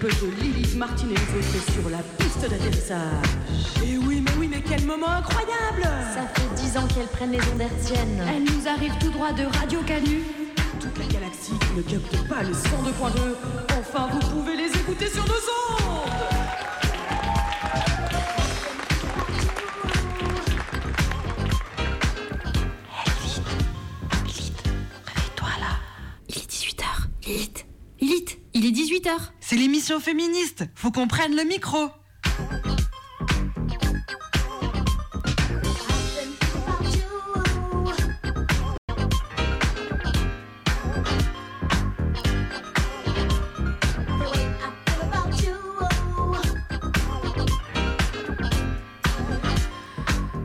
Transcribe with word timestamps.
De 0.00 0.40
Lilith 0.40 0.76
Martin 0.76 1.06
et 1.06 1.14
les 1.14 1.38
autres 1.38 1.72
sur 1.72 1.90
la 1.90 1.98
piste 2.18 2.42
d'atterrissage. 2.42 3.26
Et 3.84 3.98
oui, 3.98 4.22
mais 4.24 4.30
oui, 4.38 4.48
mais 4.48 4.62
quel 4.62 4.84
moment 4.84 5.08
incroyable 5.08 5.82
Ça 6.14 6.22
fait 6.34 6.54
dix 6.54 6.76
ans 6.76 6.86
qu'elles 6.86 7.08
prennent 7.08 7.32
les 7.32 7.40
ondes 7.52 7.60
hertziennes. 7.60 8.22
Elle 8.28 8.44
nous 8.44 8.68
arrive 8.68 8.92
tout 9.00 9.10
droit 9.10 9.32
de 9.32 9.44
Radio 9.58 9.80
Canu. 9.86 10.22
Toute 10.78 10.98
la 10.98 11.06
galaxie 11.06 11.58
qui 11.58 11.76
ne 11.76 11.82
capte 11.82 12.28
pas 12.28 12.42
le 12.42 12.52
102.2. 12.52 13.34
Enfin, 13.80 14.08
vous 14.12 14.20
pouvez 14.30 14.56
les 14.56 14.70
écouter 14.70 15.08
sur 15.08 15.24
nos 15.24 15.32
ondes 15.32 16.67
l'émission 29.58 29.98
féministe. 29.98 30.64
Faut 30.74 30.92
qu'on 30.92 31.08
prenne 31.08 31.34
le 31.34 31.42
micro. 31.42 31.90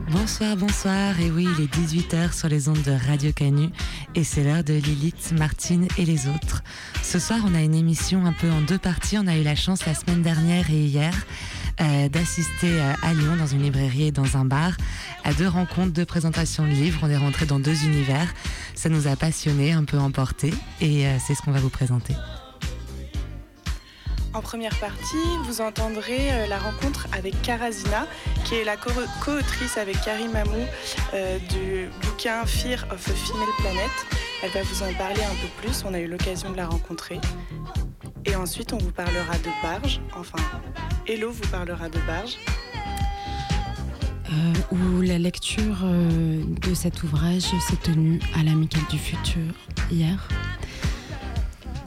Bonsoir, 0.08 0.56
bonsoir. 0.56 1.20
Et 1.20 1.30
oui, 1.30 1.46
il 1.56 1.64
est 1.64 1.72
18h 1.72 2.32
sur 2.32 2.48
les 2.48 2.68
ondes 2.68 2.82
de 2.82 2.90
Radio 3.06 3.30
Canu 3.32 3.68
et 4.14 4.24
c'est 4.24 4.44
l'heure 4.44 4.64
de 4.64 4.74
Lilith, 4.74 5.32
Martine 5.36 5.88
et 5.98 6.04
les 6.04 6.28
autres. 6.28 6.62
Ce 7.02 7.18
soir, 7.18 7.40
on 7.46 7.54
a 7.54 7.60
une 7.60 7.74
émission 7.74 8.24
un 8.26 8.32
peu 8.32 8.50
en 8.50 8.60
deux 8.60 8.78
parties. 8.78 9.18
On 9.18 9.26
a 9.26 9.36
eu 9.36 9.42
la 9.42 9.56
chance 9.56 9.86
la 9.86 9.94
semaine 9.94 10.22
dernière 10.22 10.70
et 10.70 10.84
hier 10.84 11.14
euh, 11.80 12.08
d'assister 12.08 12.80
euh, 12.80 12.92
à 13.02 13.12
Lyon 13.14 13.36
dans 13.36 13.46
une 13.46 13.62
librairie 13.62 14.08
et 14.08 14.12
dans 14.12 14.36
un 14.36 14.44
bar 14.44 14.72
à 15.24 15.32
deux 15.34 15.48
rencontres, 15.48 15.92
deux 15.92 16.04
présentations 16.04 16.64
de 16.64 16.70
livres. 16.70 17.00
On 17.02 17.10
est 17.10 17.16
rentré 17.16 17.46
dans 17.46 17.58
deux 17.58 17.84
univers. 17.84 18.32
Ça 18.74 18.88
nous 18.88 19.08
a 19.08 19.16
passionnés, 19.16 19.72
un 19.72 19.84
peu 19.84 19.98
emportés 19.98 20.54
et 20.80 21.06
euh, 21.06 21.16
c'est 21.24 21.34
ce 21.34 21.42
qu'on 21.42 21.52
va 21.52 21.60
vous 21.60 21.70
présenter. 21.70 22.14
En 24.34 24.40
première 24.40 24.76
partie, 24.80 25.16
vous 25.44 25.60
entendrez 25.60 26.32
euh, 26.32 26.46
la 26.48 26.58
rencontre 26.58 27.06
avec 27.12 27.40
Karazina, 27.42 28.06
qui 28.44 28.56
est 28.56 28.64
la 28.64 28.76
co- 28.76 28.90
co-autrice 29.24 29.76
avec 29.76 30.00
Karim 30.00 30.34
Amou 30.34 30.64
euh, 31.14 31.38
du 31.50 31.88
bouquin 32.04 32.44
Fear 32.44 32.84
of 32.90 33.08
a 33.08 33.12
Female 33.12 33.48
Planet. 33.58 33.90
Elle 34.42 34.50
va 34.50 34.62
vous 34.62 34.82
en 34.82 34.92
parler 34.94 35.22
un 35.22 35.34
peu 35.40 35.48
plus, 35.62 35.84
on 35.86 35.94
a 35.94 36.00
eu 36.00 36.08
l'occasion 36.08 36.50
de 36.50 36.56
la 36.56 36.66
rencontrer. 36.66 37.20
Et 38.26 38.34
ensuite, 38.34 38.72
on 38.72 38.78
vous 38.78 38.90
parlera 38.90 39.38
de 39.38 39.50
Barge, 39.62 40.00
enfin, 40.18 40.38
Hello 41.06 41.30
vous 41.30 41.48
parlera 41.50 41.88
de 41.88 41.98
Barge. 42.06 42.36
euh, 44.32 44.52
où 44.72 45.00
la 45.02 45.18
lecture 45.18 45.78
euh, 45.84 46.42
de 46.60 46.74
cet 46.74 47.04
ouvrage 47.04 47.42
s'est 47.42 47.76
tenue 47.82 48.18
à 48.34 48.42
l'Amicale 48.42 48.82
du 48.90 48.98
Futur 48.98 49.52
hier. 49.92 50.26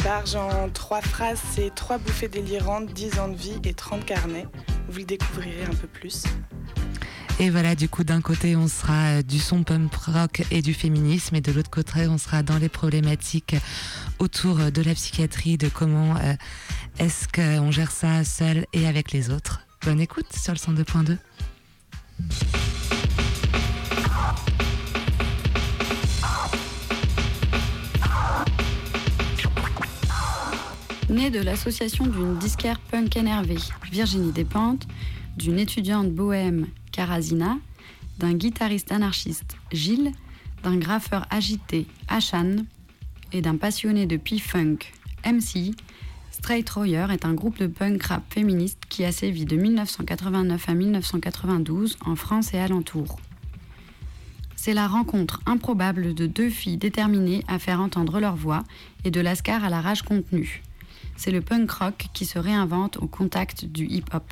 Barge 0.03 0.35
en 0.35 0.69
trois 0.69 1.01
phrases, 1.01 1.41
c'est 1.53 1.73
trois 1.73 1.97
bouffées 1.97 2.27
délirantes, 2.27 2.93
10 2.93 3.19
ans 3.19 3.27
de 3.27 3.35
vie 3.35 3.59
et 3.63 3.73
30 3.73 4.05
carnets. 4.05 4.45
Vous 4.89 4.99
le 4.99 5.05
découvrirez 5.05 5.63
un 5.65 5.73
peu 5.73 5.87
plus. 5.87 6.23
Et 7.39 7.49
voilà, 7.49 7.75
du 7.75 7.87
coup, 7.87 8.03
d'un 8.03 8.21
côté, 8.21 8.55
on 8.55 8.67
sera 8.67 9.17
euh, 9.17 9.21
du 9.21 9.37
son 9.37 9.63
punk 9.63 9.93
rock 9.93 10.43
et 10.49 10.61
du 10.61 10.73
féminisme, 10.73 11.35
et 11.35 11.41
de 11.41 11.51
l'autre 11.51 11.69
côté, 11.69 12.07
on 12.07 12.17
sera 12.17 12.41
dans 12.41 12.57
les 12.57 12.69
problématiques 12.69 13.55
autour 14.17 14.71
de 14.71 14.81
la 14.81 14.93
psychiatrie, 14.95 15.57
de 15.57 15.69
comment 15.69 16.15
euh, 16.15 16.33
est-ce 16.97 17.27
qu'on 17.27 17.71
gère 17.71 17.91
ça 17.91 18.23
seul 18.23 18.65
et 18.73 18.87
avec 18.87 19.11
les 19.11 19.29
autres. 19.29 19.61
Bonne 19.83 20.01
écoute 20.01 20.33
sur 20.33 20.53
le 20.53 20.57
102.2. 20.57 21.17
Née 31.09 31.29
de 31.29 31.39
l'association 31.39 32.05
d'une 32.05 32.37
disquaire 32.37 32.81
punk 32.81 33.15
énervée, 33.15 33.59
Virginie 33.89 34.33
Despentes, 34.33 34.85
d'une 35.37 35.57
étudiante 35.57 36.11
bohème, 36.11 36.67
Karazina, 36.91 37.57
d'un 38.19 38.33
guitariste 38.33 38.91
anarchiste, 38.91 39.55
Gilles, 39.71 40.11
d'un 40.63 40.75
graffeur 40.75 41.25
agité, 41.29 41.85
Ashan, 42.09 42.57
et 43.31 43.41
d'un 43.41 43.55
passionné 43.55 44.05
de 44.05 44.17
P-Funk, 44.17 44.79
MC, 45.25 45.75
Straight 46.31 46.69
Royer 46.69 47.07
est 47.11 47.23
un 47.23 47.33
groupe 47.33 47.57
de 47.57 47.67
punk 47.67 48.03
rap 48.03 48.23
féministe 48.33 48.83
qui 48.89 49.05
a 49.05 49.13
sévi 49.13 49.45
de 49.45 49.55
1989 49.55 50.67
à 50.67 50.73
1992 50.73 51.97
en 52.05 52.17
France 52.17 52.53
et 52.53 52.59
alentour. 52.59 53.17
C'est 54.57 54.73
la 54.73 54.87
rencontre 54.87 55.39
improbable 55.45 56.13
de 56.13 56.27
deux 56.27 56.49
filles 56.49 56.77
déterminées 56.77 57.45
à 57.47 57.59
faire 57.59 57.79
entendre 57.79 58.19
leur 58.19 58.35
voix 58.35 58.63
et 59.05 59.11
de 59.11 59.21
lascar 59.21 59.63
à 59.63 59.69
la 59.69 59.79
rage 59.79 60.01
contenue. 60.01 60.63
C'est 61.17 61.31
le 61.31 61.41
punk 61.41 61.69
rock 61.71 62.07
qui 62.13 62.25
se 62.25 62.37
réinvente 62.37 62.97
au 62.97 63.07
contact 63.07 63.65
du 63.65 63.85
hip-hop. 63.87 64.23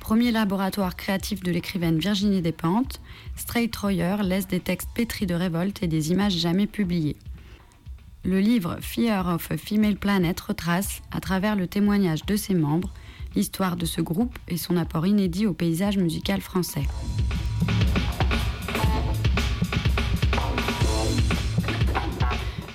Premier 0.00 0.32
laboratoire 0.32 0.96
créatif 0.96 1.42
de 1.42 1.52
l'écrivaine 1.52 1.98
Virginie 1.98 2.40
Despentes, 2.40 3.02
Straight 3.36 3.76
Royer 3.76 4.16
laisse 4.24 4.48
des 4.48 4.60
textes 4.60 4.88
pétris 4.94 5.26
de 5.26 5.34
révolte 5.34 5.82
et 5.82 5.86
des 5.86 6.10
images 6.10 6.38
jamais 6.38 6.66
publiées. 6.66 7.16
Le 8.24 8.40
livre 8.40 8.78
Fear 8.80 9.28
of 9.28 9.50
a 9.50 9.58
Female 9.58 9.96
Planet 9.96 10.40
retrace, 10.40 11.02
à 11.10 11.20
travers 11.20 11.54
le 11.54 11.66
témoignage 11.66 12.24
de 12.24 12.34
ses 12.34 12.54
membres, 12.54 12.92
l'histoire 13.34 13.76
de 13.76 13.84
ce 13.84 14.00
groupe 14.00 14.38
et 14.48 14.56
son 14.56 14.78
apport 14.78 15.06
inédit 15.06 15.46
au 15.46 15.52
paysage 15.52 15.98
musical 15.98 16.40
français. 16.40 16.84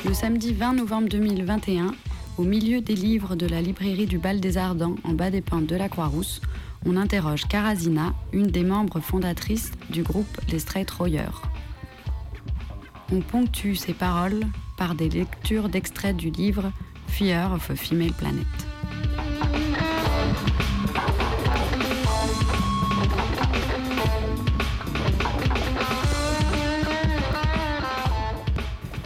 Le 0.05 0.13
samedi 0.13 0.53
20 0.53 0.73
novembre 0.73 1.09
2021, 1.09 1.95
au 2.37 2.43
milieu 2.43 2.81
des 2.81 2.95
livres 2.95 3.35
de 3.35 3.45
la 3.45 3.61
librairie 3.61 4.05
du 4.05 4.17
Bal 4.17 4.39
des 4.39 4.57
Ardents 4.57 4.95
en 5.03 5.13
bas 5.13 5.31
des 5.31 5.41
pentes 5.41 5.67
de 5.67 5.75
la 5.75 5.89
Croix-Rousse, 5.89 6.41
on 6.85 6.97
interroge 6.97 7.47
Karazina, 7.47 8.13
une 8.33 8.47
des 8.47 8.63
membres 8.63 8.99
fondatrices 8.99 9.71
du 9.89 10.03
groupe 10.03 10.39
Les 10.49 10.59
Straight 10.59 10.89
Royers. 10.91 11.41
On 13.11 13.21
ponctue 13.21 13.75
ses 13.75 13.93
paroles 13.93 14.45
par 14.77 14.95
des 14.95 15.09
lectures 15.09 15.69
d'extraits 15.69 16.15
du 16.15 16.29
livre 16.29 16.71
Fear 17.07 17.53
of 17.53 17.69
a 17.69 17.75
Female 17.75 18.13
Planet. 18.13 18.45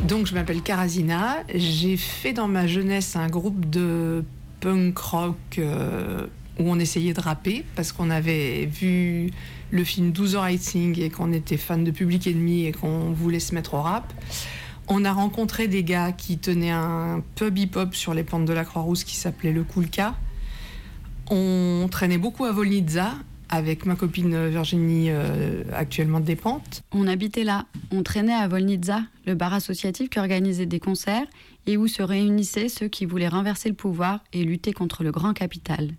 Donc, 0.09 0.25
je 0.25 0.33
m'appelle 0.33 0.63
Karazina. 0.63 1.43
J'ai 1.53 1.95
fait 1.95 2.33
dans 2.33 2.47
ma 2.47 2.65
jeunesse 2.65 3.15
un 3.15 3.27
groupe 3.27 3.69
de 3.69 4.25
punk 4.59 4.97
rock 4.97 5.35
euh, 5.59 6.25
où 6.57 6.63
on 6.63 6.79
essayait 6.79 7.13
de 7.13 7.21
rapper 7.21 7.63
parce 7.75 7.91
qu'on 7.91 8.09
avait 8.09 8.65
vu 8.65 9.29
le 9.69 9.83
film 9.83 10.11
12 10.11 10.35
heures 10.35 10.41
Racing 10.41 10.99
et 10.99 11.11
qu'on 11.11 11.31
était 11.31 11.57
fan 11.57 11.83
de 11.83 11.91
Public 11.91 12.25
Enemy 12.25 12.65
et 12.65 12.71
qu'on 12.71 13.11
voulait 13.11 13.39
se 13.39 13.53
mettre 13.53 13.75
au 13.75 13.83
rap. 13.83 14.11
On 14.87 15.05
a 15.05 15.13
rencontré 15.13 15.67
des 15.67 15.83
gars 15.83 16.11
qui 16.11 16.39
tenaient 16.39 16.71
un 16.71 17.21
pub 17.35 17.55
hip-hop 17.55 17.93
sur 17.93 18.15
les 18.15 18.23
pentes 18.23 18.45
de 18.45 18.53
la 18.53 18.65
Croix-Rousse 18.65 19.03
qui 19.03 19.15
s'appelait 19.15 19.53
le 19.53 19.63
Cool 19.63 19.91
K. 19.91 20.01
On 21.29 21.87
traînait 21.91 22.17
beaucoup 22.17 22.45
à 22.45 22.51
Volnitsa 22.51 23.13
avec 23.49 23.85
ma 23.85 23.95
copine 23.95 24.47
Virginie, 24.47 25.07
euh, 25.09 25.63
actuellement 25.73 26.19
des 26.19 26.35
pentes. 26.35 26.83
On 26.91 27.07
habitait 27.07 27.43
là, 27.43 27.65
on 27.91 28.03
traînait 28.03 28.33
à 28.33 28.47
Volnitsa, 28.47 29.03
le 29.25 29.35
bar 29.35 29.53
associatif 29.53 30.09
qui 30.09 30.19
organisait 30.19 30.65
des 30.65 30.79
concerts 30.79 31.25
et 31.65 31.77
où 31.77 31.87
se 31.87 32.01
réunissaient 32.01 32.69
ceux 32.69 32.87
qui 32.87 33.05
voulaient 33.05 33.27
renverser 33.27 33.69
le 33.69 33.75
pouvoir 33.75 34.23
et 34.33 34.43
lutter 34.43 34.71
contre 34.71 35.03
le 35.03 35.11
grand 35.11 35.33
capital. 35.33 35.91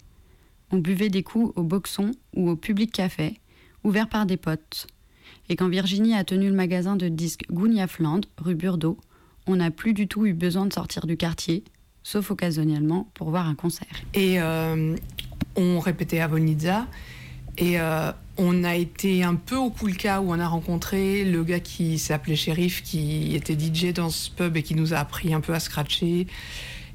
On 0.70 0.78
buvait 0.78 1.08
des 1.08 1.22
coups 1.22 1.52
au 1.56 1.64
boxon 1.64 2.12
ou 2.34 2.48
au 2.48 2.56
public 2.56 2.92
café, 2.92 3.40
ouvert 3.82 4.08
par 4.08 4.26
des 4.26 4.36
potes. 4.36 4.86
Et 5.48 5.56
quand 5.56 5.68
Virginie 5.68 6.14
a 6.14 6.22
tenu 6.22 6.48
le 6.48 6.54
magasin 6.54 6.94
de 6.94 7.08
disques 7.08 7.44
Gounia 7.50 7.88
Flandre, 7.88 8.28
rue 8.38 8.54
Burdeau, 8.54 8.98
on 9.46 9.56
n'a 9.56 9.72
plus 9.72 9.94
du 9.94 10.06
tout 10.06 10.26
eu 10.26 10.32
besoin 10.32 10.66
de 10.66 10.72
sortir 10.72 11.06
du 11.06 11.16
quartier, 11.16 11.64
sauf 12.04 12.30
occasionnellement 12.30 13.10
pour 13.14 13.30
voir 13.30 13.48
un 13.48 13.56
concert. 13.56 13.88
Et 14.14 14.40
euh, 14.40 14.94
on 15.56 15.80
répétait 15.80 16.20
à 16.20 16.28
Volnitsa. 16.28 16.86
Et 17.58 17.80
euh, 17.80 18.12
on 18.36 18.64
a 18.64 18.74
été 18.74 19.22
un 19.22 19.34
peu 19.34 19.56
au 19.56 19.70
cool 19.70 19.96
cas 19.96 20.20
où 20.20 20.32
on 20.32 20.38
a 20.38 20.48
rencontré 20.48 21.24
le 21.24 21.44
gars 21.44 21.60
qui 21.60 21.98
s'appelait 21.98 22.36
Shérif, 22.36 22.82
qui 22.82 23.34
était 23.34 23.58
DJ 23.58 23.92
dans 23.92 24.10
ce 24.10 24.30
pub 24.30 24.56
et 24.56 24.62
qui 24.62 24.74
nous 24.74 24.94
a 24.94 24.98
appris 24.98 25.34
un 25.34 25.40
peu 25.40 25.52
à 25.52 25.60
scratcher. 25.60 26.26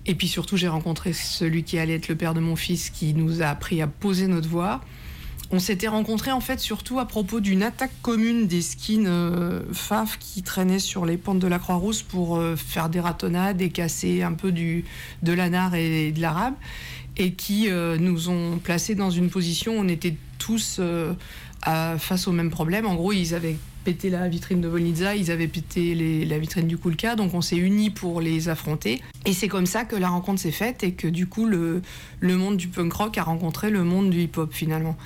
Et 0.08 0.16
puis 0.16 0.28
surtout, 0.28 0.58
j'ai 0.58 0.68
rencontré 0.68 1.14
celui 1.14 1.64
qui 1.64 1.80
allait 1.80 1.96
être 1.96 2.08
le 2.08 2.16
père 2.16 2.34
de 2.34 2.40
mon 2.40 2.56
fils, 2.56 2.90
qui 2.90 3.14
nous 3.14 3.42
a 3.42 3.48
appris 3.48 3.82
à 3.82 3.88
poser 3.88 4.28
notre 4.28 4.50
voix. 4.50 4.82
On 5.52 5.60
s'était 5.60 5.88
rencontrés 5.88 6.32
en 6.32 6.40
fait 6.40 6.60
surtout 6.60 7.00
à 7.00 7.06
propos 7.06 7.40
d'une 7.40 7.62
attaque 7.62 7.92
commune 8.02 8.48
des 8.48 8.64
skins 8.64 9.06
euh, 9.06 9.62
FAF 9.72 10.18
qui 10.18 10.42
traînaient 10.42 10.80
sur 10.80 11.06
les 11.06 11.18
pentes 11.18 11.40
de 11.40 11.48
la 11.48 11.60
Croix-Rousse 11.60 12.02
pour 12.02 12.38
euh, 12.38 12.56
faire 12.56 12.90
des 12.90 13.00
ratonnades 13.00 13.62
et 13.62 13.70
casser 13.70 14.24
un 14.24 14.34
peu 14.34 14.52
du, 14.52 14.86
de 15.22 15.34
l'anar 15.34 15.76
et 15.76 16.12
de 16.12 16.20
l'arabe 16.20 16.56
et 17.18 17.34
qui 17.34 17.70
euh, 17.70 17.98
nous 17.98 18.30
ont 18.30 18.58
placés 18.58 18.96
dans 18.96 19.10
une 19.10 19.30
position 19.30 19.78
où 19.78 19.82
on 19.82 19.88
était 19.88 20.16
tous 20.38 20.80
face 21.64 22.28
au 22.28 22.32
même 22.32 22.52
problème. 22.52 22.86
En 22.86 22.94
gros, 22.94 23.12
ils 23.12 23.34
avaient 23.34 23.56
pété 23.84 24.10
la 24.10 24.28
vitrine 24.28 24.62
de 24.62 24.68
Volnitsa, 24.68 25.16
ils 25.16 25.32
avaient 25.32 25.48
pété 25.48 26.26
la 26.26 26.38
vitrine 26.38 26.68
du 26.68 26.78
Kulka, 26.78 27.16
donc 27.16 27.34
on 27.34 27.42
s'est 27.42 27.56
unis 27.56 27.90
pour 27.90 28.22
les 28.22 28.50
affronter. 28.50 29.02
Et 29.26 29.34
c'est 29.34 29.48
comme 29.48 29.66
ça 29.66 29.86
que 29.86 29.96
la 29.96 30.10
rencontre 30.10 30.42
s'est 30.42 30.52
faite 30.52 30.84
et 30.84 30.94
que 30.94 31.08
du 31.08 31.28
coup 31.28 31.46
le 31.48 31.82
monde 32.22 32.58
du 32.58 32.68
punk 32.68 32.94
rock 32.94 33.18
a 33.18 33.24
rencontré 33.24 33.70
le 33.70 33.84
monde 33.84 34.10
du 34.10 34.22
hip-hop 34.22 34.54
finalement. 34.54 34.98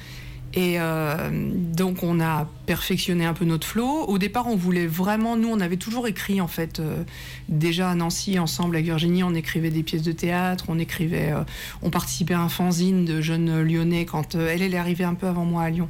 Et 0.56 0.80
euh, 0.80 1.30
donc 1.32 2.02
on 2.02 2.20
a 2.20 2.48
perfectionné 2.66 3.26
un 3.26 3.34
peu 3.34 3.46
notre 3.46 3.68
flow. 3.68 4.06
Au 4.08 4.18
départ, 4.18 4.48
on 4.48 4.56
voulait 4.56 4.88
vraiment, 4.88 5.38
nous, 5.38 5.48
on 5.48 5.60
avait 5.60 5.78
toujours 5.78 6.08
écrit 6.08 6.42
en 6.42 6.48
fait. 6.48 6.80
Euh, 6.80 7.04
déjà 7.50 7.92
à 7.92 7.96
Nancy, 7.96 8.40
ensemble 8.40 8.76
avec 8.76 8.86
Virginie, 8.86 9.24
on 9.24 9.36
écrivait 9.36 9.70
des 9.70 9.84
pièces 9.84 10.02
de 10.02 10.12
théâtre, 10.12 10.66
on 10.68 10.80
écrivait, 10.80 11.32
euh, 11.32 11.44
on 11.84 11.92
participait 11.92 12.34
à 12.34 12.42
un 12.42 12.50
fanzine 12.50 13.06
de 13.06 13.22
jeunes 13.22 13.62
lyonnais 13.62 14.06
quand 14.06 14.36
elle, 14.36 14.62
est 14.64 14.76
arrivée 14.76 15.04
un 15.04 15.14
peu 15.14 15.28
avant 15.28 15.46
moi 15.46 15.64
à 15.64 15.70
Lyon, 15.70 15.88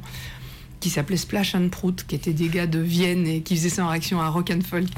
qui 0.80 0.90
s'appelait 0.90 1.16
Splash 1.16 1.54
and 1.54 1.70
Prout, 1.70 2.04
qui 2.06 2.14
étaient 2.14 2.34
des 2.34 2.48
gars 2.48 2.66
de 2.66 2.80
Vienne 2.80 3.26
et 3.26 3.40
qui 3.40 3.56
faisaient 3.56 3.70
ça 3.70 3.84
en 3.84 3.88
réaction 3.88 4.20
à 4.20 4.28
rock 4.28 4.52
and 4.54 4.60
folk. 4.62 4.88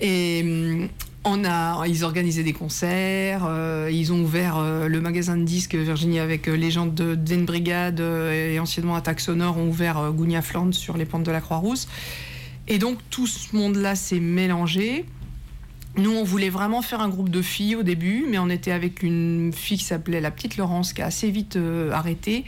Et 0.00 0.42
hum, 0.44 0.88
on 1.24 1.44
a, 1.44 1.86
ils 1.86 2.04
organisaient 2.04 2.42
des 2.42 2.52
concerts, 2.52 3.44
euh, 3.46 3.88
ils 3.92 4.12
ont 4.12 4.20
ouvert 4.22 4.56
euh, 4.58 4.88
le 4.88 5.00
magasin 5.00 5.36
de 5.36 5.44
disques 5.44 5.74
Virginie 5.74 6.18
avec 6.18 6.48
euh, 6.48 6.54
les 6.54 6.70
gens 6.70 6.86
de 6.86 7.14
Den 7.14 7.44
Brigade 7.44 8.00
et 8.00 8.58
anciennement 8.58 8.96
Attaque 8.96 9.20
Sonore 9.20 9.56
ont 9.56 9.68
ouvert 9.68 10.12
Gounia 10.12 10.42
Flandre 10.42 10.74
sur 10.74 10.96
les 10.96 11.04
pentes 11.04 11.22
de 11.22 11.30
la 11.30 11.40
Croix-Rousse. 11.40 11.88
Et 12.68 12.78
donc 12.78 12.98
tout 13.10 13.26
ce 13.26 13.54
monde-là 13.54 13.94
s'est 13.94 14.20
mélangé. 14.20 15.04
Nous, 15.96 16.10
on 16.10 16.24
voulait 16.24 16.48
vraiment 16.48 16.80
faire 16.80 17.00
un 17.00 17.08
groupe 17.08 17.28
de 17.28 17.42
filles 17.42 17.76
au 17.76 17.82
début, 17.82 18.24
mais 18.28 18.38
on 18.38 18.48
était 18.48 18.72
avec 18.72 19.02
une 19.02 19.52
fille 19.52 19.76
qui 19.76 19.84
s'appelait 19.84 20.22
la 20.22 20.30
petite 20.30 20.56
Laurence, 20.56 20.92
qui 20.92 21.02
a 21.02 21.06
assez 21.06 21.30
vite 21.30 21.58
arrêté. 21.92 22.44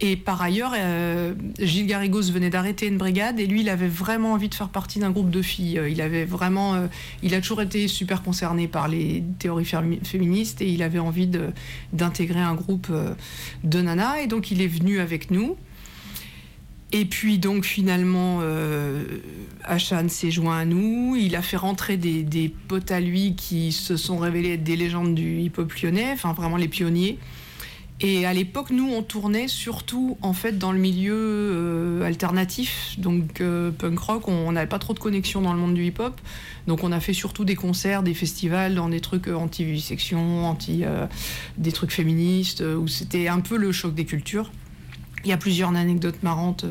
Et 0.00 0.14
par 0.14 0.40
ailleurs, 0.40 0.74
euh, 0.76 1.34
Gilles 1.58 1.88
Garrigos 1.88 2.30
venait 2.30 2.50
d'arrêter 2.50 2.86
une 2.86 2.98
brigade 2.98 3.40
et 3.40 3.46
lui, 3.46 3.62
il 3.62 3.68
avait 3.68 3.88
vraiment 3.88 4.32
envie 4.32 4.48
de 4.48 4.54
faire 4.54 4.68
partie 4.68 5.00
d'un 5.00 5.10
groupe 5.10 5.30
de 5.30 5.42
filles. 5.42 5.80
Il 5.90 6.00
avait 6.00 6.24
vraiment, 6.24 6.74
euh, 6.74 6.86
il 7.24 7.34
a 7.34 7.40
toujours 7.40 7.62
été 7.62 7.88
super 7.88 8.22
concerné 8.22 8.68
par 8.68 8.86
les 8.86 9.24
théories 9.40 9.64
féministes 9.64 10.62
et 10.62 10.68
il 10.68 10.84
avait 10.84 11.00
envie 11.00 11.28
d'intégrer 11.92 12.40
un 12.40 12.54
groupe 12.54 12.88
euh, 12.90 13.14
de 13.64 13.80
nanas. 13.80 14.20
Et 14.20 14.28
donc, 14.28 14.52
il 14.52 14.62
est 14.62 14.68
venu 14.68 15.00
avec 15.00 15.32
nous. 15.32 15.56
Et 16.90 17.04
puis 17.04 17.38
donc 17.38 17.66
finalement, 17.66 18.38
euh, 18.40 19.04
Achan 19.64 20.08
s'est 20.08 20.30
joint 20.30 20.58
à 20.60 20.64
nous. 20.64 21.16
Il 21.16 21.36
a 21.36 21.42
fait 21.42 21.58
rentrer 21.58 21.98
des, 21.98 22.22
des, 22.22 22.48
potes 22.48 22.90
à 22.90 23.00
lui 23.00 23.34
qui 23.34 23.72
se 23.72 23.98
sont 23.98 24.16
révélés 24.16 24.54
être 24.54 24.64
des 24.64 24.76
légendes 24.76 25.14
du 25.14 25.38
hip-hop 25.40 25.70
lyonnais, 25.74 26.12
enfin 26.12 26.32
vraiment 26.32 26.56
les 26.56 26.68
pionniers. 26.68 27.18
Et 28.00 28.26
à 28.26 28.32
l'époque, 28.32 28.70
nous, 28.70 28.88
on 28.88 29.02
tournait 29.02 29.48
surtout 29.48 30.18
en 30.22 30.32
fait 30.32 30.56
dans 30.56 30.70
le 30.70 30.78
milieu 30.78 31.16
euh, 31.16 32.02
alternatif, 32.02 32.94
donc 32.98 33.40
euh, 33.40 33.72
punk 33.72 33.98
rock. 33.98 34.28
On 34.28 34.52
n'avait 34.52 34.68
pas 34.68 34.78
trop 34.78 34.94
de 34.94 35.00
connexion 35.00 35.40
dans 35.40 35.52
le 35.52 35.58
monde 35.58 35.74
du 35.74 35.84
hip-hop, 35.84 36.20
donc 36.68 36.84
on 36.84 36.92
a 36.92 37.00
fait 37.00 37.12
surtout 37.12 37.44
des 37.44 37.56
concerts, 37.56 38.04
des 38.04 38.14
festivals 38.14 38.76
dans 38.76 38.88
des 38.88 39.00
trucs 39.00 39.26
euh, 39.26 39.34
anti-vivisection, 39.34 40.46
anti, 40.46 40.84
des 41.56 41.72
trucs 41.72 41.90
féministes, 41.90 42.60
où 42.60 42.86
c'était 42.86 43.26
un 43.26 43.40
peu 43.40 43.56
le 43.56 43.72
choc 43.72 43.94
des 43.94 44.04
cultures. 44.04 44.52
Il 45.24 45.30
y 45.30 45.32
a 45.32 45.36
plusieurs 45.36 45.74
anecdotes 45.74 46.22
marrantes 46.22 46.64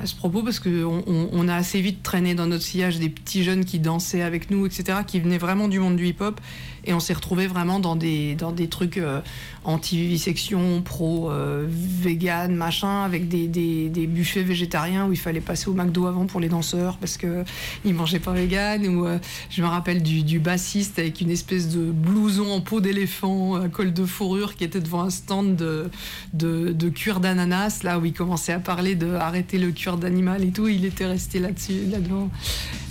à 0.00 0.06
ce 0.06 0.14
propos 0.14 0.42
parce 0.42 0.60
qu'on 0.60 1.04
on, 1.06 1.48
a 1.48 1.54
assez 1.54 1.80
vite 1.80 2.02
traîné 2.02 2.34
dans 2.34 2.46
notre 2.46 2.64
sillage 2.64 2.98
des 2.98 3.10
petits 3.10 3.44
jeunes 3.44 3.64
qui 3.64 3.78
dansaient 3.78 4.22
avec 4.22 4.50
nous, 4.50 4.66
etc., 4.66 5.00
qui 5.06 5.20
venaient 5.20 5.38
vraiment 5.38 5.68
du 5.68 5.78
monde 5.78 5.96
du 5.96 6.06
hip-hop. 6.06 6.40
Et 6.84 6.94
on 6.94 7.00
s'est 7.00 7.12
retrouvé 7.12 7.46
vraiment 7.46 7.80
dans 7.80 7.96
des, 7.96 8.34
dans 8.34 8.52
des 8.52 8.68
trucs 8.68 8.98
euh, 8.98 9.20
anti-vivisection, 9.64 10.82
pro-vegan, 10.82 12.54
machin, 12.54 13.02
avec 13.02 13.28
des, 13.28 13.46
des, 13.48 13.88
des, 13.88 14.06
buffets 14.06 14.42
végétariens 14.42 15.06
où 15.06 15.12
il 15.12 15.18
fallait 15.18 15.40
passer 15.40 15.68
au 15.68 15.74
McDo 15.74 16.06
avant 16.06 16.26
pour 16.26 16.40
les 16.40 16.48
danseurs 16.48 16.96
parce 16.96 17.16
qu'ils 17.16 17.44
ne 17.84 17.92
mangeaient 17.92 18.18
pas 18.18 18.32
vegan. 18.32 18.86
Ou 18.86 19.06
euh, 19.06 19.18
je 19.50 19.62
me 19.62 19.66
rappelle 19.66 20.02
du, 20.02 20.38
bassiste 20.38 20.98
avec 20.98 21.20
une 21.20 21.30
espèce 21.30 21.68
de 21.68 21.90
blouson 21.90 22.50
en 22.50 22.60
peau 22.60 22.80
d'éléphant, 22.80 23.68
col 23.70 23.92
de 23.92 24.04
fourrure, 24.06 24.54
qui 24.56 24.64
était 24.64 24.80
devant 24.80 25.02
un 25.02 25.10
stand 25.10 25.56
de, 25.56 25.90
de, 26.32 26.88
cuir 26.88 27.20
d'ananas, 27.20 27.82
là 27.82 27.98
où 27.98 28.04
il 28.04 28.12
commençait 28.12 28.52
à 28.52 28.58
parler 28.58 28.94
de 28.94 29.14
arrêter 29.14 29.58
le 29.58 29.70
cuir 29.70 29.96
d'animal 29.96 30.44
et 30.44 30.50
tout. 30.50 30.68
Il 30.68 30.84
était 30.84 31.06
resté 31.06 31.38
là-dessus, 31.38 31.86
là-devant. 31.90 32.30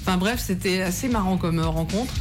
Enfin 0.02 0.18
bref, 0.18 0.42
c'était 0.46 0.82
assez 0.82 1.08
marrant 1.08 1.38
comme 1.38 1.60
euh, 1.60 1.68
rencontre. 1.68 2.14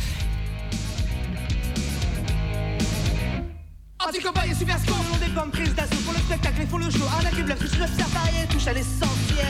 Anti-copaille 4.07 4.51
et 4.51 4.55
super 4.55 4.79
score 4.79 4.97
Le 5.13 5.27
des 5.27 5.33
pommes 5.33 5.51
prises 5.51 5.75
d'assaut 5.75 6.01
pour 6.05 6.13
le 6.13 6.21
spectacle 6.21 6.63
et 6.63 6.67
pour 6.67 6.79
le 6.79 6.89
show 6.91 7.05
Arnaque 7.13 7.39
et 7.39 7.43
bluff, 7.43 7.59
touche 7.59 7.79
l'observe 7.79 8.13
varié, 8.13 8.47
touche 8.49 8.67
à 8.69 8.73
l'essentiel 8.73 9.47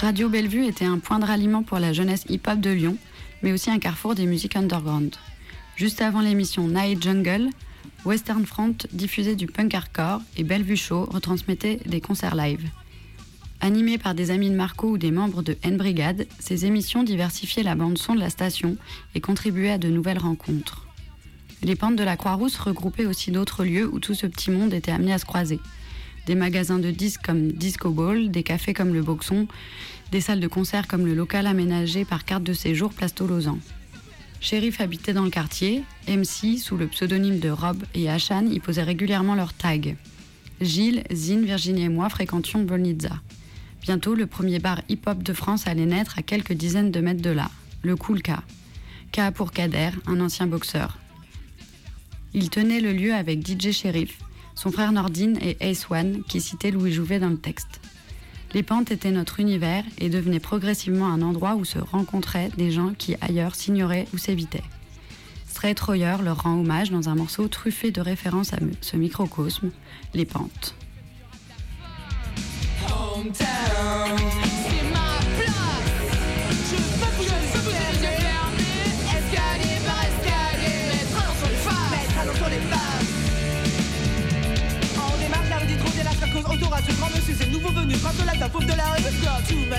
Radio 0.00 0.30
Bellevue 0.30 0.64
était 0.64 0.86
un 0.86 0.98
point 0.98 1.18
de 1.18 1.26
ralliement 1.26 1.62
pour 1.62 1.78
la 1.78 1.92
jeunesse 1.92 2.24
hip-hop 2.30 2.58
de 2.58 2.70
Lyon, 2.70 2.96
mais 3.42 3.52
aussi 3.52 3.70
un 3.70 3.78
carrefour 3.78 4.14
des 4.14 4.24
musiques 4.24 4.56
underground. 4.56 5.14
Juste 5.76 6.00
avant 6.00 6.22
l'émission 6.22 6.66
Night 6.68 7.02
Jungle, 7.02 7.50
Western 8.06 8.46
Front 8.46 8.76
diffusait 8.92 9.36
du 9.36 9.46
punk 9.46 9.74
hardcore 9.74 10.22
et 10.38 10.42
Bellevue 10.42 10.78
Show 10.78 11.04
retransmettait 11.04 11.80
des 11.84 12.00
concerts 12.00 12.34
live. 12.34 12.66
Animées 13.60 13.98
par 13.98 14.14
des 14.14 14.30
amis 14.30 14.48
de 14.48 14.54
Marco 14.54 14.88
ou 14.88 14.96
des 14.96 15.10
membres 15.10 15.42
de 15.42 15.58
N 15.62 15.76
Brigade, 15.76 16.26
ces 16.38 16.64
émissions 16.64 17.02
diversifiaient 17.02 17.62
la 17.62 17.74
bande-son 17.74 18.14
de 18.14 18.20
la 18.20 18.30
station 18.30 18.78
et 19.14 19.20
contribuaient 19.20 19.72
à 19.72 19.78
de 19.78 19.88
nouvelles 19.88 20.16
rencontres. 20.16 20.86
Les 21.62 21.76
pentes 21.76 21.96
de 21.96 22.04
la 22.04 22.16
Croix-Rousse 22.16 22.56
regroupaient 22.56 23.04
aussi 23.04 23.32
d'autres 23.32 23.64
lieux 23.64 23.86
où 23.92 24.00
tout 24.00 24.14
ce 24.14 24.26
petit 24.26 24.50
monde 24.50 24.72
était 24.72 24.92
amené 24.92 25.12
à 25.12 25.18
se 25.18 25.26
croiser. 25.26 25.60
Des 26.30 26.36
magasins 26.36 26.78
de 26.78 26.92
disques 26.92 27.22
comme 27.24 27.50
Disco 27.50 27.90
Ball, 27.90 28.30
des 28.30 28.44
cafés 28.44 28.72
comme 28.72 28.94
le 28.94 29.02
Boxon, 29.02 29.48
des 30.12 30.20
salles 30.20 30.38
de 30.38 30.46
concert 30.46 30.86
comme 30.86 31.04
le 31.04 31.12
local 31.12 31.48
aménagé 31.48 32.04
par 32.04 32.24
carte 32.24 32.44
de 32.44 32.52
séjour 32.52 32.92
Place 32.92 33.16
Tolosan. 33.16 33.58
Shérif 34.40 34.80
habitait 34.80 35.12
dans 35.12 35.24
le 35.24 35.30
quartier, 35.30 35.82
MC, 36.06 36.56
sous 36.56 36.76
le 36.76 36.86
pseudonyme 36.86 37.40
de 37.40 37.50
Rob 37.50 37.82
et 37.96 38.08
Hachan, 38.08 38.46
y 38.46 38.60
posaient 38.60 38.84
régulièrement 38.84 39.34
leurs 39.34 39.54
tags. 39.54 39.80
Gilles, 40.60 41.02
Zine, 41.12 41.44
Virginie 41.44 41.82
et 41.82 41.88
moi 41.88 42.08
fréquentions 42.08 42.62
Bolnitza. 42.62 43.20
Bientôt, 43.82 44.14
le 44.14 44.26
premier 44.26 44.60
bar 44.60 44.82
hip-hop 44.88 45.24
de 45.24 45.32
France 45.32 45.66
allait 45.66 45.84
naître 45.84 46.16
à 46.16 46.22
quelques 46.22 46.52
dizaines 46.52 46.92
de 46.92 47.00
mètres 47.00 47.22
de 47.22 47.30
là, 47.30 47.50
le 47.82 47.96
Cool 47.96 48.22
K. 48.22 48.30
Pour 49.34 49.50
Kader, 49.50 49.90
un 50.06 50.20
ancien 50.20 50.46
boxeur. 50.46 50.96
Il 52.34 52.50
tenait 52.50 52.80
le 52.80 52.92
lieu 52.92 53.14
avec 53.14 53.44
DJ 53.44 53.72
Sheriff, 53.72 54.16
son 54.60 54.70
frère 54.70 54.92
Nordine 54.92 55.38
et 55.40 55.56
Ace 55.60 55.86
One, 55.90 56.22
qui 56.28 56.38
citait 56.42 56.70
Louis 56.70 56.92
Jouvet 56.92 57.18
dans 57.18 57.30
le 57.30 57.38
texte. 57.38 57.80
Les 58.52 58.62
pentes 58.62 58.90
étaient 58.90 59.10
notre 59.10 59.40
univers 59.40 59.84
et 59.96 60.10
devenaient 60.10 60.38
progressivement 60.38 61.06
un 61.06 61.22
endroit 61.22 61.54
où 61.54 61.64
se 61.64 61.78
rencontraient 61.78 62.50
des 62.58 62.70
gens 62.70 62.92
qui 62.98 63.14
ailleurs 63.22 63.54
s'ignoraient 63.54 64.06
ou 64.12 64.18
s'évitaient. 64.18 64.64
Straight 65.48 65.80
Royer 65.80 66.16
leur 66.22 66.42
rend 66.42 66.60
hommage 66.60 66.90
dans 66.90 67.08
un 67.08 67.14
morceau 67.14 67.48
truffé 67.48 67.90
de 67.90 68.02
références 68.02 68.52
à 68.52 68.58
ce 68.82 68.98
microcosme, 68.98 69.70
les 70.12 70.26
pentes. 70.26 70.74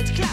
much 0.02 0.16
clout. 0.16 0.31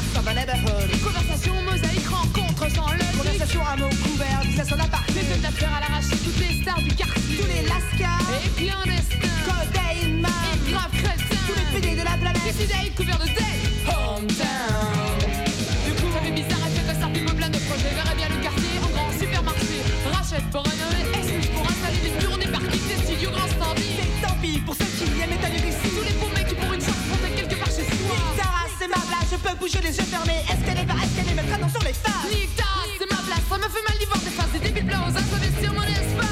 Bouger 29.69 29.81
les 29.83 29.97
yeux 29.97 30.05
fermés. 30.05 30.43
Est-ce 30.51 30.65
qu'elle 30.65 30.79
est 30.79 30.87
pas, 30.87 30.95
est-ce 30.95 31.17
qu'elle 31.17 31.29
est 31.29 31.35
mettre 31.35 31.55
attention 31.55 31.81
les 31.85 31.93
faces 31.93 32.31
Nique 32.31 32.57
ta 32.57 32.65
race, 32.65 32.89
c'est 32.99 33.11
ma 33.11 33.17
place. 33.17 33.41
Ça 33.49 33.57
me 33.59 33.69
fait 33.69 33.83
mal 33.87 33.99
d'y 33.99 34.07
voir 34.07 34.19
des 34.21 34.31
faces, 34.31 34.53
des 34.53 34.59
débiles 34.61 34.87
blancs 34.87 35.09
aux 35.09 35.17
as 35.17 35.37
investir 35.37 35.73
mon 35.75 35.83
espace. 35.83 36.29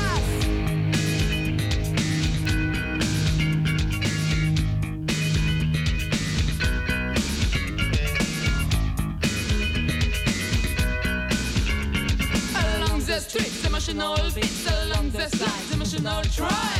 Along 12.55 13.01
the 13.05 13.21
streets, 13.21 13.67
emotional 13.67 14.17
beats, 14.35 14.67
along 14.67 15.11
the 15.11 15.29
sides, 15.37 15.73
emotional 15.75 16.23
drives. 16.35 16.76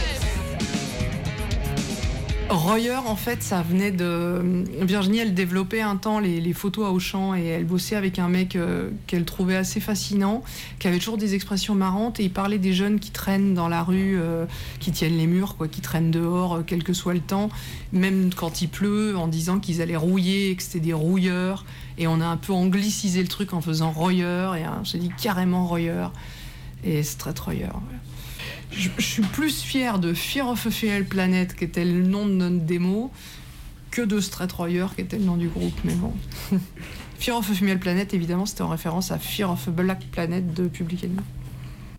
Royer, 2.57 2.97
en 2.97 3.17
fait, 3.17 3.43
ça 3.43 3.61
venait 3.61 3.91
de. 3.91 4.65
Virginie, 4.81 5.19
elle 5.19 5.35
développait 5.35 5.83
un 5.83 5.97
temps 5.97 6.19
les, 6.19 6.53
photos 6.55 6.87
à 6.87 6.91
Auchan 6.91 7.35
et 7.35 7.45
elle 7.45 7.67
bossait 7.67 7.97
avec 7.97 8.19
un 8.19 8.29
mec 8.29 8.57
euh, 8.57 8.91
qu'elle 9.07 9.25
trouvait 9.25 9.57
assez 9.57 9.79
fascinant, 9.79 10.43
qui 10.79 10.89
avait 10.89 10.99
toujours 10.99 11.19
des 11.19 11.35
expressions 11.35 11.75
marrantes 11.75 12.19
et 12.19 12.25
il 12.25 12.33
parlait 12.33 12.59
des 12.59 12.73
jeunes 12.73 12.99
qui 12.99 13.11
traînent 13.11 13.53
dans 13.53 13.69
la 13.69 13.83
rue, 13.83 14.19
euh, 14.19 14.47
qui 14.81 14.91
tiennent 14.91 15.19
les 15.19 15.27
murs, 15.27 15.57
quoi, 15.57 15.69
qui 15.69 15.83
traînent 15.83 16.11
dehors, 16.11 16.55
euh, 16.57 16.63
quel 16.67 16.83
que 16.83 16.95
soit 16.95 17.15
le 17.15 17.21
temps, 17.21 17.51
même 17.93 18.31
quand 18.35 18.63
il 18.63 18.69
pleut, 18.69 19.17
en 19.19 19.29
disant 19.29 19.61
qu'ils 19.61 19.83
allaient 19.83 19.95
rouiller, 19.95 20.57
que 20.57 20.63
c'était 20.63 20.81
des 20.81 20.95
rouilleurs. 20.95 21.67
Et 21.99 22.07
on 22.07 22.21
a 22.23 22.27
un 22.27 22.39
peu 22.39 22.55
anglicisé 22.55 23.21
le 23.23 23.29
truc 23.29 23.53
en 23.53 23.61
faisant 23.61 23.91
Royer 23.91 24.51
et 24.59 24.67
on 24.81 24.85
s'est 24.85 24.99
dit 24.99 25.11
carrément 25.21 25.67
Royer 25.67 26.07
et 26.85 27.03
Street 27.03 27.35
Royer. 27.39 27.69
Je, 28.71 28.89
suis 28.99 29.23
plus 29.23 29.63
fier 29.63 29.99
de 29.99 30.13
Fear 30.13 30.49
of 30.49 30.67
a 30.67 30.71
Female 30.71 31.05
Planet, 31.05 31.55
qui 31.55 31.65
était 31.65 31.85
le 31.85 32.03
nom 32.03 32.27
de 32.27 32.33
notre 32.33 32.65
démo, 32.65 33.11
que 33.91 34.03
de 34.03 34.21
Street 34.21 34.49
Royer, 34.53 34.87
qui 34.95 35.03
était 35.03 35.19
le 35.19 35.25
nom 35.25 35.37
du 35.37 35.49
groupe. 35.49 35.79
Mais 35.85 35.95
bon. 35.95 36.13
Fear 37.19 37.39
of 37.39 37.51
a 37.51 37.55
Female 37.55 37.79
Planet, 37.79 38.13
évidemment, 38.13 38.47
c'était 38.47 38.63
en 38.63 38.69
référence 38.69 39.11
à 39.11 39.19
Fear 39.19 39.53
of 39.53 39.69
a 39.69 39.71
Black 39.71 40.05
Planet 40.11 40.53
de 40.53 40.69
Public 40.69 41.05
Enemy. 41.05 41.21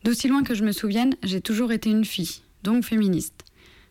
D'aussi 0.04 0.28
loin 0.28 0.44
que 0.44 0.54
je 0.54 0.64
me 0.64 0.72
souvienne, 0.72 1.16
j'ai 1.24 1.42
toujours 1.42 1.72
été 1.72 1.90
une 1.90 2.06
fille, 2.06 2.42
donc 2.64 2.84
féministe. 2.84 3.44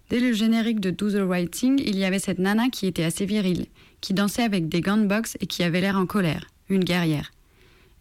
Dès 0.08 0.20
le 0.20 0.32
générique 0.32 0.78
de 0.78 0.90
Do 0.90 1.10
the 1.10 1.28
Right 1.28 1.50
Thing, 1.50 1.82
il 1.84 1.96
y 1.96 2.04
avait 2.04 2.20
cette 2.20 2.38
nana 2.38 2.68
qui 2.68 2.86
était 2.86 3.02
assez 3.02 3.26
virile, 3.26 3.66
qui 4.00 4.14
dansait 4.14 4.44
avec 4.44 4.68
des 4.68 4.80
gunbox 4.80 5.36
et 5.40 5.46
qui 5.46 5.64
avait 5.64 5.80
l'air 5.80 5.96
en 5.96 6.06
colère, 6.06 6.46
une 6.68 6.84
guerrière. 6.84 7.32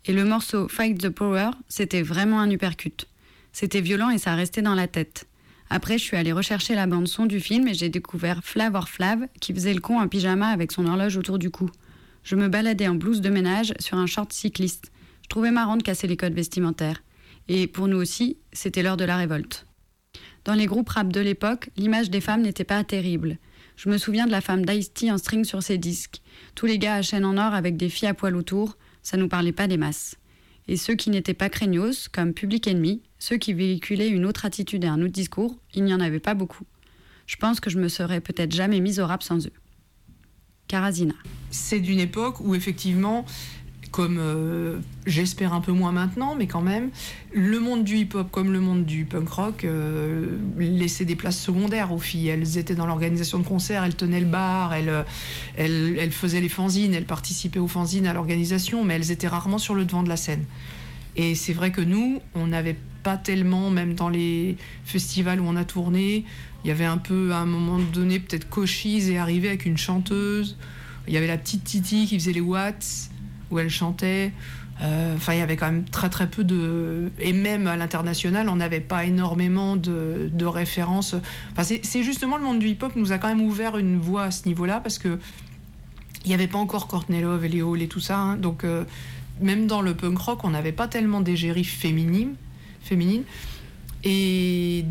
Et 0.05 0.13
le 0.13 0.23
morceau 0.23 0.67
Fight 0.67 0.99
the 0.99 1.09
Power, 1.09 1.49
c'était 1.67 2.03
vraiment 2.03 2.39
un 2.39 2.51
uppercut. 2.51 3.07
C'était 3.55 3.79
violent 3.79 4.09
et 4.09 4.17
ça 4.17 4.35
restait 4.35 4.61
dans 4.61 4.75
la 4.75 4.89
tête. 4.89 5.29
Après, 5.69 5.97
je 5.97 6.03
suis 6.03 6.17
allée 6.17 6.33
rechercher 6.33 6.75
la 6.75 6.87
bande-son 6.87 7.25
du 7.25 7.39
film 7.39 7.69
et 7.69 7.73
j'ai 7.73 7.87
découvert 7.87 8.43
Flavor 8.43 8.89
Flav 8.89 9.29
qui 9.39 9.53
faisait 9.53 9.73
le 9.73 9.79
con 9.79 9.97
en 9.97 10.09
pyjama 10.09 10.49
avec 10.49 10.73
son 10.73 10.85
horloge 10.85 11.15
autour 11.15 11.39
du 11.39 11.49
cou. 11.49 11.69
Je 12.25 12.35
me 12.35 12.49
baladais 12.49 12.89
en 12.89 12.95
blouse 12.95 13.21
de 13.21 13.29
ménage 13.29 13.73
sur 13.79 13.97
un 13.97 14.07
short 14.07 14.33
cycliste. 14.33 14.91
Je 15.23 15.29
trouvais 15.29 15.51
marrant 15.51 15.77
de 15.77 15.83
casser 15.83 16.05
les 16.05 16.17
codes 16.17 16.33
vestimentaires. 16.33 17.01
Et 17.47 17.67
pour 17.67 17.87
nous 17.87 17.95
aussi, 17.95 18.39
c'était 18.51 18.83
l'heure 18.83 18.97
de 18.97 19.05
la 19.05 19.15
révolte. 19.15 19.65
Dans 20.43 20.53
les 20.53 20.65
groupes 20.65 20.89
rap 20.89 21.07
de 21.07 21.21
l'époque, 21.21 21.69
l'image 21.77 22.09
des 22.09 22.19
femmes 22.19 22.41
n'était 22.41 22.65
pas 22.65 22.83
terrible. 22.83 23.37
Je 23.77 23.87
me 23.87 23.97
souviens 23.97 24.25
de 24.25 24.31
la 24.31 24.41
femme 24.41 24.65
d'Ice-T 24.65 25.09
en 25.13 25.17
string 25.17 25.45
sur 25.45 25.63
ses 25.63 25.77
disques. 25.77 26.21
Tous 26.55 26.65
les 26.65 26.77
gars 26.77 26.95
à 26.95 27.01
chaîne 27.01 27.23
en 27.23 27.37
or 27.37 27.53
avec 27.53 27.77
des 27.77 27.87
filles 27.87 28.09
à 28.09 28.13
poil 28.13 28.35
autour, 28.35 28.77
ça 29.01 29.15
nous 29.15 29.29
parlait 29.29 29.53
pas 29.53 29.67
des 29.67 29.77
masses. 29.77 30.17
Et 30.67 30.77
ceux 30.77 30.95
qui 30.95 31.09
n'étaient 31.09 31.35
pas 31.35 31.49
craignos, 31.49 32.09
comme 32.11 32.33
Public 32.33 32.67
Enemy, 32.67 33.01
ceux 33.25 33.37
qui 33.37 33.53
véhiculaient 33.53 34.09
une 34.09 34.23
autre 34.23 34.45
attitude 34.45 34.83
et 34.83 34.87
un 34.87 35.01
autre 35.01 35.11
discours, 35.11 35.57
il 35.73 35.83
n'y 35.83 35.95
en 35.95 35.99
avait 35.99 36.19
pas 36.19 36.35
beaucoup. 36.35 36.63
Je 37.25 37.37
pense 37.37 37.59
que 37.59 37.71
je 37.71 37.79
me 37.79 37.87
serais 37.87 38.21
peut-être 38.21 38.51
jamais 38.51 38.79
mise 38.81 38.99
au 38.99 39.07
rap 39.07 39.23
sans 39.23 39.47
eux. 39.47 39.53
Karazina. 40.67 41.15
C'est 41.49 41.79
d'une 41.79 41.99
époque 41.99 42.39
où, 42.39 42.53
effectivement, 42.53 43.25
comme 43.89 44.19
euh, 44.19 44.77
j'espère 45.07 45.53
un 45.53 45.61
peu 45.61 45.71
moins 45.71 45.91
maintenant, 45.91 46.35
mais 46.35 46.45
quand 46.45 46.61
même, 46.61 46.91
le 47.33 47.59
monde 47.59 47.83
du 47.83 47.97
hip-hop 47.97 48.29
comme 48.29 48.53
le 48.53 48.59
monde 48.59 48.85
du 48.85 49.05
punk 49.05 49.29
rock 49.29 49.63
euh, 49.63 50.37
laissait 50.59 51.05
des 51.05 51.15
places 51.15 51.41
secondaires 51.41 51.91
aux 51.91 51.97
filles. 51.97 52.27
Elles 52.27 52.59
étaient 52.59 52.75
dans 52.75 52.85
l'organisation 52.85 53.39
de 53.39 53.43
concerts, 53.43 53.83
elles 53.83 53.95
tenaient 53.95 54.19
le 54.19 54.27
bar, 54.27 54.75
elles, 54.75 55.03
euh, 55.57 56.11
faisaient 56.11 56.41
les 56.41 56.49
fanzines, 56.49 56.93
elles 56.93 57.05
participaient 57.05 57.57
aux 57.57 57.67
fanzines, 57.67 58.05
à 58.05 58.13
l'organisation, 58.13 58.83
mais 58.83 58.93
elles 58.93 59.09
étaient 59.09 59.27
rarement 59.27 59.57
sur 59.57 59.73
le 59.73 59.83
devant 59.83 60.03
de 60.03 60.09
la 60.09 60.17
scène. 60.17 60.45
Et 61.15 61.33
c'est 61.33 61.53
vrai 61.53 61.71
que 61.71 61.81
nous, 61.81 62.21
on 62.35 62.47
n'avait 62.47 62.75
pas 63.05 63.17
tellement, 63.17 63.69
même 63.69 63.93
dans 63.93 64.09
les 64.09 64.57
festivals 64.83 65.39
où 65.39 65.45
on 65.45 65.55
a 65.55 65.63
tourné, 65.63 66.25
il 66.63 66.69
y 66.69 66.71
avait 66.71 66.85
un 66.85 66.97
peu, 66.97 67.31
à 67.33 67.37
un 67.37 67.45
moment 67.45 67.77
donné, 67.77 68.19
peut-être 68.19 68.49
Cochise 68.49 69.11
est 69.11 69.17
arrivé 69.19 69.47
avec 69.47 69.67
une 69.67 69.77
chanteuse. 69.77 70.57
Il 71.07 71.13
y 71.13 71.17
avait 71.17 71.27
la 71.27 71.37
petite 71.37 71.63
Titi 71.63 72.07
qui 72.07 72.17
faisait 72.17 72.33
les 72.33 72.41
Watts, 72.41 73.11
où 73.51 73.59
elle 73.59 73.69
chantait. 73.69 74.33
Euh, 74.81 75.15
Enfin, 75.15 75.33
il 75.33 75.39
y 75.39 75.41
avait 75.43 75.55
quand 75.55 75.67
même 75.67 75.85
très 75.85 76.09
très 76.09 76.27
peu 76.27 76.43
de. 76.43 77.11
Et 77.19 77.31
même 77.31 77.67
à 77.67 77.77
l'international, 77.77 78.49
on 78.49 78.55
n'avait 78.55 78.81
pas 78.81 79.05
énormément 79.05 79.75
de, 79.75 80.45
références. 80.45 81.15
Enfin, 81.51 81.75
c'est 81.83 82.01
justement 82.01 82.37
le 82.37 82.43
monde 82.43 82.57
du 82.57 82.69
hip-hop 82.69 82.93
nous 82.95 83.11
a 83.11 83.19
quand 83.19 83.27
même 83.27 83.41
ouvert 83.41 83.77
une 83.77 83.99
voie 83.99 84.23
à 84.23 84.31
ce 84.31 84.47
niveau-là 84.47 84.79
parce 84.79 84.97
que 84.97 85.19
il 86.23 86.29
n'y 86.29 86.33
avait 86.33 86.47
pas 86.47 86.57
encore 86.57 86.87
Courtney 86.87 87.21
Love 87.21 87.45
et 87.45 87.49
les 87.49 87.61
Hall 87.61 87.83
et 87.83 87.87
tout 87.87 87.99
ça. 87.99 88.17
hein. 88.17 88.35
donc, 88.35 88.63
euh, 88.63 88.83
même 89.41 89.67
dans 89.67 89.83
le 89.83 89.93
punk 89.93 90.17
rock, 90.17 90.43
on 90.43 90.49
n'avait 90.49 90.71
pas 90.71 90.87
tellement 90.87 91.21
d'égérie 91.21 91.63
féminine. 91.63 92.33
Féminine. 92.85 93.23
Et 94.03 94.85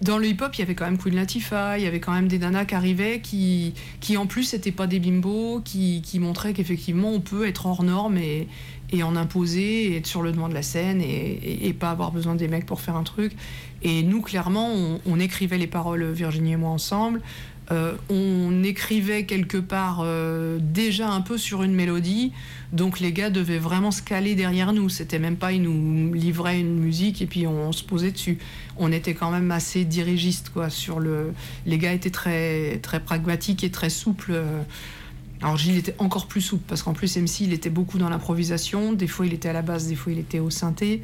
dans 0.00 0.16
le 0.16 0.26
hip-hop, 0.26 0.54
il 0.54 0.60
y 0.60 0.62
avait 0.62 0.74
quand 0.74 0.86
même 0.86 0.96
Queen 0.96 1.14
Latifah, 1.14 1.78
il 1.78 1.84
y 1.84 1.86
avait 1.86 2.00
quand 2.00 2.12
même 2.12 2.26
des 2.26 2.38
nanas 2.38 2.64
qui 2.64 2.74
arrivaient 2.74 3.20
qui, 3.20 3.74
qui 4.00 4.16
en 4.16 4.26
plus, 4.26 4.54
n'étaient 4.54 4.72
pas 4.72 4.86
des 4.86 4.98
bimbos, 4.98 5.60
qui, 5.62 6.00
qui 6.02 6.18
montraient 6.18 6.54
qu'effectivement, 6.54 7.10
on 7.12 7.20
peut 7.20 7.46
être 7.46 7.66
hors 7.66 7.82
norme 7.82 8.16
et, 8.16 8.48
et 8.92 9.02
en 9.02 9.14
imposer, 9.14 9.92
et 9.92 9.96
être 9.98 10.06
sur 10.06 10.22
le 10.22 10.32
devant 10.32 10.48
de 10.48 10.54
la 10.54 10.62
scène 10.62 11.02
et, 11.02 11.66
et, 11.68 11.72
pas 11.74 11.90
avoir 11.90 12.12
besoin 12.12 12.34
des 12.34 12.48
mecs 12.48 12.64
pour 12.64 12.80
faire 12.80 12.96
un 12.96 13.02
truc. 13.02 13.32
Et 13.82 14.02
nous, 14.02 14.22
clairement, 14.22 14.98
on 15.04 15.20
écrivait 15.20 15.58
les 15.58 15.66
paroles, 15.66 16.10
Virginie 16.12 16.52
et 16.52 16.56
moi, 16.56 16.70
ensemble. 16.70 17.20
Euh, 17.72 17.94
on 18.08 18.64
écrivait 18.64 19.24
quelque 19.26 19.56
part 19.56 20.00
euh, 20.02 20.58
déjà 20.60 21.08
un 21.08 21.20
peu 21.20 21.38
sur 21.38 21.62
une 21.62 21.72
mélodie, 21.72 22.32
donc 22.72 22.98
les 22.98 23.12
gars 23.12 23.30
devaient 23.30 23.58
vraiment 23.58 23.92
se 23.92 24.02
caler 24.02 24.34
derrière 24.34 24.72
nous. 24.72 24.88
C'était 24.88 25.20
même 25.20 25.36
pas 25.36 25.52
ils 25.52 25.62
nous 25.62 26.12
livraient 26.12 26.58
une 26.58 26.80
musique 26.80 27.22
et 27.22 27.26
puis 27.26 27.46
on, 27.46 27.70
se 27.70 27.84
posait 27.84 28.10
dessus. 28.10 28.38
On 28.76 28.90
était 28.90 29.14
quand 29.14 29.30
même 29.30 29.52
assez 29.52 29.84
dirigiste 29.84 30.50
quoi. 30.50 30.68
Sur 30.68 30.98
le, 30.98 31.32
les 31.64 31.78
gars 31.78 31.92
étaient 31.92 32.10
très 32.10 32.78
très 32.78 32.98
pragmatiques 32.98 33.62
et 33.62 33.70
très 33.70 33.90
souples. 33.90 34.32
euh. 34.32 34.62
Alors 35.40 35.56
Gilles 35.56 35.78
était 35.78 35.94
encore 35.98 36.26
plus 36.26 36.42
souple 36.42 36.64
parce 36.66 36.82
qu'en 36.82 36.92
plus 36.92 37.16
MC 37.16 37.42
il 37.42 37.52
était 37.52 37.70
beaucoup 37.70 37.98
dans 37.98 38.08
l'improvisation. 38.08 38.92
Des 38.92 39.06
fois 39.06 39.26
il 39.26 39.32
était 39.32 39.48
à 39.48 39.52
la 39.52 39.62
basse, 39.62 39.86
des 39.86 39.94
fois 39.94 40.12
il 40.12 40.18
était 40.18 40.40
au 40.40 40.50
synthé. 40.50 41.02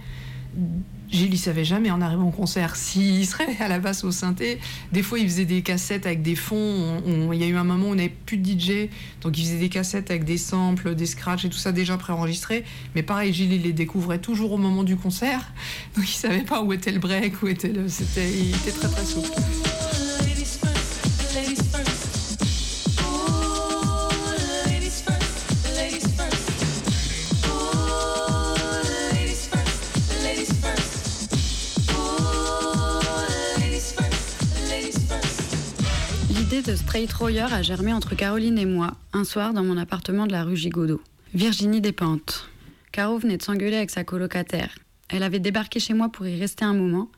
Gilles, 1.10 1.32
il 1.34 1.38
savait 1.38 1.64
jamais 1.64 1.90
en 1.90 2.00
arrivant 2.00 2.28
au 2.28 2.30
concert 2.30 2.74
s'il 2.76 3.26
serait 3.26 3.56
à 3.60 3.68
la 3.68 3.78
basse 3.78 4.02
au 4.04 4.10
synthé. 4.10 4.58
Des 4.92 5.02
fois, 5.02 5.18
il 5.18 5.26
faisait 5.26 5.44
des 5.44 5.62
cassettes 5.62 6.04
avec 6.06 6.22
des 6.22 6.34
fonds. 6.34 6.56
On- 7.06 7.10
on- 7.28 7.32
Il 7.32 7.40
y 7.40 7.44
a 7.44 7.46
eu 7.46 7.56
un 7.56 7.64
moment 7.64 7.88
où 7.88 7.92
on 7.92 7.94
n'avait 7.94 8.08
plus 8.26 8.38
de 8.38 8.44
DJ, 8.48 8.88
donc 9.20 9.38
il 9.38 9.44
faisait 9.44 9.58
des 9.58 9.68
cassettes 9.68 10.10
avec 10.10 10.24
des 10.24 10.38
samples, 10.38 10.94
des 10.94 11.06
scratchs 11.06 11.44
et 11.44 11.48
tout 11.48 11.58
ça 11.58 11.70
déjà 11.72 11.96
préenregistré. 11.96 12.64
Mais 12.94 13.02
pareil, 13.02 13.32
Gilles, 13.32 13.52
il 13.52 13.62
les 13.62 13.72
découvrait 13.72 14.18
toujours 14.18 14.52
au 14.52 14.58
moment 14.58 14.82
du 14.82 14.96
concert, 14.96 15.52
donc 15.96 16.08
il 16.08 16.14
savait 16.14 16.42
pas 16.42 16.62
où 16.62 16.72
était 16.72 16.92
le 16.92 16.98
break, 16.98 17.42
où 17.42 17.46
était 17.48 17.68
le. 17.68 17.88
C'était, 17.88 18.30
il 18.32 18.50
était 18.56 18.72
très 18.72 18.88
très 18.88 19.04
souple. 19.04 19.30
De 36.66 36.74
Straight 36.74 37.12
Royer 37.12 37.46
a 37.52 37.62
germé 37.62 37.92
entre 37.92 38.16
Caroline 38.16 38.58
et 38.58 38.66
moi, 38.66 38.96
un 39.12 39.22
soir 39.22 39.52
dans 39.52 39.62
mon 39.62 39.76
appartement 39.76 40.26
de 40.26 40.32
la 40.32 40.42
rue 40.42 40.56
Gigodeau. 40.56 41.00
Virginie 41.32 41.80
Despentes. 41.80 42.48
Caro 42.90 43.18
venait 43.18 43.36
de 43.36 43.42
s'engueuler 43.42 43.76
avec 43.76 43.90
sa 43.90 44.02
colocataire. 44.02 44.74
Elle 45.08 45.22
avait 45.22 45.38
débarqué 45.38 45.78
chez 45.78 45.94
moi 45.94 46.08
pour 46.08 46.26
y 46.26 46.40
rester 46.40 46.64
un 46.64 46.74
moment, 46.74 47.08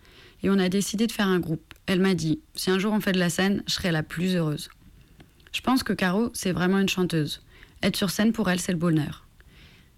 et 0.43 0.50
on 0.50 0.59
a 0.59 0.69
décidé 0.69 1.07
de 1.07 1.12
faire 1.12 1.28
un 1.28 1.38
groupe. 1.38 1.73
Elle 1.87 2.00
m'a 2.00 2.14
dit 2.14 2.40
Si 2.55 2.71
un 2.71 2.78
jour 2.78 2.93
on 2.93 3.00
fait 3.00 3.12
de 3.12 3.19
la 3.19 3.31
scène, 3.31 3.62
je 3.67 3.73
serai 3.73 3.90
la 3.90 4.02
plus 4.02 4.37
heureuse. 4.37 4.69
Je 5.52 5.62
pense 5.62 5.83
que 5.83 5.95
Caro, 5.95 6.31
c'est 6.35 6.52
vraiment 6.52 6.78
une 6.78 6.88
chanteuse. 6.88 7.40
Être 7.83 7.97
sur 7.97 8.11
scène 8.11 8.33
pour 8.33 8.50
elle, 8.50 8.61
c'est 8.61 8.73
le 8.73 8.78
bonheur. 8.78 9.26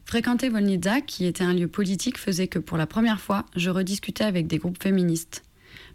Fréquenter 0.05 0.49
Volnitsa, 0.49 1.01
qui 1.01 1.25
était 1.25 1.45
un 1.45 1.55
lieu 1.55 1.67
politique, 1.67 2.19
faisait 2.19 2.49
que 2.49 2.61
pour 2.61 2.77
la 2.77 2.87
première 2.87 3.21
fois, 3.21 3.47
je 3.57 3.71
rediscutais 3.71 4.25
avec 4.25 4.47
des 4.47 4.59
groupes 4.59 4.81
féministes. 4.81 5.43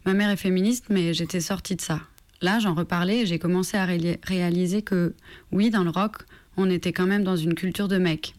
Ma 0.05 0.13
mère 0.13 0.29
est 0.29 0.35
féministe, 0.35 0.85
mais 0.89 1.13
j'étais 1.13 1.41
sortie 1.41 1.77
de 1.77 1.81
ça. 1.81 2.01
Là, 2.45 2.59
j'en 2.59 2.75
reparlais 2.75 3.21
et 3.21 3.25
j'ai 3.25 3.39
commencé 3.39 3.75
à 3.75 3.87
réaliser 3.87 4.83
que, 4.83 5.15
oui, 5.51 5.71
dans 5.71 5.83
le 5.83 5.89
rock, 5.89 6.17
on 6.57 6.69
était 6.69 6.93
quand 6.93 7.07
même 7.07 7.23
dans 7.23 7.35
une 7.35 7.55
culture 7.55 7.87
de 7.87 7.97
mecs. 7.97 8.35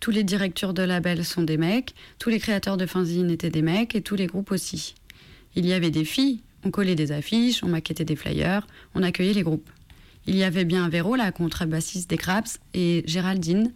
Tous 0.00 0.10
les 0.10 0.24
directeurs 0.24 0.72
de 0.72 0.80
labels 0.80 1.22
sont 1.22 1.42
des 1.42 1.58
mecs, 1.58 1.94
tous 2.18 2.30
les 2.30 2.38
créateurs 2.38 2.78
de 2.78 2.86
fanzines 2.86 3.30
étaient 3.30 3.50
des 3.50 3.60
mecs 3.60 3.94
et 3.94 4.00
tous 4.00 4.14
les 4.14 4.26
groupes 4.26 4.52
aussi. 4.52 4.94
Il 5.54 5.66
y 5.66 5.74
avait 5.74 5.90
des 5.90 6.06
filles, 6.06 6.40
on 6.64 6.70
collait 6.70 6.94
des 6.94 7.12
affiches, 7.12 7.62
on 7.62 7.68
maquettait 7.68 8.06
des 8.06 8.16
flyers, 8.16 8.66
on 8.94 9.02
accueillait 9.02 9.34
les 9.34 9.42
groupes. 9.42 9.68
Il 10.26 10.34
y 10.34 10.44
avait 10.44 10.64
bien 10.64 10.88
Véro, 10.88 11.14
la 11.14 11.30
contrebassiste 11.30 12.08
des 12.08 12.16
Craps, 12.16 12.58
et 12.72 13.04
Géraldine, 13.06 13.70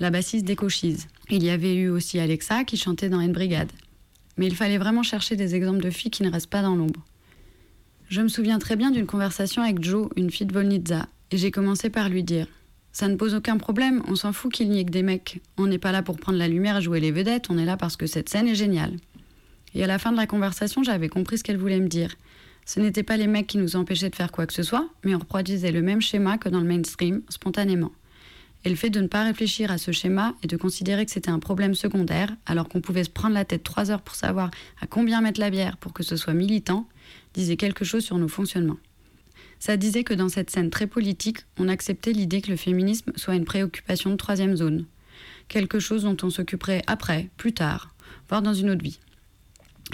la 0.00 0.10
bassiste 0.10 0.44
des 0.44 0.54
Cochise. 0.54 1.06
Il 1.30 1.42
y 1.42 1.48
avait 1.48 1.76
eu 1.76 1.88
aussi 1.88 2.18
Alexa 2.18 2.64
qui 2.64 2.76
chantait 2.76 3.08
dans 3.08 3.20
une 3.20 3.32
brigade. 3.32 3.72
Mais 4.36 4.46
il 4.46 4.54
fallait 4.54 4.76
vraiment 4.76 5.02
chercher 5.02 5.34
des 5.34 5.54
exemples 5.54 5.82
de 5.82 5.88
filles 5.88 6.10
qui 6.10 6.24
ne 6.24 6.30
restent 6.30 6.50
pas 6.50 6.60
dans 6.60 6.76
l'ombre. 6.76 7.02
Je 8.08 8.22
me 8.22 8.28
souviens 8.28 8.58
très 8.58 8.76
bien 8.76 8.90
d'une 8.90 9.04
conversation 9.04 9.60
avec 9.60 9.84
Jo, 9.84 10.10
une 10.16 10.30
fille 10.30 10.46
de 10.46 10.54
Volnitza, 10.54 11.06
et 11.30 11.36
j'ai 11.36 11.50
commencé 11.50 11.90
par 11.90 12.08
lui 12.08 12.22
dire 12.22 12.46
Ça 12.90 13.06
ne 13.06 13.16
pose 13.16 13.34
aucun 13.34 13.58
problème, 13.58 14.02
on 14.08 14.16
s'en 14.16 14.32
fout 14.32 14.50
qu'il 14.50 14.70
n'y 14.70 14.80
ait 14.80 14.84
que 14.86 14.90
des 14.90 15.02
mecs. 15.02 15.42
On 15.58 15.66
n'est 15.66 15.78
pas 15.78 15.92
là 15.92 16.02
pour 16.02 16.18
prendre 16.18 16.38
la 16.38 16.48
lumière 16.48 16.78
et 16.78 16.80
jouer 16.80 17.00
les 17.00 17.10
vedettes, 17.10 17.50
on 17.50 17.58
est 17.58 17.66
là 17.66 17.76
parce 17.76 17.98
que 17.98 18.06
cette 18.06 18.30
scène 18.30 18.48
est 18.48 18.54
géniale. 18.54 18.96
Et 19.74 19.84
à 19.84 19.86
la 19.86 19.98
fin 19.98 20.10
de 20.10 20.16
la 20.16 20.26
conversation, 20.26 20.82
j'avais 20.82 21.10
compris 21.10 21.36
ce 21.36 21.44
qu'elle 21.44 21.58
voulait 21.58 21.80
me 21.80 21.88
dire. 21.88 22.14
Ce 22.64 22.80
n'étaient 22.80 23.02
pas 23.02 23.18
les 23.18 23.26
mecs 23.26 23.46
qui 23.46 23.58
nous 23.58 23.76
empêchaient 23.76 24.08
de 24.08 24.16
faire 24.16 24.32
quoi 24.32 24.46
que 24.46 24.54
ce 24.54 24.62
soit, 24.62 24.88
mais 25.04 25.14
on 25.14 25.18
reproduisait 25.18 25.72
le 25.72 25.82
même 25.82 26.00
schéma 26.00 26.38
que 26.38 26.48
dans 26.48 26.60
le 26.60 26.66
mainstream, 26.66 27.20
spontanément. 27.28 27.92
Et 28.68 28.70
le 28.70 28.76
fait 28.76 28.90
de 28.90 29.00
ne 29.00 29.06
pas 29.06 29.24
réfléchir 29.24 29.70
à 29.70 29.78
ce 29.78 29.92
schéma 29.92 30.34
et 30.42 30.46
de 30.46 30.58
considérer 30.58 31.06
que 31.06 31.10
c'était 31.10 31.30
un 31.30 31.38
problème 31.38 31.74
secondaire, 31.74 32.36
alors 32.44 32.68
qu'on 32.68 32.82
pouvait 32.82 33.04
se 33.04 33.08
prendre 33.08 33.32
la 33.32 33.46
tête 33.46 33.64
trois 33.64 33.90
heures 33.90 34.02
pour 34.02 34.14
savoir 34.14 34.50
à 34.82 34.86
combien 34.86 35.22
mettre 35.22 35.40
la 35.40 35.48
bière 35.48 35.78
pour 35.78 35.94
que 35.94 36.02
ce 36.02 36.18
soit 36.18 36.34
militant, 36.34 36.86
disait 37.32 37.56
quelque 37.56 37.86
chose 37.86 38.04
sur 38.04 38.18
nos 38.18 38.28
fonctionnements. 38.28 38.76
Ça 39.58 39.78
disait 39.78 40.04
que 40.04 40.12
dans 40.12 40.28
cette 40.28 40.50
scène 40.50 40.68
très 40.68 40.86
politique, 40.86 41.38
on 41.58 41.66
acceptait 41.66 42.12
l'idée 42.12 42.42
que 42.42 42.50
le 42.50 42.58
féminisme 42.58 43.10
soit 43.16 43.36
une 43.36 43.46
préoccupation 43.46 44.10
de 44.10 44.16
troisième 44.16 44.54
zone, 44.54 44.84
quelque 45.48 45.78
chose 45.78 46.02
dont 46.02 46.18
on 46.22 46.28
s'occuperait 46.28 46.82
après, 46.86 47.30
plus 47.38 47.54
tard, 47.54 47.94
voire 48.28 48.42
dans 48.42 48.52
une 48.52 48.68
autre 48.68 48.84
vie. 48.84 49.00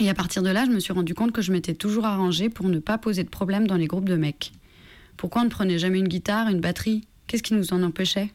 Et 0.01 0.11
à 0.11 0.15
partir 0.15 0.43
de 0.43 0.51
là, 0.51 0.65
je 0.65 0.73
me 0.73 0.81
suis 0.81 0.93
rendu 0.93 1.15
compte 1.15 1.31
que 1.31 1.43
je 1.43 1.53
m'étais 1.53 1.75
toujours 1.75 2.07
arrangée 2.07 2.49
pour 2.49 2.69
ne 2.69 2.81
pas 2.81 2.99
poser 2.99 3.23
de 3.23 3.31
problème 3.31 3.69
dans 3.69 3.77
les 3.77 3.87
groupes 3.87 4.09
de 4.09 4.17
mecs. 4.17 4.51
Pourquoi 5.17 5.43
on 5.43 5.45
ne 5.45 5.51
prenait 5.51 5.79
jamais 5.79 6.01
une 6.01 6.09
guitare, 6.09 6.49
une 6.49 6.61
batterie? 6.61 7.07
Qu'est-ce 7.29 7.45
qui 7.45 7.55
nous 7.55 7.73
en 7.73 7.81
empêchait? 7.85 8.33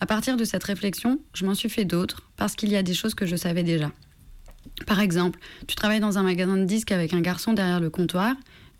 À 0.00 0.06
partir 0.06 0.36
de 0.36 0.44
cette 0.44 0.64
réflexion, 0.64 1.20
je 1.34 1.46
m'en 1.46 1.54
suis 1.54 1.68
fait 1.68 1.84
d'autres, 1.84 2.22
parce 2.36 2.54
qu'il 2.54 2.70
y 2.70 2.76
a 2.76 2.82
des 2.82 2.94
choses 2.94 3.14
que 3.14 3.26
je 3.26 3.36
savais 3.36 3.62
déjà. 3.62 3.92
Par 4.86 5.00
exemple, 5.00 5.38
tu 5.66 5.74
travailles 5.74 6.00
dans 6.00 6.18
un 6.18 6.22
magasin 6.22 6.56
de 6.56 6.64
disques 6.64 6.92
avec 6.92 7.14
un 7.14 7.20
garçon 7.20 7.52
derrière 7.52 7.80
le 7.80 7.90
comptoir, 7.90 8.34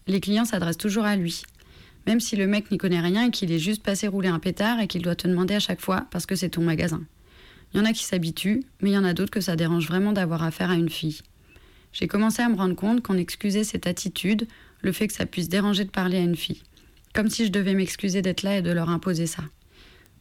les 0.07 0.21
clients 0.21 0.45
s'adressent 0.45 0.77
toujours 0.77 1.05
à 1.05 1.17
lui. 1.17 1.43
Même 2.07 2.21
si 2.21 2.37
le 2.37 2.47
mec 2.47 2.71
n'y 2.71 2.79
connaît 2.79 3.01
rien 3.01 3.27
et 3.27 3.31
qu'il 3.31 3.51
est 3.51 3.59
juste 3.59 3.83
passé 3.83 4.07
rouler 4.07 4.29
un 4.29 4.39
pétard 4.39 4.79
et 4.81 4.87
qu'il 4.87 5.03
doit 5.03 5.17
te 5.17 5.27
demander 5.27 5.55
à 5.55 5.61
chaque 5.61 5.81
fois 5.81 6.07
parce 6.11 6.27
que 6.27 6.37
c'est 6.37 6.51
ton 6.51 6.63
magasin. 6.63 7.03
Il 7.73 7.79
y 7.79 7.81
en 7.81 7.85
a 7.85 7.93
qui 7.93 8.05
s'habituent, 8.05 8.63
mais 8.81 8.91
il 8.91 8.95
y 8.95 8.99
en 8.99 9.05
a 9.05 9.15
d'autres 9.15 9.33
que 9.33 9.41
ça 9.41 9.57
dérange 9.57 9.89
vraiment 9.89 10.13
d'avoir 10.13 10.45
affaire 10.45 10.71
à 10.71 10.75
une 10.75 10.91
fille 10.91 11.21
j'ai 11.99 12.09
commencé 12.09 12.43
à 12.43 12.49
me 12.51 12.57
rendre 12.57 12.75
compte 12.75 13.03
qu'on 13.03 13.17
excusait 13.17 13.65
cette 13.65 13.87
attitude, 13.87 14.47
le 14.83 14.93
fait 14.93 15.09
que 15.09 15.15
ça 15.15 15.25
puisse 15.25 15.49
déranger 15.49 15.85
de 15.87 15.91
parler 15.91 16.19
à 16.19 16.21
une 16.21 16.37
fille. 16.37 16.63
Comme 17.15 17.31
si 17.31 17.47
je 17.47 17.51
devais 17.51 17.73
m'excuser 17.73 18.21
d'être 18.21 18.43
là 18.43 18.59
et 18.59 18.63
de 18.63 18.71
leur 18.71 18.91
imposer 18.91 19.27
ça. 19.27 19.43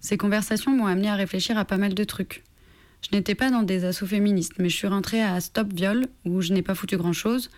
Ces 0.06 0.18
conversations 0.18 0.70
m'ont 0.70 0.86
amené 0.86 1.08
à 1.08 1.16
réfléchir 1.16 1.58
à 1.58 1.66
pas 1.66 1.78
mal 1.78 1.96
de 1.96 2.04
trucs. 2.04 2.44
Je 3.02 3.18
n'étais 3.18 3.34
pas 3.34 3.50
dans 3.50 3.64
des 3.64 3.86
assauts 3.86 4.06
féministes, 4.06 4.54
mais 4.60 4.70
je 4.70 4.76
suis 4.76 4.86
rentrée 4.86 5.24
à 5.24 5.42
Stop 5.42 5.74
Viol, 5.74 6.06
où 6.26 6.42
je 6.42 6.54
n'ai 6.54 6.62
pas 6.62 6.76
foutu 6.76 6.96
grand-chose, 6.96 7.50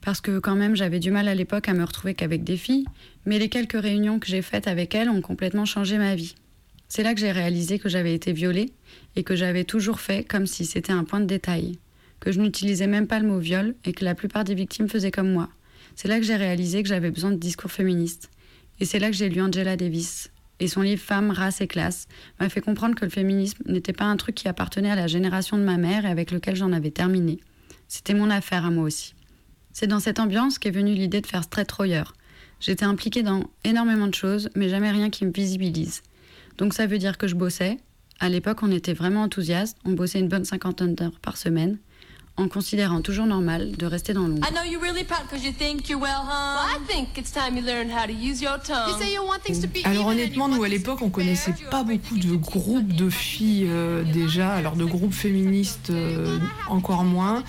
parce 0.00 0.22
que 0.22 0.38
quand 0.38 0.54
même 0.54 0.74
j'avais 0.74 1.00
du 1.00 1.10
mal 1.10 1.28
à 1.28 1.34
l'époque 1.34 1.68
à 1.68 1.74
me 1.74 1.84
retrouver 1.84 2.14
qu'avec 2.14 2.44
des 2.44 2.56
filles, 2.56 2.86
mais 3.26 3.38
les 3.38 3.50
quelques 3.50 3.78
réunions 3.78 4.18
que 4.18 4.26
j'ai 4.26 4.40
faites 4.40 4.68
avec 4.68 4.94
elles 4.94 5.10
ont 5.10 5.20
complètement 5.20 5.66
changé 5.66 5.98
ma 5.98 6.14
vie. 6.14 6.34
C'est 6.88 7.02
là 7.02 7.12
que 7.12 7.20
j'ai 7.20 7.30
réalisé 7.30 7.78
que 7.78 7.90
j'avais 7.90 8.14
été 8.14 8.32
violée 8.32 8.72
et 9.14 9.22
que 9.22 9.36
j'avais 9.36 9.64
toujours 9.64 10.00
fait 10.00 10.24
comme 10.24 10.46
si 10.46 10.64
c'était 10.64 10.94
un 10.94 11.04
point 11.04 11.20
de 11.20 11.26
détail 11.26 11.78
que 12.20 12.32
je 12.32 12.40
n'utilisais 12.40 12.86
même 12.86 13.06
pas 13.06 13.18
le 13.18 13.28
mot 13.28 13.38
viol 13.38 13.74
et 13.84 13.92
que 13.92 14.06
la 14.06 14.14
plupart 14.14 14.44
des 14.44 14.54
victimes 14.54 14.88
faisaient 14.88 15.10
comme 15.10 15.30
moi. 15.30 15.50
C'est 15.94 16.08
là 16.08 16.18
que 16.18 16.24
j'ai 16.24 16.36
réalisé 16.36 16.82
que 16.82 16.88
j'avais 16.88 17.10
besoin 17.10 17.32
de 17.32 17.36
discours 17.36 17.70
féministes. 17.70 18.30
Et 18.80 18.86
c'est 18.86 18.98
là 18.98 19.10
que 19.10 19.16
j'ai 19.16 19.28
lu 19.28 19.42
Angela 19.42 19.76
Davis. 19.76 20.31
Et 20.62 20.68
son 20.68 20.82
livre 20.82 21.02
Femmes, 21.02 21.32
race 21.32 21.60
et 21.60 21.66
classe 21.66 22.06
m'a 22.38 22.48
fait 22.48 22.60
comprendre 22.60 22.94
que 22.94 23.04
le 23.04 23.10
féminisme 23.10 23.64
n'était 23.66 23.92
pas 23.92 24.04
un 24.04 24.16
truc 24.16 24.36
qui 24.36 24.46
appartenait 24.46 24.92
à 24.92 24.94
la 24.94 25.08
génération 25.08 25.58
de 25.58 25.64
ma 25.64 25.76
mère 25.76 26.04
et 26.04 26.08
avec 26.08 26.30
lequel 26.30 26.54
j'en 26.54 26.72
avais 26.72 26.92
terminé. 26.92 27.40
C'était 27.88 28.14
mon 28.14 28.30
affaire 28.30 28.64
à 28.64 28.70
moi 28.70 28.84
aussi. 28.84 29.16
C'est 29.72 29.88
dans 29.88 29.98
cette 29.98 30.20
ambiance 30.20 30.60
qu'est 30.60 30.70
venue 30.70 30.94
l'idée 30.94 31.20
de 31.20 31.26
faire 31.26 31.42
Straight 31.42 31.72
Royer. 31.72 32.04
J'étais 32.60 32.84
impliquée 32.84 33.24
dans 33.24 33.42
énormément 33.64 34.06
de 34.06 34.14
choses, 34.14 34.50
mais 34.54 34.68
jamais 34.68 34.92
rien 34.92 35.10
qui 35.10 35.26
me 35.26 35.32
visibilise. 35.32 36.04
Donc 36.58 36.74
ça 36.74 36.86
veut 36.86 36.98
dire 36.98 37.18
que 37.18 37.26
je 37.26 37.34
bossais. 37.34 37.78
À 38.20 38.28
l'époque, 38.28 38.62
on 38.62 38.70
était 38.70 38.94
vraiment 38.94 39.22
enthousiastes. 39.22 39.78
On 39.84 39.94
bossait 39.94 40.20
une 40.20 40.28
bonne 40.28 40.44
cinquantaine 40.44 40.94
d'heures 40.94 41.18
par 41.18 41.38
semaine 41.38 41.78
en 42.36 42.48
considérant 42.48 43.02
toujours 43.02 43.26
normal 43.26 43.72
de 43.72 43.86
rester 43.86 44.14
dans 44.14 44.26
l'ombre. 44.26 44.46
Alors 49.84 50.06
honnêtement, 50.06 50.48
nous 50.48 50.62
à 50.62 50.68
l'époque, 50.68 51.02
on 51.02 51.10
connaissait 51.10 51.54
pas 51.70 51.82
beaucoup 51.82 52.16
de 52.16 52.34
groupes 52.34 52.92
de 52.92 53.10
filles 53.10 53.66
euh, 53.68 54.02
déjà, 54.02 54.52
alors 54.54 54.76
de 54.76 54.84
groupes 54.84 55.12
féministes 55.12 55.90
euh, 55.90 56.38
encore 56.68 57.04
moins. 57.04 57.42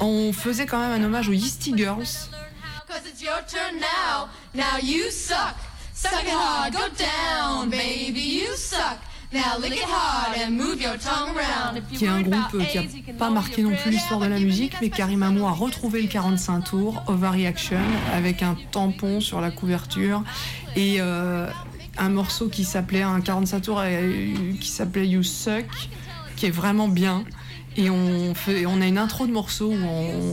On 0.00 0.32
faisait 0.32 0.66
quand 0.66 0.78
même 0.78 1.02
un 1.02 1.04
hommage 1.04 1.28
aux 1.28 1.32
Yeasty 1.32 1.76
Girls. 1.76 2.06
Qui 11.96 12.04
est 12.04 12.08
un 12.08 12.20
groupe 12.20 12.54
euh, 12.54 12.64
qui 12.64 12.78
n'a 12.78 13.14
pas 13.18 13.30
marqué 13.30 13.62
non 13.62 13.74
plus 13.74 13.90
l'histoire 13.90 14.20
de 14.20 14.26
la 14.26 14.38
musique, 14.38 14.74
mais 14.80 14.90
Karim 14.90 15.22
Amou 15.22 15.46
a 15.46 15.52
retrouvé 15.52 16.02
le 16.02 16.08
45 16.08 16.60
tours, 16.62 17.02
Overreaction, 17.06 17.80
avec 18.12 18.42
un 18.42 18.56
tampon 18.70 19.20
sur 19.20 19.40
la 19.40 19.50
couverture 19.50 20.22
et 20.76 20.96
euh, 21.00 21.48
un 21.98 22.08
morceau 22.08 22.48
qui 22.48 22.64
s'appelait 22.64 23.02
un 23.02 23.20
45 23.20 23.60
tours 23.60 23.80
euh, 23.82 24.34
qui 24.60 24.68
s'appelait 24.68 25.08
You 25.08 25.22
Suck, 25.22 25.66
qui 26.36 26.46
est 26.46 26.50
vraiment 26.50 26.88
bien. 26.88 27.24
Et 27.76 27.90
on, 27.90 28.34
fait, 28.34 28.66
on 28.66 28.80
a 28.80 28.86
une 28.86 28.98
intro 28.98 29.26
de 29.26 29.32
morceau 29.32 29.70
où 29.70 29.86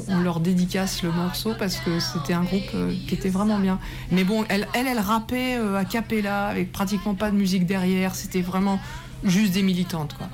on, 0.09 0.19
leur 0.19 0.39
dédicace 0.39 1.03
le 1.03 1.11
morceau 1.11 1.53
parce 1.57 1.77
que 1.77 1.99
c'était 1.99 2.33
un 2.33 2.43
groupe 2.43 2.69
euh, 2.73 2.93
qui 3.07 3.15
était 3.15 3.29
vraiment 3.29 3.59
bien. 3.59 3.79
Mais 4.11 4.23
bon, 4.23 4.45
elle, 4.49 4.67
elle, 4.73 4.87
elle 4.87 4.99
rappait 4.99 5.55
euh, 5.55 5.77
à 5.77 5.85
cappella 5.85 6.47
avec 6.47 6.71
pratiquement 6.71 7.15
pas 7.15 7.31
de 7.31 7.35
musique 7.35 7.65
derrière. 7.65 8.15
C'était 8.15 8.41
vraiment 8.41 8.79
juste 9.23 9.53
des 9.53 9.63
militantes, 9.63 10.15
quoi. 10.17 10.29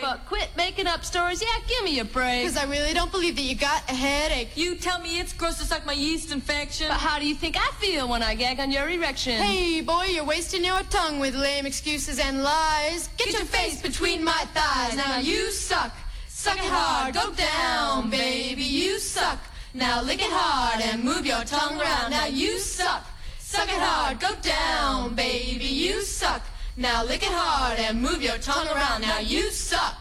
But 0.00 0.26
quit 0.26 0.48
making 0.56 0.86
up 0.86 1.04
stories. 1.04 1.40
Yeah, 1.42 1.48
give 1.66 1.84
me 1.84 1.98
a 2.00 2.04
break. 2.04 2.44
Cause 2.44 2.56
I 2.56 2.64
really 2.64 2.94
don't 2.94 3.10
believe 3.10 3.34
that 3.36 3.42
you 3.42 3.56
got 3.56 3.82
a 3.88 3.94
headache. 3.94 4.56
You 4.56 4.76
tell 4.76 5.00
me 5.00 5.18
it's 5.18 5.32
gross 5.32 5.58
to 5.58 5.64
suck 5.64 5.84
my 5.84 5.92
yeast 5.92 6.30
infection. 6.32 6.88
But 6.88 6.98
how 6.98 7.18
do 7.18 7.26
you 7.26 7.34
think 7.34 7.56
I 7.56 7.70
feel 7.80 8.08
when 8.08 8.22
I 8.22 8.34
gag 8.34 8.60
on 8.60 8.70
your 8.70 8.88
erection? 8.88 9.32
Hey, 9.32 9.80
boy, 9.80 10.06
you're 10.14 10.24
wasting 10.24 10.64
your 10.64 10.82
tongue 10.90 11.18
with 11.18 11.34
lame 11.34 11.66
excuses 11.66 12.18
and 12.18 12.42
lies. 12.42 13.08
Get, 13.18 13.26
Get 13.26 13.38
your 13.38 13.46
face 13.46 13.82
between 13.82 14.22
my 14.24 14.44
thighs. 14.54 14.96
Now 14.96 15.18
you 15.18 15.50
suck. 15.50 15.92
Suck 16.40 16.56
it 16.56 16.70
hard, 16.70 17.14
go 17.14 17.32
down, 17.32 18.10
baby, 18.10 18.62
you 18.62 19.00
suck. 19.00 19.40
Now 19.74 20.04
lick 20.04 20.20
it 20.20 20.30
hard 20.30 20.80
and 20.80 21.02
move 21.02 21.26
your 21.26 21.44
tongue 21.44 21.80
around. 21.80 22.12
Now 22.12 22.26
you 22.26 22.60
suck. 22.60 23.02
Suck 23.40 23.66
it 23.66 23.80
hard, 23.80 24.20
go 24.20 24.28
down, 24.40 25.16
baby, 25.16 25.66
you 25.66 26.00
suck. 26.02 26.42
Now 26.76 27.04
lick 27.04 27.24
it 27.24 27.32
hard 27.32 27.80
and 27.80 28.00
move 28.00 28.22
your 28.22 28.38
tongue 28.38 28.68
around. 28.68 29.00
Now 29.00 29.18
you 29.20 29.50
suck. 29.50 29.96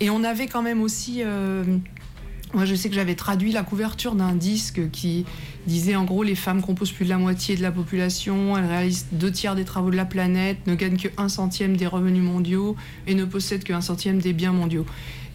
Et 0.00 0.08
on 0.08 0.24
avait 0.24 0.46
quand 0.46 0.62
même 0.62 0.80
aussi. 0.80 1.22
Euh, 1.22 1.62
moi, 2.54 2.64
je 2.64 2.74
sais 2.74 2.88
que 2.88 2.94
j'avais 2.94 3.14
traduit 3.14 3.52
la 3.52 3.62
couverture 3.62 4.14
d'un 4.14 4.34
disque 4.34 4.90
qui 4.90 5.26
disait 5.66 5.96
en 5.96 6.04
gros 6.04 6.22
les 6.22 6.34
femmes 6.34 6.62
composent 6.62 6.92
plus 6.92 7.04
de 7.04 7.10
la 7.10 7.18
moitié 7.18 7.56
de 7.56 7.62
la 7.62 7.70
population, 7.72 8.56
elles 8.56 8.64
réalisent 8.64 9.08
deux 9.12 9.30
tiers 9.30 9.54
des 9.54 9.66
travaux 9.66 9.90
de 9.90 9.96
la 9.96 10.06
planète, 10.06 10.66
ne 10.66 10.74
gagnent 10.74 10.96
que 10.96 11.08
un 11.18 11.28
centième 11.28 11.76
des 11.76 11.86
revenus 11.86 12.22
mondiaux 12.22 12.74
et 13.06 13.14
ne 13.14 13.26
possèdent 13.26 13.64
qu'un 13.64 13.82
centième 13.82 14.18
des 14.18 14.32
biens 14.32 14.52
mondiaux. 14.52 14.86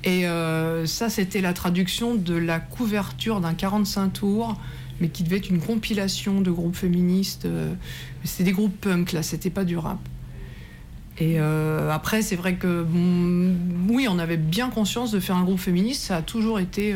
Et 0.03 0.27
euh, 0.27 0.85
ça, 0.85 1.09
c'était 1.09 1.41
la 1.41 1.53
traduction 1.53 2.15
de 2.15 2.35
la 2.35 2.59
couverture 2.59 3.39
d'un 3.39 3.53
45 3.53 4.09
tours, 4.09 4.55
mais 4.99 5.09
qui 5.09 5.23
devait 5.23 5.37
être 5.37 5.49
une 5.49 5.61
compilation 5.61 6.41
de 6.41 6.51
groupes 6.51 6.75
féministes. 6.75 7.45
Euh, 7.45 7.73
c'était 8.23 8.43
des 8.43 8.51
groupes 8.51 8.79
punk, 8.81 9.13
là, 9.13 9.23
c'était 9.23 9.49
pas 9.49 9.63
du 9.63 9.77
rap. 9.77 9.99
Et 11.19 11.39
euh, 11.39 11.91
après, 11.91 12.21
c'est 12.21 12.35
vrai 12.35 12.55
que, 12.55 12.85
oui, 13.87 14.07
on 14.09 14.19
avait 14.19 14.37
bien 14.37 14.69
conscience 14.69 15.11
de 15.11 15.19
faire 15.19 15.37
un 15.37 15.43
groupe 15.43 15.59
féministe, 15.59 16.03
ça 16.03 16.17
a 16.17 16.21
toujours 16.21 16.59
été 16.59 16.95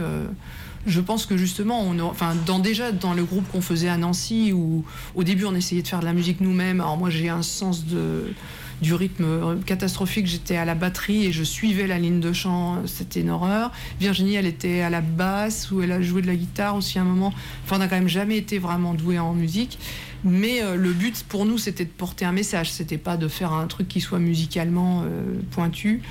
je 0.88 1.02
pense 1.02 1.26
que 1.26 1.36
justement, 1.36 1.94
enfin, 2.04 2.34
déjà 2.64 2.94
dans 2.94 3.14
le 3.14 3.26
groupe 3.26 3.46
qu'on 3.52 3.62
faisait 3.62 3.90
à 3.90 3.98
Nancy, 3.98 4.54
où 4.54 4.86
au 5.16 5.24
début 5.24 5.44
on 5.44 5.54
essayait 5.54 5.82
de 5.82 5.88
faire 5.88 6.00
de 6.00 6.06
la 6.06 6.14
musique 6.14 6.40
nous-mêmes, 6.40 6.80
alors 6.80 6.98
moi 6.98 7.10
j'ai 7.10 7.28
un 7.28 7.42
sens 7.42 7.86
de, 7.86 8.34
du 8.82 8.94
rythme 8.94 9.60
catastrophique, 9.66 10.28
j'étais 10.28 10.56
à 10.56 10.66
la 10.66 10.76
batterie 10.76 11.26
et 11.26 11.32
je 11.32 11.44
suivais 11.44 11.88
la 11.88 11.98
ligne 11.98 12.20
de 12.20 12.32
chant, 12.34 12.84
c'était 12.86 13.22
une 13.22 13.30
horreur. 13.30 13.72
Virginie, 14.00 14.36
elle 14.36 14.46
était 14.46 14.82
à 14.82 14.90
la 14.90 15.02
basse, 15.02 15.72
où 15.72 15.82
elle 15.82 15.92
a 15.92 16.02
joué 16.02 16.22
de 16.22 16.28
la 16.28 16.36
guitare 16.36 16.76
aussi 16.76 17.00
un 17.00 17.04
moment. 17.04 17.34
Enfin, 17.64 17.78
on 17.78 17.80
n'a 17.80 17.88
quand 17.88 17.96
même 17.96 18.08
jamais 18.08 18.38
été 18.38 18.60
vraiment 18.60 18.94
doué 18.94 19.18
en 19.18 19.34
musique. 19.34 19.80
Mais 20.24 20.62
euh, 20.62 20.76
le 20.76 20.94
but 20.94 21.26
pour 21.28 21.46
nous, 21.46 21.58
c'était 21.58 21.86
de 21.86 21.90
porter 21.90 22.26
un 22.26 22.32
message, 22.32 22.72
c'était 22.72 22.98
pas 22.98 23.18
de 23.18 23.28
faire 23.28 23.54
un 23.54 23.68
truc 23.68 23.88
qui 23.88 24.02
soit 24.02 24.20
musicalement 24.20 25.04
euh, 25.06 25.24
pointu. 25.52 26.02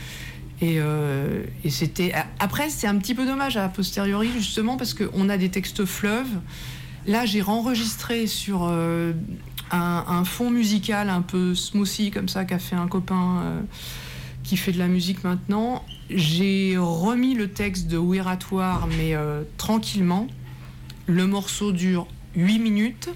Euh, 0.62 1.44
et, 1.64 1.70
c'était. 1.70 2.14
Après, 2.38 2.70
c'est 2.70 2.86
un 2.86 2.96
petit 2.96 3.14
peu 3.14 3.26
dommage 3.26 3.56
à 3.56 3.68
posteriori, 3.68 4.30
justement, 4.38 4.76
parce 4.76 4.94
qu'on 4.94 5.28
a 5.28 5.36
des 5.36 5.50
textes 5.50 5.84
fleuves. 5.84 6.40
Là, 7.06 7.26
j'ai 7.26 7.42
enregistré 7.42 8.26
sur 8.26 8.72
un, 9.70 10.24
fond 10.24 10.50
musical 10.50 11.08
un 11.08 11.22
peu 11.22 11.54
smoothie, 11.54 12.10
comme 12.10 12.28
ça, 12.28 12.44
qu'a 12.44 12.58
fait 12.58 12.76
un 12.76 12.88
copain 12.88 13.64
qui 14.42 14.56
fait 14.56 14.72
de 14.72 14.78
la 14.78 14.88
musique 14.88 15.24
maintenant. 15.24 15.84
J'ai 16.08 16.76
remis 16.78 17.34
le 17.34 17.48
texte 17.48 17.88
de 17.88 17.98
Wiratoire, 17.98 18.88
mais 18.98 19.14
tranquillement. 19.56 20.28
Le 21.06 21.26
morceau 21.26 21.72
dure 21.72 22.06
8 22.36 22.58
minutes. 22.58 23.10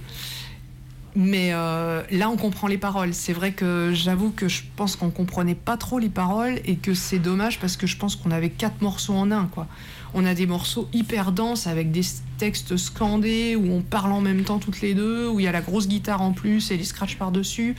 Mais 1.16 1.50
euh, 1.52 2.02
là, 2.10 2.30
on 2.30 2.36
comprend 2.36 2.68
les 2.68 2.78
paroles. 2.78 3.14
C'est 3.14 3.32
vrai 3.32 3.52
que 3.52 3.90
j'avoue 3.92 4.30
que 4.30 4.48
je 4.48 4.62
pense 4.76 4.96
qu'on 4.96 5.10
comprenait 5.10 5.54
pas 5.54 5.76
trop 5.76 5.98
les 5.98 6.08
paroles 6.08 6.60
et 6.64 6.76
que 6.76 6.94
c'est 6.94 7.18
dommage 7.18 7.58
parce 7.58 7.76
que 7.76 7.86
je 7.86 7.96
pense 7.96 8.16
qu'on 8.16 8.30
avait 8.30 8.50
quatre 8.50 8.80
morceaux 8.80 9.14
en 9.14 9.30
un. 9.30 9.46
Quoi. 9.46 9.66
On 10.12 10.24
a 10.24 10.34
des 10.34 10.46
morceaux 10.46 10.88
hyper 10.92 11.32
denses 11.32 11.66
avec 11.66 11.92
des 11.92 12.02
textes 12.38 12.76
scandés 12.76 13.54
où 13.54 13.72
on 13.72 13.80
parle 13.80 14.12
en 14.12 14.20
même 14.20 14.42
temps 14.42 14.58
toutes 14.58 14.80
les 14.80 14.94
deux, 14.94 15.28
où 15.28 15.38
il 15.40 15.44
y 15.44 15.48
a 15.48 15.52
la 15.52 15.60
grosse 15.60 15.86
guitare 15.86 16.20
en 16.20 16.32
plus 16.32 16.70
et 16.70 16.76
les 16.76 16.84
scratchs 16.84 17.16
par-dessus. 17.16 17.76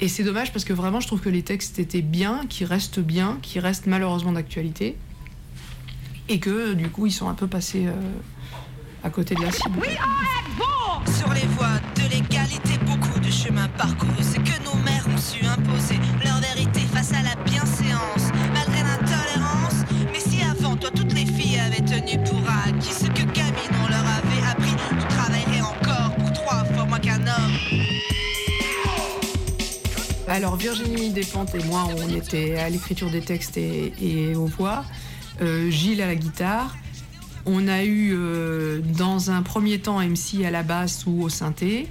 Et 0.00 0.08
c'est 0.08 0.24
dommage 0.24 0.52
parce 0.52 0.64
que 0.64 0.72
vraiment, 0.72 1.00
je 1.00 1.06
trouve 1.06 1.20
que 1.20 1.28
les 1.28 1.42
textes 1.42 1.78
étaient 1.78 2.02
bien, 2.02 2.42
qui 2.48 2.64
restent 2.64 3.00
bien, 3.00 3.38
qui 3.42 3.60
restent 3.60 3.86
malheureusement 3.86 4.32
d'actualité. 4.32 4.96
Et 6.28 6.40
que 6.40 6.74
du 6.74 6.88
coup, 6.88 7.06
ils 7.06 7.12
sont 7.12 7.28
un 7.28 7.34
peu 7.34 7.46
passés 7.46 7.86
euh, 7.86 7.92
à 9.04 9.10
côté 9.10 9.34
de 9.36 9.42
la 9.42 9.52
cible. 9.52 9.80
Sur 11.16 11.32
les 11.32 11.46
voies 11.56 11.80
de 11.94 12.02
l'égalité, 12.10 12.78
beaucoup 12.84 13.20
de 13.20 13.30
chemins 13.30 13.68
parcourus. 13.78 14.22
C'est 14.22 14.42
que 14.42 14.64
nos 14.64 14.74
mères 14.82 15.06
ont 15.08 15.18
su 15.18 15.44
imposer 15.46 15.98
leur 16.24 16.40
Alors 30.28 30.56
Virginie 30.56 31.10
Despentes 31.10 31.54
et 31.54 31.62
moi, 31.64 31.86
on 31.96 32.08
était 32.14 32.56
à 32.56 32.68
l'écriture 32.68 33.10
des 33.10 33.20
textes 33.20 33.56
et, 33.56 34.34
aux 34.34 34.46
voix. 34.46 34.84
Euh, 35.40 35.70
Gilles 35.70 36.02
à 36.02 36.06
la 36.06 36.16
guitare. 36.16 36.76
On 37.46 37.68
a 37.68 37.84
eu 37.84 38.12
euh, 38.14 38.80
dans 38.98 39.30
un 39.30 39.42
premier 39.42 39.78
temps 39.78 40.00
MC 40.00 40.44
à 40.44 40.50
la 40.50 40.64
basse 40.64 41.04
ou 41.06 41.22
au 41.22 41.28
synthé. 41.28 41.86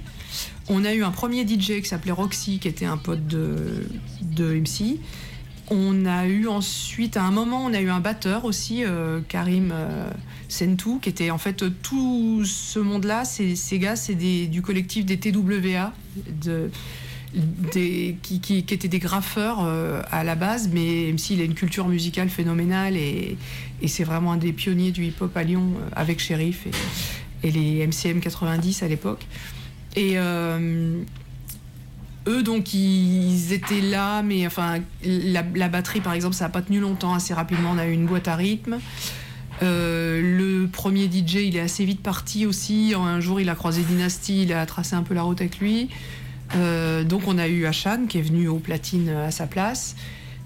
On 0.68 0.84
a 0.84 0.92
eu 0.92 1.04
un 1.04 1.10
premier 1.10 1.46
DJ 1.46 1.80
qui 1.80 1.86
s'appelait 1.86 2.12
Roxy, 2.12 2.58
qui 2.58 2.68
était 2.68 2.84
un 2.84 2.96
pote 2.96 3.26
de, 3.26 3.86
MC. 4.38 5.00
On 5.68 6.06
a 6.06 6.26
eu 6.26 6.46
ensuite, 6.46 7.16
à 7.16 7.24
un 7.24 7.32
moment, 7.32 7.64
on 7.64 7.74
a 7.74 7.80
eu 7.80 7.90
un 7.90 7.98
batteur 7.98 8.44
aussi, 8.44 8.84
euh, 8.84 9.20
Karim 9.28 9.72
euh, 9.72 10.10
Sentou, 10.48 11.00
qui 11.00 11.08
était 11.08 11.30
en 11.30 11.38
fait 11.38 11.64
tout 11.82 12.44
ce 12.44 12.78
monde-là. 12.78 13.24
Ces, 13.24 13.78
gars, 13.78 13.96
c'est 13.96 14.14
du 14.14 14.62
collectif 14.62 15.04
des 15.04 15.18
TWA, 15.18 15.92
qui, 17.72 18.58
étaient 18.58 18.88
des 18.88 18.98
graffeurs 19.00 19.64
euh, 19.64 20.02
à 20.12 20.22
la 20.22 20.36
base, 20.36 20.70
mais 20.72 21.06
même 21.06 21.18
s'il 21.18 21.40
a 21.40 21.44
une 21.44 21.54
culture 21.54 21.88
musicale 21.88 22.28
phénoménale 22.28 22.96
et, 22.96 23.36
c'est 23.88 24.04
vraiment 24.04 24.32
un 24.32 24.36
des 24.36 24.52
pionniers 24.52 24.90
du 24.90 25.04
hip-hop 25.04 25.36
à 25.36 25.42
Lyon 25.42 25.74
avec 25.94 26.18
Sheriff 26.20 26.66
et, 26.66 27.48
et, 27.48 27.50
les 27.50 27.86
MCM 27.86 28.20
90 28.20 28.82
à 28.84 28.88
l'époque. 28.88 29.26
Et 29.96 30.16
eux, 32.26 32.42
donc, 32.42 32.74
ils 32.74 33.52
étaient 33.52 33.80
là, 33.80 34.22
mais 34.22 34.46
enfin, 34.46 34.80
la, 35.04 35.42
batterie, 35.68 36.00
par 36.00 36.12
exemple, 36.12 36.34
ça 36.34 36.44
n'a 36.44 36.50
pas 36.50 36.62
tenu 36.62 36.80
longtemps. 36.80 37.14
Assez 37.14 37.34
rapidement, 37.34 37.72
on 37.74 37.78
a 37.78 37.86
eu 37.86 37.92
une 37.92 38.06
boîte 38.06 38.28
à 38.28 38.36
rythme. 38.36 38.78
le 39.60 40.66
premier 40.66 41.06
DJ, 41.06 41.36
il 41.46 41.56
est 41.56 41.60
assez 41.60 41.84
vite 41.84 42.02
parti 42.02 42.46
aussi. 42.46 42.94
Un 42.96 43.20
jour, 43.20 43.40
il 43.40 43.48
a 43.48 43.54
croisé 43.54 43.82
Dynasty, 43.82 44.42
il 44.42 44.52
a 44.52 44.64
tracé 44.66 44.96
un 44.96 45.02
peu 45.02 45.14
la 45.14 45.22
route 45.22 45.40
avec 45.40 45.58
lui. 45.58 45.88
Euh, 46.54 47.04
donc 47.04 47.22
on 47.26 47.38
a 47.38 47.48
eu 47.48 47.66
Hachan 47.66 48.06
qui 48.08 48.18
est 48.18 48.22
venu 48.22 48.48
au 48.48 48.58
platine 48.58 49.08
à 49.08 49.30
sa 49.30 49.46
place, 49.46 49.96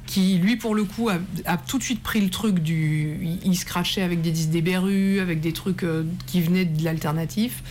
qui 0.07 0.39
lui 0.39 0.57
pour 0.57 0.75
le 0.75 0.85
coup 0.85 1.09
a, 1.09 1.57
tout 1.57 1.79
de 1.79 1.83
suite 1.83 2.03
pris 2.03 2.21
le 2.21 2.31
truc 2.31 2.61
du... 2.61 3.19
Il, 3.45 3.57
scratchait 3.57 4.03
avec 4.03 4.23
des 4.23 4.31
disques 4.31 4.51
des 4.51 4.63
berus, 4.63 5.21
avec 5.21 5.41
des 5.41 5.53
trucs 5.53 5.85
euh, 5.85 6.05
qui 6.27 6.41
venaient 6.41 6.65
de 6.65 6.85
l'alternatif. 6.85 7.63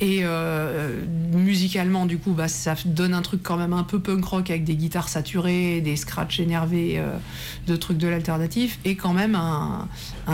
Et 0.00 0.20
euh, 0.22 1.04
musicalement, 1.32 2.06
du 2.06 2.18
coup, 2.18 2.32
bah, 2.32 2.46
ça 2.46 2.76
donne 2.84 3.14
un 3.14 3.22
truc 3.22 3.42
quand 3.42 3.56
même 3.56 3.72
un 3.72 3.82
peu 3.82 3.98
punk 3.98 4.24
rock 4.24 4.50
avec 4.50 4.62
des 4.64 4.76
guitares 4.76 5.08
saturées, 5.08 5.80
des 5.80 5.96
scratchs 5.96 6.38
énervés 6.38 6.94
euh, 6.98 7.16
de 7.66 7.74
trucs 7.74 7.98
de 7.98 8.06
l'alternatif, 8.06 8.78
et 8.84 8.94
quand 8.94 9.12
même 9.12 9.34
un, 9.34 9.88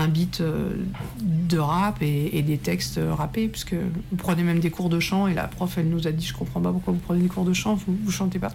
beat 0.09 0.43
euh, 0.43 0.75
de 1.23 1.59
rap 1.59 2.03
et, 2.03 2.43
des 2.43 2.59
textes 2.59 3.01
rappés, 3.17 3.49
puisque 3.49 3.75
vous 3.75 4.17
prenez 4.19 4.43
même 4.43 4.61
des 4.61 4.71
cours 4.71 4.91
de 4.91 5.01
chant, 5.01 5.29
et 5.29 5.35
la 5.35 5.49
prof, 5.49 5.79
elle 5.79 5.89
nous 5.89 6.07
a 6.07 6.13
dit 6.13 6.27
Je 6.27 6.35
comprends 6.35 6.61
pas 6.61 6.71
pourquoi 6.71 6.93
vous 6.93 7.01
prenez 7.01 7.23
des 7.23 7.29
cours 7.29 7.45
de 7.45 7.55
chant, 7.55 7.75
vous, 7.75 7.97
vous 8.05 8.13
chantez 8.13 8.39
pas. 8.39 8.53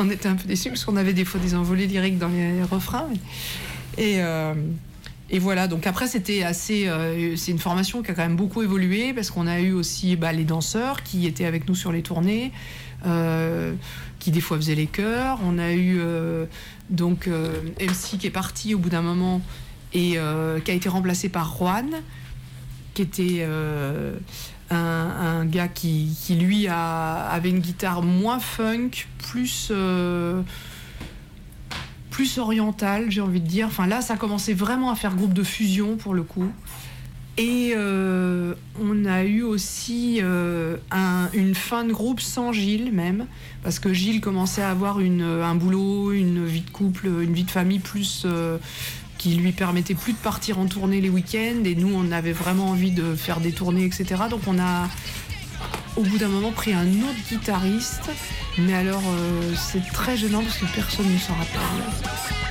On 0.00 0.10
était 0.10 0.28
un 0.28 0.34
peu 0.34 0.48
déçus, 0.48 0.70
parce 0.70 0.84
qu'on 0.84 0.96
avait 0.96 1.14
des 1.14 1.24
fois 1.24 1.40
des 1.40 1.54
envolées 1.54 1.86
lyriques 1.86 2.18
dans 2.18 2.28
les 2.28 2.64
refrains. 2.64 3.06
Et. 3.96 4.20
Et 5.34 5.38
voilà, 5.38 5.66
donc 5.66 5.86
après 5.86 6.08
c'était 6.08 6.42
assez, 6.42 6.86
euh, 6.86 7.36
c'est 7.36 7.52
une 7.52 7.58
formation 7.58 8.02
qui 8.02 8.10
a 8.10 8.14
quand 8.14 8.22
même 8.22 8.36
beaucoup 8.36 8.62
évolué 8.62 9.14
parce 9.14 9.30
qu'on 9.30 9.46
a 9.46 9.60
eu 9.60 9.72
aussi 9.72 10.14
bah, 10.14 10.30
les 10.30 10.44
danseurs 10.44 11.02
qui 11.02 11.26
étaient 11.26 11.46
avec 11.46 11.66
nous 11.66 11.74
sur 11.74 11.90
les 11.90 12.02
tournées, 12.02 12.52
euh, 13.06 13.72
qui 14.18 14.30
des 14.30 14.42
fois 14.42 14.58
faisaient 14.58 14.74
les 14.74 14.86
chœurs. 14.86 15.38
On 15.42 15.58
a 15.58 15.72
eu 15.72 15.96
euh, 16.00 16.44
donc 16.90 17.28
MC 17.28 18.18
qui 18.18 18.26
est 18.26 18.30
parti 18.30 18.74
au 18.74 18.78
bout 18.78 18.90
d'un 18.90 19.00
moment 19.00 19.40
et 19.94 20.18
qui 20.64 20.70
a 20.70 20.74
été 20.74 20.88
remplacé 20.90 21.30
par 21.30 21.56
Juan, 21.56 21.86
qui 22.92 23.02
était 23.02 23.46
un, 24.70 25.44
gars 25.46 25.68
qui, 25.68 26.14
lui 26.30 26.68
avait 26.68 27.50
une 27.50 27.60
guitare 27.60 28.02
moins 28.02 28.38
funk, 28.38 28.90
plus 29.18 29.70
plus 32.12 32.38
orientale, 32.38 33.10
j'ai 33.10 33.22
envie 33.22 33.40
de 33.40 33.48
dire. 33.48 33.66
Enfin 33.66 33.88
là, 33.88 34.02
ça 34.02 34.16
commençait 34.16 34.52
vraiment 34.52 34.90
à 34.90 34.94
faire 34.94 35.16
groupe 35.16 35.32
de 35.32 35.42
fusion 35.42 35.96
pour 35.96 36.14
le 36.14 36.22
coup. 36.22 36.52
Et 37.38 37.72
euh, 37.74 38.54
on 38.78 39.06
a 39.06 39.24
eu 39.24 39.42
aussi 39.42 40.18
euh, 40.20 40.76
une 41.32 41.54
fin 41.54 41.84
de 41.84 41.92
groupe 41.92 42.20
sans 42.20 42.52
Gilles 42.52 42.92
même, 42.92 43.26
parce 43.62 43.78
que 43.78 43.94
Gilles 43.94 44.20
commençait 44.20 44.60
à 44.60 44.70
avoir 44.70 44.98
un 44.98 45.54
boulot, 45.54 46.12
une 46.12 46.44
vie 46.44 46.60
de 46.60 46.70
couple, 46.70 47.06
une 47.06 47.32
vie 47.32 47.44
de 47.44 47.50
famille 47.50 47.78
plus 47.78 48.24
euh, 48.26 48.58
qui 49.16 49.34
lui 49.36 49.52
permettait 49.52 49.94
plus 49.94 50.12
de 50.12 50.18
partir 50.18 50.58
en 50.58 50.66
tournée 50.66 51.00
les 51.00 51.08
week-ends. 51.08 51.64
Et 51.64 51.74
nous, 51.74 51.90
on 51.94 52.12
avait 52.12 52.32
vraiment 52.32 52.68
envie 52.68 52.90
de 52.90 53.14
faire 53.14 53.40
des 53.40 53.52
tournées, 53.52 53.86
etc. 53.86 54.24
Donc 54.28 54.42
on 54.46 54.58
a 54.58 54.90
au 55.96 56.02
bout 56.02 56.18
d'un 56.18 56.28
moment 56.28 56.52
pris 56.52 56.74
un 56.74 56.86
autre 56.86 57.28
guitariste. 57.30 58.10
Mais 58.58 58.74
alors, 58.74 59.02
euh, 59.06 59.54
c'est 59.56 59.84
très 59.92 60.16
gênant 60.16 60.42
parce 60.42 60.58
que 60.58 60.66
personne 60.74 61.12
ne 61.12 61.18
s'en 61.18 61.34
rappelle. 61.34 62.41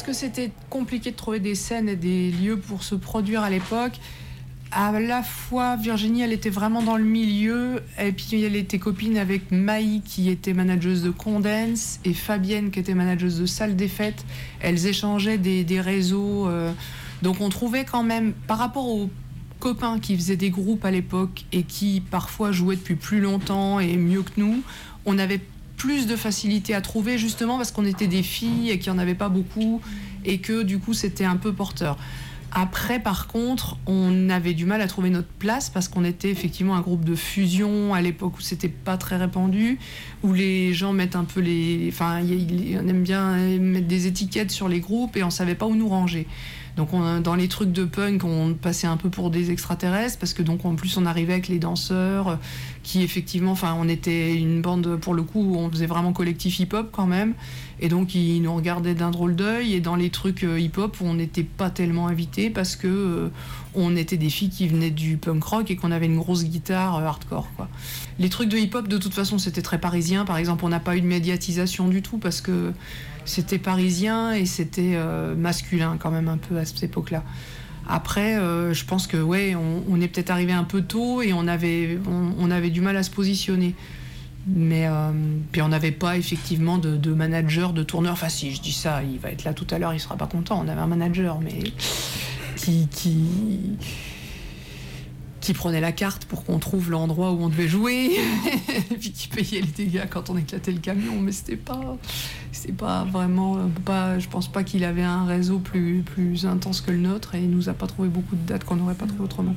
Que 0.00 0.14
c'était 0.14 0.50
compliqué 0.70 1.10
de 1.10 1.16
trouver 1.16 1.38
des 1.38 1.54
scènes 1.54 1.88
et 1.88 1.96
des 1.96 2.30
lieux 2.30 2.56
pour 2.56 2.82
se 2.82 2.94
produire 2.94 3.42
à 3.42 3.50
l'époque? 3.50 3.92
À 4.70 4.98
la 4.98 5.22
fois 5.22 5.76
Virginie, 5.76 6.22
elle 6.22 6.32
était 6.32 6.48
vraiment 6.48 6.82
dans 6.82 6.96
le 6.96 7.04
milieu, 7.04 7.82
et 8.00 8.12
puis 8.12 8.42
elle 8.42 8.56
était 8.56 8.78
copine 8.78 9.18
avec 9.18 9.50
Maï 9.50 10.00
qui 10.02 10.30
était 10.30 10.54
manageuse 10.54 11.02
de 11.02 11.10
Condense 11.10 12.00
et 12.06 12.14
Fabienne 12.14 12.70
qui 12.70 12.80
était 12.80 12.94
manageuse 12.94 13.38
de 13.38 13.44
Salle 13.44 13.76
des 13.76 13.88
Fêtes. 13.88 14.24
Elles 14.60 14.86
échangeaient 14.86 15.36
des, 15.36 15.80
réseaux, 15.82 16.48
euh, 16.48 16.72
donc 17.20 17.42
on 17.42 17.50
trouvait 17.50 17.84
quand 17.84 18.02
même, 18.02 18.32
par 18.46 18.56
rapport 18.56 18.88
aux 18.88 19.10
copains 19.60 19.98
qui 19.98 20.16
faisaient 20.16 20.36
des 20.36 20.50
groupes 20.50 20.86
à 20.86 20.90
l'époque 20.90 21.44
et 21.52 21.64
qui 21.64 22.00
parfois 22.00 22.50
jouaient 22.50 22.76
depuis 22.76 22.96
plus 22.96 23.20
longtemps 23.20 23.78
et 23.78 23.98
mieux 23.98 24.22
que 24.22 24.32
nous, 24.38 24.62
on 25.04 25.18
avait 25.18 25.40
plus 25.82 26.06
de 26.06 26.14
facilité 26.14 26.76
à 26.76 26.80
trouver 26.80 27.18
justement 27.18 27.56
parce 27.56 27.72
qu'on 27.72 27.84
était 27.84 28.06
des 28.06 28.22
filles 28.22 28.70
et 28.70 28.78
qu'il 28.78 28.92
n'y 28.92 28.98
en 29.00 29.02
avait 29.02 29.16
pas 29.16 29.28
beaucoup 29.28 29.80
et 30.24 30.38
que 30.38 30.62
du 30.62 30.78
coup 30.78 30.94
c'était 30.94 31.24
un 31.24 31.36
peu 31.36 31.52
porteur. 31.52 31.98
Après, 32.52 33.00
par 33.00 33.26
contre, 33.26 33.78
on 33.86 34.30
avait 34.30 34.54
du 34.54 34.64
mal 34.64 34.80
à 34.80 34.86
trouver 34.86 35.10
notre 35.10 35.26
place 35.40 35.70
parce 35.70 35.88
qu'on 35.88 36.04
était 36.04 36.30
effectivement 36.30 36.76
un 36.76 36.82
groupe 36.82 37.04
de 37.04 37.16
fusion 37.16 37.94
à 37.94 38.00
l'époque 38.00 38.38
où 38.38 38.40
c'était 38.42 38.68
pas 38.68 38.96
très 38.96 39.16
répandu, 39.16 39.80
où 40.22 40.32
les 40.32 40.72
gens 40.72 40.92
mettent 40.92 41.16
un 41.16 41.24
peu 41.24 41.40
les. 41.40 41.88
Enfin, 41.88 42.20
on 42.20 42.86
aime 42.86 43.02
bien 43.02 43.36
mettre 43.58 43.88
des 43.88 44.06
étiquettes 44.06 44.52
sur 44.52 44.68
les 44.68 44.78
groupes 44.78 45.16
et 45.16 45.24
on 45.24 45.30
savait 45.30 45.56
pas 45.56 45.66
où 45.66 45.74
nous 45.74 45.88
ranger. 45.88 46.28
Donc 46.76 46.90
dans 47.22 47.34
les 47.34 47.48
trucs 47.48 47.72
de 47.72 47.84
punk, 47.84 48.24
on 48.24 48.54
passait 48.54 48.86
un 48.86 48.96
peu 48.96 49.10
pour 49.10 49.30
des 49.30 49.50
extraterrestres 49.50 50.18
parce 50.18 50.32
que 50.32 50.42
donc 50.42 50.64
en 50.64 50.74
plus 50.74 50.96
on 50.96 51.04
arrivait 51.04 51.34
avec 51.34 51.48
les 51.48 51.58
danseurs 51.58 52.38
qui 52.82 53.02
effectivement, 53.02 53.52
enfin 53.52 53.76
on 53.78 53.88
était 53.88 54.34
une 54.34 54.62
bande 54.62 54.96
pour 54.96 55.12
le 55.12 55.22
coup 55.22 55.42
où 55.42 55.56
on 55.56 55.70
faisait 55.70 55.86
vraiment 55.86 56.12
collectif 56.12 56.58
hip-hop 56.60 56.88
quand 56.90 57.06
même. 57.06 57.34
Et 57.78 57.88
donc 57.88 58.14
ils 58.14 58.40
nous 58.40 58.54
regardaient 58.54 58.94
d'un 58.94 59.10
drôle 59.10 59.36
d'œil. 59.36 59.74
Et 59.74 59.80
dans 59.80 59.96
les 59.96 60.08
trucs 60.08 60.44
euh, 60.44 60.58
hip-hop 60.58 60.96
on 61.02 61.14
n'était 61.14 61.42
pas 61.42 61.68
tellement 61.68 62.08
invités 62.08 62.48
parce 62.48 62.74
que 62.74 62.88
euh, 62.88 63.28
on 63.74 63.94
était 63.94 64.16
des 64.16 64.30
filles 64.30 64.50
qui 64.50 64.66
venaient 64.66 64.90
du 64.90 65.18
punk 65.18 65.44
rock 65.44 65.70
et 65.70 65.76
qu'on 65.76 65.92
avait 65.92 66.06
une 66.06 66.18
grosse 66.18 66.44
guitare 66.44 66.96
euh, 66.96 67.04
hardcore 67.04 67.48
quoi. 67.56 67.68
Les 68.18 68.30
trucs 68.30 68.48
de 68.48 68.56
hip-hop 68.56 68.88
de 68.88 68.96
toute 68.96 69.14
façon 69.14 69.36
c'était 69.36 69.62
très 69.62 69.78
parisien. 69.78 70.24
Par 70.24 70.38
exemple 70.38 70.64
on 70.64 70.70
n'a 70.70 70.80
pas 70.80 70.96
eu 70.96 71.02
de 71.02 71.06
médiatisation 71.06 71.88
du 71.88 72.00
tout 72.00 72.16
parce 72.16 72.40
que 72.40 72.72
c'était 73.24 73.58
parisien 73.58 74.32
et 74.32 74.46
c'était 74.46 74.92
euh, 74.94 75.34
masculin 75.34 75.96
quand 75.98 76.10
même 76.10 76.28
un 76.28 76.38
peu 76.38 76.58
à 76.58 76.64
cette 76.64 76.82
époque-là. 76.82 77.22
Après, 77.88 78.36
euh, 78.36 78.72
je 78.72 78.84
pense 78.84 79.06
que 79.06 79.16
ouais, 79.16 79.56
on, 79.56 80.00
est 80.00 80.08
peut-être 80.08 80.30
arrivé 80.30 80.52
un 80.52 80.64
peu 80.64 80.82
tôt 80.82 81.20
et 81.20 81.32
on 81.32 81.48
avait, 81.48 81.98
on, 82.06 82.50
avait 82.50 82.70
du 82.70 82.80
mal 82.80 82.96
à 82.96 83.02
se 83.02 83.10
positionner. 83.10 83.74
Mais 84.46 84.86
euh, 84.86 85.10
puis 85.50 85.62
on 85.62 85.68
n'avait 85.68 85.92
pas 85.92 86.16
effectivement 86.16 86.78
de, 86.78 87.12
manager, 87.12 87.72
de 87.72 87.82
tourneur. 87.82 88.12
Enfin, 88.12 88.28
si 88.28 88.54
je 88.54 88.60
dis 88.60 88.72
ça, 88.72 89.02
il 89.02 89.18
va 89.18 89.30
être 89.30 89.44
là 89.44 89.52
tout 89.52 89.66
à 89.70 89.78
l'heure, 89.78 89.94
il 89.94 90.00
sera 90.00 90.16
pas 90.16 90.26
content. 90.26 90.62
On 90.64 90.68
avait 90.68 90.80
un 90.80 90.86
manager, 90.86 91.40
mais 91.40 91.58
qui, 92.56 92.88
qui 92.88 93.24
qui 95.42 95.54
prenait 95.54 95.80
la 95.80 95.90
carte 95.90 96.24
pour 96.24 96.44
qu'on 96.44 96.60
trouve 96.60 96.90
l'endroit 96.90 97.32
où 97.32 97.42
on 97.42 97.48
devait 97.48 97.66
jouer, 97.66 98.12
et 98.90 98.94
puis 98.94 99.10
qui 99.10 99.26
payait 99.26 99.60
les 99.60 99.66
dégâts 99.66 100.04
quand 100.08 100.30
on 100.30 100.36
éclatait 100.36 100.70
le 100.70 100.78
camion, 100.78 101.20
mais 101.20 101.32
c'était 101.32 101.56
pas, 101.56 101.98
c'est 102.52 102.74
pas 102.74 103.04
vraiment, 103.04 103.58
pas, 103.84 104.20
je 104.20 104.28
pense 104.28 104.46
pas 104.46 104.62
qu'il 104.62 104.84
avait 104.84 105.02
un 105.02 105.26
réseau 105.26 105.58
plus, 105.58 106.02
plus 106.02 106.46
intense 106.46 106.80
que 106.80 106.92
le 106.92 106.98
nôtre 106.98 107.34
et 107.34 107.40
il 107.40 107.50
nous 107.50 107.68
a 107.68 107.74
pas 107.74 107.88
trouvé 107.88 108.08
beaucoup 108.08 108.36
de 108.36 108.46
dates 108.46 108.62
qu'on 108.62 108.76
n'aurait 108.76 108.94
pas 108.94 109.06
trouvé 109.06 109.24
autrement. 109.24 109.56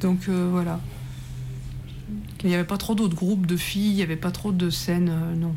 Donc 0.00 0.20
euh, 0.28 0.48
voilà. 0.50 0.80
Il 2.42 2.48
n'y 2.48 2.54
avait 2.54 2.64
pas 2.64 2.78
trop 2.78 2.94
d'autres 2.94 3.16
groupes 3.16 3.46
de 3.46 3.56
filles, 3.56 3.90
il 3.90 3.96
n'y 3.96 4.02
avait 4.02 4.16
pas 4.16 4.30
trop 4.30 4.52
de 4.52 4.70
scènes, 4.70 5.10
euh, 5.10 5.34
non. 5.34 5.54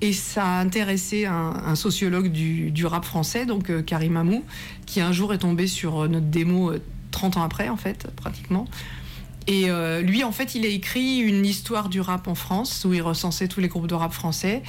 Et 0.00 0.12
ça 0.12 0.44
a 0.44 0.60
intéressé 0.60 1.24
un, 1.26 1.74
sociologue 1.74 2.30
du, 2.30 2.86
rap 2.86 3.04
français, 3.04 3.46
donc 3.46 3.70
euh, 3.70 3.82
Karim 3.82 4.16
Amou, 4.16 4.44
qui 4.84 5.00
un 5.00 5.12
jour 5.12 5.32
est 5.32 5.38
tombé 5.38 5.66
sur 5.66 6.08
notre 6.08 6.26
démo 6.26 6.72
30 7.14 7.38
ans 7.38 7.42
après, 7.42 7.68
en 7.68 7.76
fait, 7.76 8.08
pratiquement. 8.16 8.66
Et 9.46 9.70
euh, 9.70 10.00
lui, 10.00 10.24
en 10.24 10.32
fait, 10.32 10.54
il 10.54 10.64
a 10.64 10.68
écrit 10.68 11.18
une 11.18 11.44
histoire 11.44 11.88
du 11.88 12.00
rap 12.00 12.28
en 12.28 12.34
France, 12.34 12.84
où 12.88 12.94
il 12.94 13.02
recensait 13.02 13.48
tous 13.48 13.60
les 13.60 13.68
groupes 13.68 13.86
de 13.86 13.94
rap 13.94 14.12
français. 14.12 14.62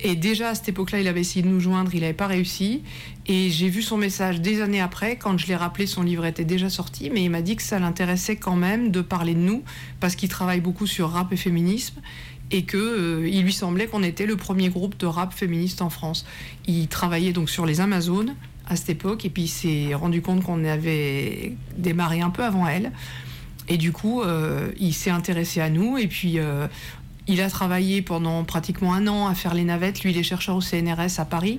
Et 0.00 0.14
déjà 0.14 0.50
à 0.50 0.54
cette 0.54 0.68
époque-là, 0.68 1.00
il 1.00 1.08
avait 1.08 1.20
essayé 1.20 1.42
de 1.42 1.48
nous 1.48 1.60
joindre, 1.60 1.94
il 1.94 2.00
n'avait 2.00 2.12
pas 2.12 2.26
réussi. 2.26 2.82
Et 3.26 3.50
j'ai 3.50 3.68
vu 3.68 3.82
son 3.82 3.96
message 3.96 4.40
des 4.40 4.60
années 4.60 4.80
après, 4.80 5.16
quand 5.16 5.38
je 5.38 5.46
l'ai 5.46 5.56
rappelé, 5.56 5.86
son 5.86 6.02
livre 6.02 6.26
était 6.26 6.44
déjà 6.44 6.68
sorti, 6.68 7.08
mais 7.08 7.24
il 7.24 7.30
m'a 7.30 7.40
dit 7.40 7.56
que 7.56 7.62
ça 7.62 7.78
l'intéressait 7.78 8.36
quand 8.36 8.56
même 8.56 8.90
de 8.90 9.00
parler 9.00 9.34
de 9.34 9.40
nous, 9.40 9.62
parce 10.00 10.14
qu'il 10.14 10.28
travaille 10.28 10.60
beaucoup 10.60 10.86
sur 10.86 11.10
rap 11.10 11.32
et 11.32 11.36
féminisme, 11.36 12.00
et 12.50 12.64
que 12.64 12.76
euh, 12.76 13.28
il 13.28 13.42
lui 13.42 13.52
semblait 13.52 13.86
qu'on 13.86 14.02
était 14.02 14.26
le 14.26 14.36
premier 14.36 14.68
groupe 14.68 14.98
de 14.98 15.06
rap 15.06 15.32
féministe 15.32 15.80
en 15.80 15.90
France. 15.90 16.26
Il 16.66 16.88
travaillait 16.88 17.32
donc 17.32 17.48
sur 17.48 17.64
les 17.64 17.80
Amazones, 17.80 18.34
à 18.66 18.76
cette 18.76 18.90
époque. 18.90 19.24
Et 19.24 19.30
puis 19.30 19.44
il 19.44 19.48
s'est 19.48 19.94
rendu 19.94 20.22
compte 20.22 20.42
qu'on 20.42 20.64
avait 20.64 21.56
démarré 21.76 22.20
un 22.20 22.30
peu 22.30 22.44
avant 22.44 22.66
elle. 22.66 22.92
Et 23.68 23.76
du 23.76 23.92
coup, 23.92 24.22
euh, 24.22 24.70
il 24.78 24.94
s'est 24.94 25.10
intéressé 25.10 25.60
à 25.60 25.70
nous. 25.70 25.98
Et 25.98 26.06
puis, 26.06 26.38
euh, 26.38 26.68
il 27.26 27.40
a 27.40 27.50
travaillé 27.50 28.02
pendant 28.02 28.44
pratiquement 28.44 28.94
un 28.94 29.06
an 29.06 29.26
à 29.26 29.34
faire 29.34 29.54
les 29.54 29.64
navettes. 29.64 30.02
Lui, 30.02 30.12
il 30.12 30.18
est 30.18 30.22
chercheur 30.22 30.56
au 30.56 30.60
CNRS 30.60 31.18
à 31.18 31.24
Paris. 31.24 31.58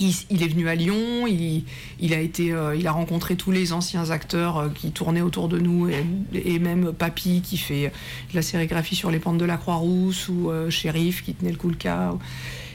Il, 0.00 0.42
est 0.42 0.48
venu 0.48 0.68
à 0.68 0.74
Lyon, 0.74 1.28
il, 1.28 2.12
a 2.12 2.18
été, 2.18 2.52
euh, 2.52 2.74
il 2.74 2.88
a 2.88 2.90
rencontré 2.90 3.36
tous 3.36 3.52
les 3.52 3.72
anciens 3.72 4.10
acteurs 4.10 4.72
qui 4.74 4.90
tournaient 4.90 5.20
autour 5.20 5.46
de 5.46 5.60
nous, 5.60 5.88
et, 5.88 6.58
même 6.58 6.92
Papy 6.92 7.42
qui 7.42 7.56
fait 7.56 7.92
la 8.32 8.42
sérigraphie 8.42 8.96
sur 8.96 9.12
les 9.12 9.20
pentes 9.20 9.38
de 9.38 9.44
la 9.44 9.56
Croix-Rousse, 9.56 10.28
ou 10.28 10.50
Shérif 10.68 11.22
qui 11.22 11.32
tenait 11.34 11.52
le 11.52 11.56
Koulka. 11.56 12.12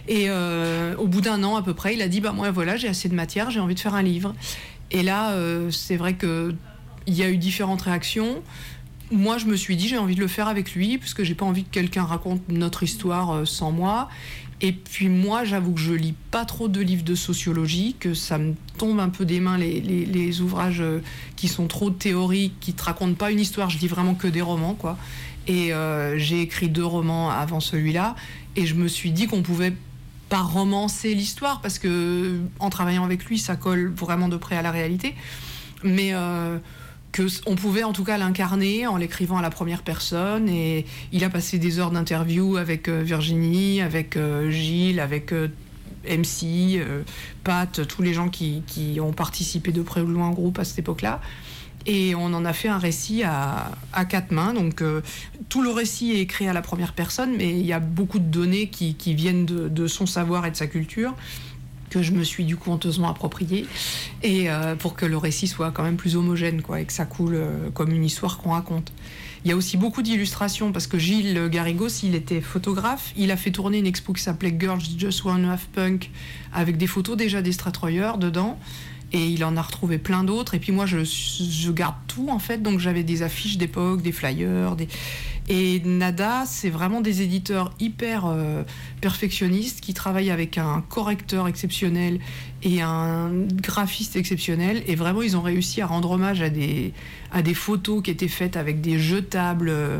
Et 0.10 0.26
euh, 0.28 0.95
au 0.98 1.06
bout 1.06 1.22
d'un 1.22 1.43
an 1.43 1.56
à 1.56 1.62
peu 1.62 1.76
près, 1.76 1.93
il 1.93 2.02
a 2.02 2.08
dit 2.08 2.19
bah 2.19 2.32
moi 2.32 2.50
voilà 2.50 2.76
j'ai 2.76 2.88
assez 2.88 3.08
de 3.08 3.15
matière, 3.15 3.52
j'ai 3.52 3.60
envie 3.60 3.76
de 3.76 3.80
faire 3.80 3.93
un 3.93 4.02
livre. 4.02 4.34
Et 4.89 5.04
là, 5.04 5.34
euh, 5.34 5.69
c'est 5.69 5.98
vrai 5.98 6.15
que 6.15 6.54
il 7.06 7.13
y 7.13 7.24
a 7.24 7.30
eu 7.30 7.38
différentes 7.38 7.84
réactions. 7.84 8.41
Moi, 9.12 9.38
je 9.38 9.45
me 9.45 9.56
suis 9.56 9.78
dit 9.78 9.88
j'ai 9.88 10.00
envie 10.00 10.15
de 10.15 10.19
le 10.19 10.28
faire 10.28 10.48
avec 10.48 10.74
lui 10.74 10.98
parce 10.98 11.13
que 11.13 11.24
j'ai 11.24 11.36
pas 11.36 11.45
envie 11.45 11.63
que 11.63 11.69
quelqu'un 11.69 12.04
raconte 12.06 12.41
notre 12.50 12.82
histoire 12.82 13.32
euh, 13.32 13.45
sans 13.45 13.72
moi. 13.72 14.10
Et 14.62 14.72
puis 14.74 15.10
moi, 15.10 15.43
j'avoue 15.43 15.74
que 15.74 15.80
je 15.80 15.93
lis 15.93 16.15
pas 16.32 16.43
trop 16.43 16.67
de 16.67 16.82
livres 16.82 17.04
de 17.04 17.15
sociologie, 17.15 17.95
que 18.00 18.15
ça 18.15 18.39
me 18.39 18.56
tombe 18.80 19.00
un 19.00 19.10
peu 19.10 19.26
des 19.26 19.39
mains 19.39 19.60
les, 19.60 19.80
les, 19.80 20.41
ouvrages 20.41 20.84
qui 21.38 21.48
sont 21.48 21.67
trop 21.67 21.91
théoriques, 21.91 22.60
qui 22.60 22.74
te 22.74 22.84
racontent 22.84 23.13
pas 23.13 23.32
une 23.32 23.39
histoire. 23.39 23.69
Je 23.69 23.78
lis 23.78 23.88
vraiment 23.88 24.15
que 24.15 24.28
des 24.28 24.41
romans, 24.41 24.74
quoi. 24.74 24.98
Et 25.48 25.72
j'ai 26.17 26.41
écrit 26.41 26.67
deux 26.67 26.84
romans 26.84 27.32
avant 27.32 27.62
celui-là, 27.62 28.17
et 28.58 28.65
je 28.65 28.76
me 28.76 28.89
suis 28.89 29.12
dit 29.12 29.28
qu'on 29.28 29.43
pouvait 29.43 29.74
pas 30.30 30.42
romancer 30.42 31.13
l'histoire 31.13 31.60
parce 31.62 31.80
que 31.80 32.39
en 32.60 32.70
travaillant 32.70 33.04
avec 33.04 33.26
lui, 33.26 33.39
ça 33.39 33.56
colle 33.56 33.92
vraiment 33.94 34.30
de 34.30 34.38
près 34.38 34.56
à 34.56 34.62
la 34.62 34.72
réalité, 34.72 35.15
mais 35.84 36.12
euh, 36.13 36.58
que 37.12 37.24
on 37.48 37.56
pouvait 37.56 37.84
en 37.84 37.94
tout 37.94 38.04
cas 38.04 38.18
l'incarner 38.18 38.86
en 38.86 38.96
l'écrivant 38.96 39.38
à 39.38 39.42
la 39.42 39.50
première 39.50 39.82
personne. 39.82 40.48
Et 40.48 40.86
il 41.12 41.24
a 41.24 41.30
passé 41.30 41.58
des 41.58 41.80
heures 41.80 41.92
d'interview 41.92 42.58
avec 42.58 42.88
euh, 42.88 43.02
Virginie, 43.02 43.82
avec 43.82 44.15
euh, 44.15 44.50
Gilles, 44.52 45.00
avec 45.00 45.34
MC, 46.08 46.82
Pat, 47.44 47.86
tous 47.88 48.02
les 48.02 48.13
gens 48.13 48.30
qui, 48.30 48.63
qui, 48.68 49.00
ont 49.02 49.12
participé 49.12 49.72
de 49.72 49.82
près 49.82 50.02
ou 50.02 50.08
de 50.08 50.13
loin 50.13 50.30
au 50.30 50.34
groupe 50.34 50.60
à 50.60 50.63
cette 50.63 50.80
époque-là. 50.80 51.20
Et 51.86 52.13
on 52.15 52.26
en 52.26 52.46
a 52.46 52.54
fait 52.54 52.68
un 52.68 52.78
récit 52.78 53.24
à, 53.24 53.72
quatre 54.10 54.32
mains. 54.32 54.54
Donc 54.54 54.82
euh, 54.82 55.02
tout 55.50 55.62
le 55.62 55.70
récit 55.70 56.12
est 56.12 56.20
écrit 56.20 56.48
à 56.48 56.54
la 56.54 56.62
première 56.62 56.94
personne, 56.94 57.36
mais 57.38 57.50
il 57.52 57.65
y 57.65 57.74
a 57.74 57.80
beaucoup 57.80 58.20
de 58.20 58.26
données 58.26 58.68
qui, 58.68 59.13
viennent 59.13 59.46
de, 59.46 59.88
son 59.88 60.06
savoir 60.06 60.46
et 60.46 60.52
de 60.52 60.56
sa 60.56 60.68
culture 60.68 61.15
que 61.89 62.04
je 62.04 62.12
me 62.12 62.24
suis 62.24 62.46
du 62.46 62.56
coup 62.56 62.70
honteusement 62.70 63.10
approprié 63.10 63.65
et 64.22 64.52
euh, 64.52 64.76
pour 64.76 64.96
que 64.96 65.08
le 65.08 65.18
récit 65.18 65.48
soit 65.48 65.72
quand 65.72 65.82
même 65.82 65.98
plus 65.98 66.15
homogène 66.15 66.62
quoi 66.62 66.80
et 66.82 66.86
que 66.86 66.94
ça 66.94 67.06
coule 67.06 67.34
euh, 67.34 67.72
comme 67.74 67.92
une 67.92 68.06
histoire 68.06 68.38
qu'on 68.38 68.52
raconte. 68.52 68.92
Il 69.44 69.50
y 69.50 69.54
a 69.54 69.56
aussi 69.56 69.76
beaucoup 69.76 70.04
d'illustrations 70.04 70.72
parce 70.72 70.86
que 70.86 71.00
Gilles 71.00 71.48
Garrigos, 71.50 72.04
il 72.04 72.13
était 72.13 72.42
photographe, 72.42 73.12
il 73.18 73.32
a 73.32 73.38
fait 73.38 73.50
tourner 73.50 73.80
une 73.80 73.88
expo 73.88 74.13
qui 74.13 74.22
s'appelait 74.22 74.56
Girls 74.58 74.82
Just 74.98 75.24
Wanna 75.24 75.54
Have 75.54 75.65
Punk 75.74 76.12
avec 76.54 76.78
des 76.78 76.88
photos 76.88 77.18
déjà 77.18 77.42
des 77.42 77.54
dedans 78.20 78.60
et 79.12 79.28
il 79.28 79.43
en 79.43 79.58
a 79.58 79.62
retrouvé 79.62 79.98
plein 79.98 80.24
d'autres. 80.24 80.56
Et 80.56 80.60
puis 80.60 80.72
moi, 80.72 80.86
je, 80.86 81.72
garde 81.72 81.95
tout 82.08 82.30
en 82.30 82.39
fait. 82.39 82.62
Donc 82.62 82.80
j'avais 82.80 83.04
des 83.04 83.24
affiches 83.24 83.58
d'époque, 83.58 84.02
des 84.02 84.12
flyers. 84.12 84.76
Des... 84.76 84.88
Et 85.48 85.82
Nada, 85.84 86.43
c'est 86.45 86.69
vraiment 86.69 87.02
des 87.02 87.24
éditeurs 87.24 87.74
hyper 87.80 88.28
euh, 88.28 88.63
perfectionnistes 89.02 89.82
qui 89.82 89.95
travaillent 89.95 90.30
avec 90.30 90.60
un 90.60 90.84
correcteur 90.88 91.48
exceptionnel 91.48 92.19
et 92.62 92.82
un 92.82 93.32
graphiste 93.54 94.15
exceptionnel. 94.15 94.84
Et 94.86 94.95
vraiment, 94.95 95.24
ils 95.24 95.36
ont 95.36 95.41
réussi 95.41 95.82
à 95.82 95.88
rendre 95.88 96.12
hommage 96.12 96.41
à 96.43 96.50
des, 96.50 96.93
photos 97.56 98.04
qui 98.04 98.12
étaient 98.12 98.28
faites 98.28 98.58
avec 98.58 98.80
des 98.82 99.00
jetables 99.00 99.69
euh, 99.69 100.00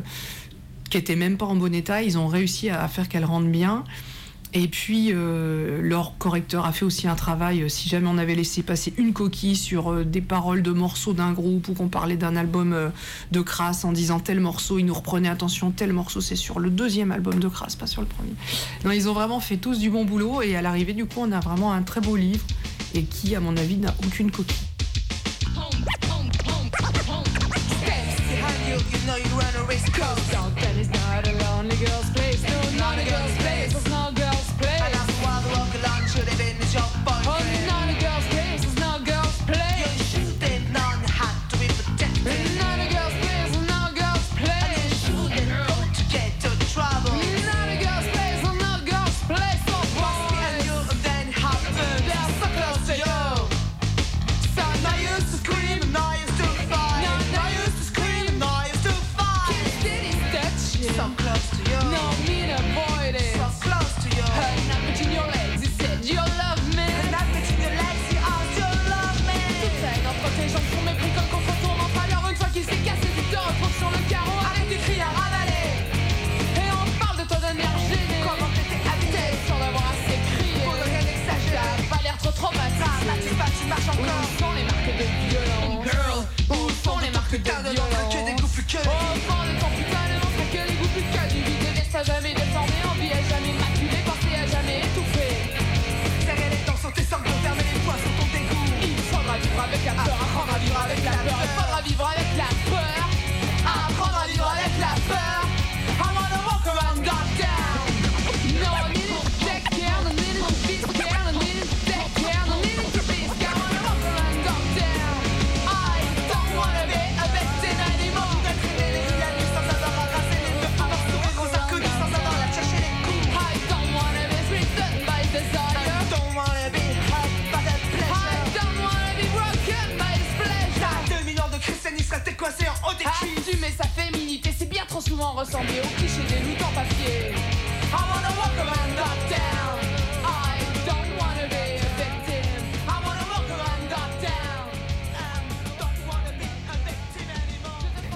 qui 0.92 0.98
étaient 0.98 1.16
même 1.16 1.38
pas 1.38 1.46
en 1.46 1.56
bon 1.56 1.74
état. 1.74 2.04
Ils 2.04 2.20
ont 2.20 2.28
réussi 2.28 2.70
à 2.70 2.88
faire 2.88 3.10
qu'elles 3.10 3.26
rendent 3.26 3.52
bien. 3.52 3.84
Et 4.54 4.68
puis, 4.68 5.12
euh, 5.14 5.80
leur 5.82 6.18
correcteur 6.18 6.66
a 6.66 6.72
fait 6.72 6.84
aussi 6.84 7.08
un 7.08 7.14
travail. 7.16 7.62
euh, 7.62 7.70
Si 7.70 7.88
jamais 7.88 8.08
on 8.10 8.18
avait 8.18 8.34
laissé 8.34 8.64
passer 8.64 8.94
une 8.98 9.14
coquille 9.14 9.56
sur 9.56 9.92
euh, 9.92 10.04
des 10.04 10.22
paroles 10.22 10.64
de 10.64 10.72
morceaux 10.72 11.14
d'un 11.14 11.34
groupe 11.34 11.68
ou 11.68 11.74
qu'on 11.74 11.88
parlait 11.88 12.18
d'un 12.18 12.36
album 12.36 12.76
de 13.32 13.42
Crass 13.42 13.86
en 13.86 13.92
disant 13.92 14.20
tel 14.20 14.40
morceau, 14.40 14.80
ils 14.80 14.86
nous 14.86 14.94
reprenaient 14.94 15.30
attention, 15.30 15.70
tel 15.70 15.94
morceau, 15.94 16.20
c'est 16.20 16.36
sur 16.36 16.60
le 16.60 16.72
deuxième 16.72 17.12
album 17.12 17.40
de 17.40 17.48
Crass, 17.48 17.76
pas 17.76 17.86
sur 17.88 18.02
le 18.02 18.08
premier. 18.08 18.34
Non, 18.86 18.92
ils 18.92 19.08
ont 19.08 19.14
vraiment 19.14 19.40
fait 19.40 19.58
tous 19.58 19.78
du 19.78 19.92
bon 19.92 20.04
boulot 20.04 20.42
et 20.42 20.56
à 20.56 20.62
l'arrivée, 20.64 20.94
du 20.94 21.06
coup, 21.06 21.20
on 21.20 21.32
a 21.32 21.40
vraiment 21.40 21.72
un 21.72 21.84
très 21.84 22.02
beau 22.02 22.16
livre 22.16 22.46
et 22.96 23.04
qui, 23.04 23.36
à 23.36 23.40
mon 23.40 23.56
avis, 23.56 23.78
n'a 23.78 23.94
aucune 24.04 24.32
coquille. 24.32 24.56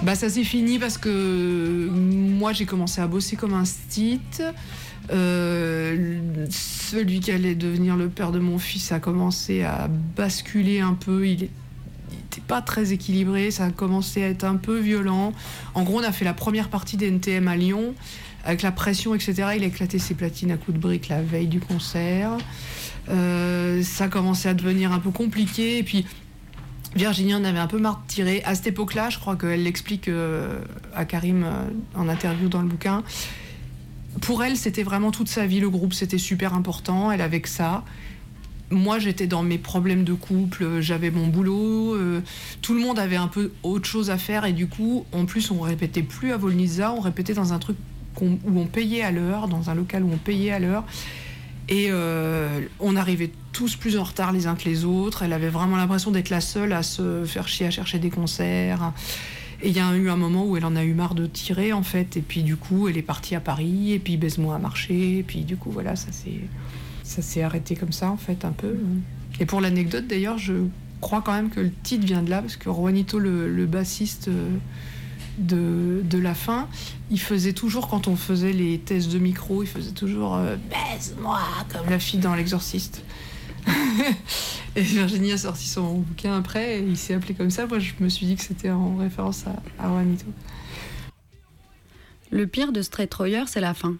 Bah 0.04 0.14
ça 0.14 0.28
s'est 0.28 0.44
fini 0.44 0.78
parce 0.78 0.98
que 0.98 1.88
moi 1.90 2.52
j'ai 2.52 2.66
commencé 2.66 3.00
à 3.00 3.06
bosser 3.06 3.36
comme 3.36 3.54
un 3.54 3.64
stit. 3.64 4.20
Euh, 5.10 6.46
celui 6.50 7.20
qui 7.20 7.30
allait 7.30 7.54
devenir 7.54 7.96
le 7.96 8.08
père 8.08 8.30
de 8.30 8.38
mon 8.38 8.58
fils 8.58 8.92
a 8.92 9.00
commencé 9.00 9.62
à 9.62 9.88
basculer 10.14 10.80
un 10.80 10.92
peu. 10.92 11.26
Il 11.26 11.40
n'était 11.40 11.50
pas 12.46 12.62
très 12.62 12.92
équilibré, 12.92 13.50
ça 13.50 13.64
a 13.64 13.70
commencé 13.70 14.22
à 14.22 14.28
être 14.28 14.44
un 14.44 14.56
peu 14.56 14.78
violent. 14.78 15.32
En 15.74 15.82
gros, 15.82 16.00
on 16.00 16.02
a 16.02 16.12
fait 16.12 16.24
la 16.24 16.34
première 16.34 16.68
partie 16.68 16.96
des 16.96 17.08
NTM 17.08 17.48
à 17.48 17.56
Lyon 17.56 17.94
avec 18.44 18.62
la 18.62 18.72
pression, 18.72 19.14
etc. 19.14 19.34
Il 19.56 19.64
a 19.64 19.66
éclaté 19.66 19.98
ses 19.98 20.14
platines 20.14 20.50
à 20.50 20.56
coups 20.56 20.76
de 20.76 20.82
briques 20.82 21.08
la 21.08 21.22
veille 21.22 21.46
du 21.46 21.60
concert. 21.60 22.36
Euh, 23.08 23.82
ça 23.82 24.04
a 24.04 24.08
commencé 24.08 24.48
à 24.48 24.54
devenir 24.54 24.92
un 24.92 24.98
peu 24.98 25.10
compliqué. 25.10 25.78
Et 25.78 25.82
puis 25.82 26.04
Virginie 26.94 27.34
en 27.34 27.44
avait 27.44 27.58
un 27.58 27.66
peu 27.66 27.78
marre 27.78 28.02
de 28.06 28.12
tirer. 28.12 28.42
À 28.44 28.54
cette 28.54 28.68
époque-là, 28.68 29.10
je 29.10 29.18
crois 29.18 29.36
qu'elle 29.36 29.62
l'explique 29.62 30.08
euh, 30.08 30.60
à 30.94 31.04
Karim 31.04 31.44
euh, 31.44 31.64
en 31.94 32.08
interview 32.08 32.48
dans 32.48 32.62
le 32.62 32.68
bouquin. 32.68 33.02
Pour 34.20 34.44
elle, 34.44 34.56
c'était 34.56 34.84
vraiment 34.84 35.10
toute 35.10 35.28
sa 35.28 35.46
vie, 35.46 35.58
le 35.58 35.70
groupe, 35.70 35.92
c'était 35.92 36.18
super 36.18 36.54
important. 36.54 37.10
Elle 37.10 37.20
avait 37.20 37.40
que 37.40 37.48
ça. 37.48 37.84
Moi, 38.70 38.98
j'étais 38.98 39.26
dans 39.26 39.42
mes 39.42 39.58
problèmes 39.58 40.04
de 40.04 40.14
couple, 40.14 40.64
euh, 40.64 40.80
j'avais 40.80 41.10
mon 41.10 41.26
boulot, 41.26 41.94
euh, 41.94 42.22
tout 42.62 42.74
le 42.74 42.80
monde 42.80 42.98
avait 42.98 43.16
un 43.16 43.28
peu 43.28 43.52
autre 43.62 43.86
chose 43.86 44.10
à 44.10 44.16
faire 44.16 44.46
et 44.46 44.52
du 44.52 44.68
coup, 44.68 45.04
en 45.12 45.26
plus, 45.26 45.50
on 45.50 45.60
répétait 45.60 46.02
plus 46.02 46.32
à 46.32 46.36
Volnisa, 46.38 46.92
on 46.92 47.00
répétait 47.00 47.34
dans 47.34 47.52
un 47.52 47.58
truc 47.58 47.76
où 48.20 48.58
on 48.58 48.66
payait 48.66 49.02
à 49.02 49.10
l'heure, 49.10 49.48
dans 49.48 49.70
un 49.70 49.74
local 49.74 50.02
où 50.04 50.10
on 50.12 50.16
payait 50.16 50.52
à 50.52 50.58
l'heure. 50.58 50.84
Et 51.68 51.88
euh, 51.90 52.60
on 52.78 52.94
arrivait 52.96 53.30
tous 53.52 53.76
plus 53.76 53.96
en 53.96 54.04
retard 54.04 54.32
les 54.32 54.46
uns 54.46 54.54
que 54.54 54.64
les 54.64 54.84
autres. 54.84 55.22
Elle 55.22 55.32
avait 55.32 55.48
vraiment 55.48 55.76
l'impression 55.76 56.10
d'être 56.10 56.30
la 56.30 56.40
seule 56.40 56.72
à 56.72 56.82
se 56.82 57.24
faire 57.24 57.48
chier 57.48 57.66
à 57.66 57.70
chercher 57.70 57.98
des 57.98 58.10
concerts. 58.10 58.92
Et 59.62 59.68
il 59.68 59.76
y 59.76 59.80
a 59.80 59.94
eu 59.96 60.10
un 60.10 60.16
moment 60.16 60.44
où 60.44 60.56
elle 60.56 60.66
en 60.66 60.76
a 60.76 60.84
eu 60.84 60.92
marre 60.92 61.14
de 61.14 61.26
tirer, 61.26 61.72
en 61.72 61.82
fait. 61.82 62.16
Et 62.16 62.20
puis, 62.20 62.42
du 62.42 62.56
coup, 62.56 62.88
elle 62.88 62.98
est 62.98 63.02
partie 63.02 63.34
à 63.34 63.40
Paris. 63.40 63.92
Et 63.92 63.98
puis, 63.98 64.16
Baise-moi 64.16 64.54
a 64.54 64.58
marché. 64.58 65.18
Et 65.18 65.22
puis, 65.22 65.40
du 65.40 65.56
coup, 65.56 65.70
voilà, 65.70 65.96
ça 65.96 66.12
s'est, 66.12 66.40
ça 67.04 67.22
s'est 67.22 67.42
arrêté 67.42 67.76
comme 67.76 67.92
ça, 67.92 68.10
en 68.10 68.16
fait, 68.16 68.44
un 68.44 68.52
peu. 68.52 68.76
Et 69.38 69.46
pour 69.46 69.60
l'anecdote, 69.60 70.06
d'ailleurs, 70.08 70.38
je 70.38 70.54
crois 71.00 71.22
quand 71.22 71.34
même 71.34 71.50
que 71.50 71.60
le 71.60 71.70
titre 71.82 72.04
vient 72.04 72.22
de 72.22 72.30
là, 72.30 72.40
parce 72.40 72.56
que 72.56 72.70
Juanito, 72.72 73.18
le, 73.18 73.48
le 73.48 73.66
bassiste 73.66 74.28
euh, 74.28 74.48
de, 75.38 76.00
de 76.02 76.18
la 76.18 76.34
fin, 76.34 76.66
il 77.10 77.20
faisait 77.20 77.52
toujours, 77.52 77.88
quand 77.88 78.08
on 78.08 78.16
faisait 78.16 78.52
les 78.52 78.78
tests 78.78 79.12
de 79.12 79.18
micro, 79.18 79.62
il 79.62 79.68
faisait 79.68 79.92
toujours 79.92 80.34
euh, 80.34 80.56
Baise-moi, 80.70 81.40
comme 81.70 81.90
la 81.90 81.98
fille 81.98 82.20
dans 82.20 82.34
L'Exorciste. 82.34 83.02
et 84.76 84.80
Virginie 84.80 85.32
a 85.32 85.38
sorti 85.38 85.68
son 85.68 85.98
bouquin 85.98 86.38
après, 86.38 86.78
et 86.78 86.82
il 86.82 86.96
s'est 86.96 87.12
appelé 87.12 87.34
comme 87.34 87.50
ça. 87.50 87.66
Moi, 87.66 87.80
je 87.80 87.92
me 88.00 88.08
suis 88.08 88.24
dit 88.24 88.36
que 88.36 88.42
c'était 88.42 88.70
en 88.70 88.96
référence 88.96 89.44
à, 89.46 89.84
à 89.84 89.88
Juanito. 89.88 90.26
Le 92.30 92.46
pire 92.46 92.72
de 92.72 92.80
Straight 92.80 93.10
Troyer, 93.10 93.44
c'est 93.46 93.60
la 93.60 93.74
fin. 93.74 93.94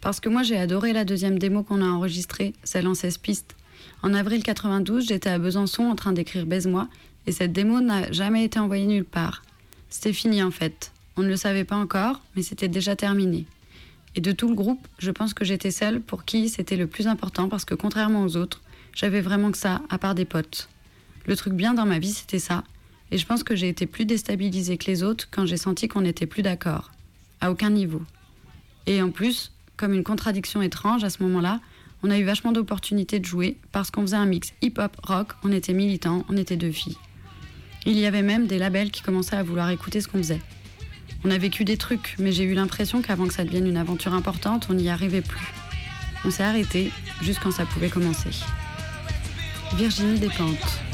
Parce 0.00 0.20
que 0.20 0.28
moi, 0.28 0.42
j'ai 0.42 0.56
adoré 0.56 0.92
la 0.92 1.04
deuxième 1.04 1.38
démo 1.38 1.62
qu'on 1.62 1.82
a 1.82 1.86
enregistrée, 1.86 2.54
celle 2.64 2.86
en 2.86 2.94
16 2.94 3.18
pistes. 3.18 3.56
En 4.02 4.14
avril 4.14 4.42
92, 4.42 5.06
j'étais 5.06 5.28
à 5.28 5.38
Besançon 5.38 5.84
en 5.84 5.94
train 5.94 6.12
d'écrire 6.12 6.46
Baise-moi, 6.46 6.88
et 7.26 7.32
cette 7.32 7.52
démo 7.52 7.80
n'a 7.80 8.10
jamais 8.12 8.44
été 8.44 8.58
envoyée 8.58 8.86
nulle 8.86 9.04
part. 9.04 9.42
C'était 9.90 10.12
fini 10.12 10.42
en 10.42 10.50
fait. 10.50 10.92
On 11.16 11.22
ne 11.22 11.28
le 11.28 11.36
savait 11.36 11.64
pas 11.64 11.76
encore, 11.76 12.22
mais 12.34 12.42
c'était 12.42 12.68
déjà 12.68 12.96
terminé. 12.96 13.44
Et 14.16 14.20
de 14.20 14.32
tout 14.32 14.48
le 14.48 14.54
groupe, 14.54 14.86
je 14.98 15.10
pense 15.10 15.34
que 15.34 15.44
j'étais 15.44 15.70
celle 15.70 16.00
pour 16.00 16.24
qui 16.24 16.48
c'était 16.48 16.76
le 16.76 16.86
plus 16.86 17.06
important 17.06 17.48
parce 17.48 17.64
que 17.64 17.74
contrairement 17.74 18.22
aux 18.22 18.36
autres, 18.36 18.62
j'avais 18.94 19.20
vraiment 19.20 19.52
que 19.52 19.58
ça, 19.58 19.82
à 19.90 19.98
part 19.98 20.14
des 20.14 20.24
potes. 20.24 20.68
Le 21.26 21.36
truc 21.36 21.52
bien 21.52 21.74
dans 21.74 21.86
ma 21.86 21.98
vie, 21.98 22.12
c'était 22.12 22.38
ça. 22.38 22.64
Et 23.10 23.18
je 23.18 23.26
pense 23.26 23.44
que 23.44 23.54
j'ai 23.54 23.68
été 23.68 23.86
plus 23.86 24.06
déstabilisée 24.06 24.78
que 24.78 24.86
les 24.86 25.02
autres 25.02 25.28
quand 25.30 25.46
j'ai 25.46 25.56
senti 25.56 25.88
qu'on 25.88 26.00
n'était 26.00 26.26
plus 26.26 26.42
d'accord. 26.42 26.90
À 27.40 27.50
aucun 27.50 27.70
niveau. 27.70 28.02
Et 28.86 29.02
en 29.02 29.10
plus, 29.10 29.52
comme 29.80 29.94
une 29.94 30.04
contradiction 30.04 30.60
étrange 30.60 31.04
à 31.04 31.10
ce 31.10 31.22
moment-là, 31.22 31.58
on 32.02 32.10
a 32.10 32.18
eu 32.18 32.24
vachement 32.24 32.52
d'opportunités 32.52 33.18
de 33.18 33.24
jouer 33.24 33.56
parce 33.72 33.90
qu'on 33.90 34.02
faisait 34.02 34.16
un 34.16 34.26
mix 34.26 34.52
hip-hop, 34.60 34.94
rock, 35.02 35.28
on 35.42 35.50
était 35.50 35.72
militants, 35.72 36.26
on 36.28 36.36
était 36.36 36.58
deux 36.58 36.70
filles. 36.70 36.98
Il 37.86 37.98
y 37.98 38.04
avait 38.04 38.20
même 38.20 38.46
des 38.46 38.58
labels 38.58 38.90
qui 38.90 39.00
commençaient 39.00 39.36
à 39.36 39.42
vouloir 39.42 39.70
écouter 39.70 40.02
ce 40.02 40.08
qu'on 40.08 40.18
faisait. 40.18 40.42
On 41.24 41.30
a 41.30 41.38
vécu 41.38 41.64
des 41.64 41.78
trucs, 41.78 42.14
mais 42.18 42.30
j'ai 42.30 42.44
eu 42.44 42.52
l'impression 42.52 43.00
qu'avant 43.00 43.26
que 43.26 43.32
ça 43.32 43.44
devienne 43.44 43.66
une 43.66 43.78
aventure 43.78 44.12
importante, 44.12 44.66
on 44.68 44.74
n'y 44.74 44.90
arrivait 44.90 45.22
plus. 45.22 45.48
On 46.26 46.30
s'est 46.30 46.42
arrêté 46.42 46.92
juste 47.22 47.40
quand 47.42 47.50
ça 47.50 47.64
pouvait 47.64 47.88
commencer. 47.88 48.30
Virginie 49.76 50.18
Despentes. 50.18 50.89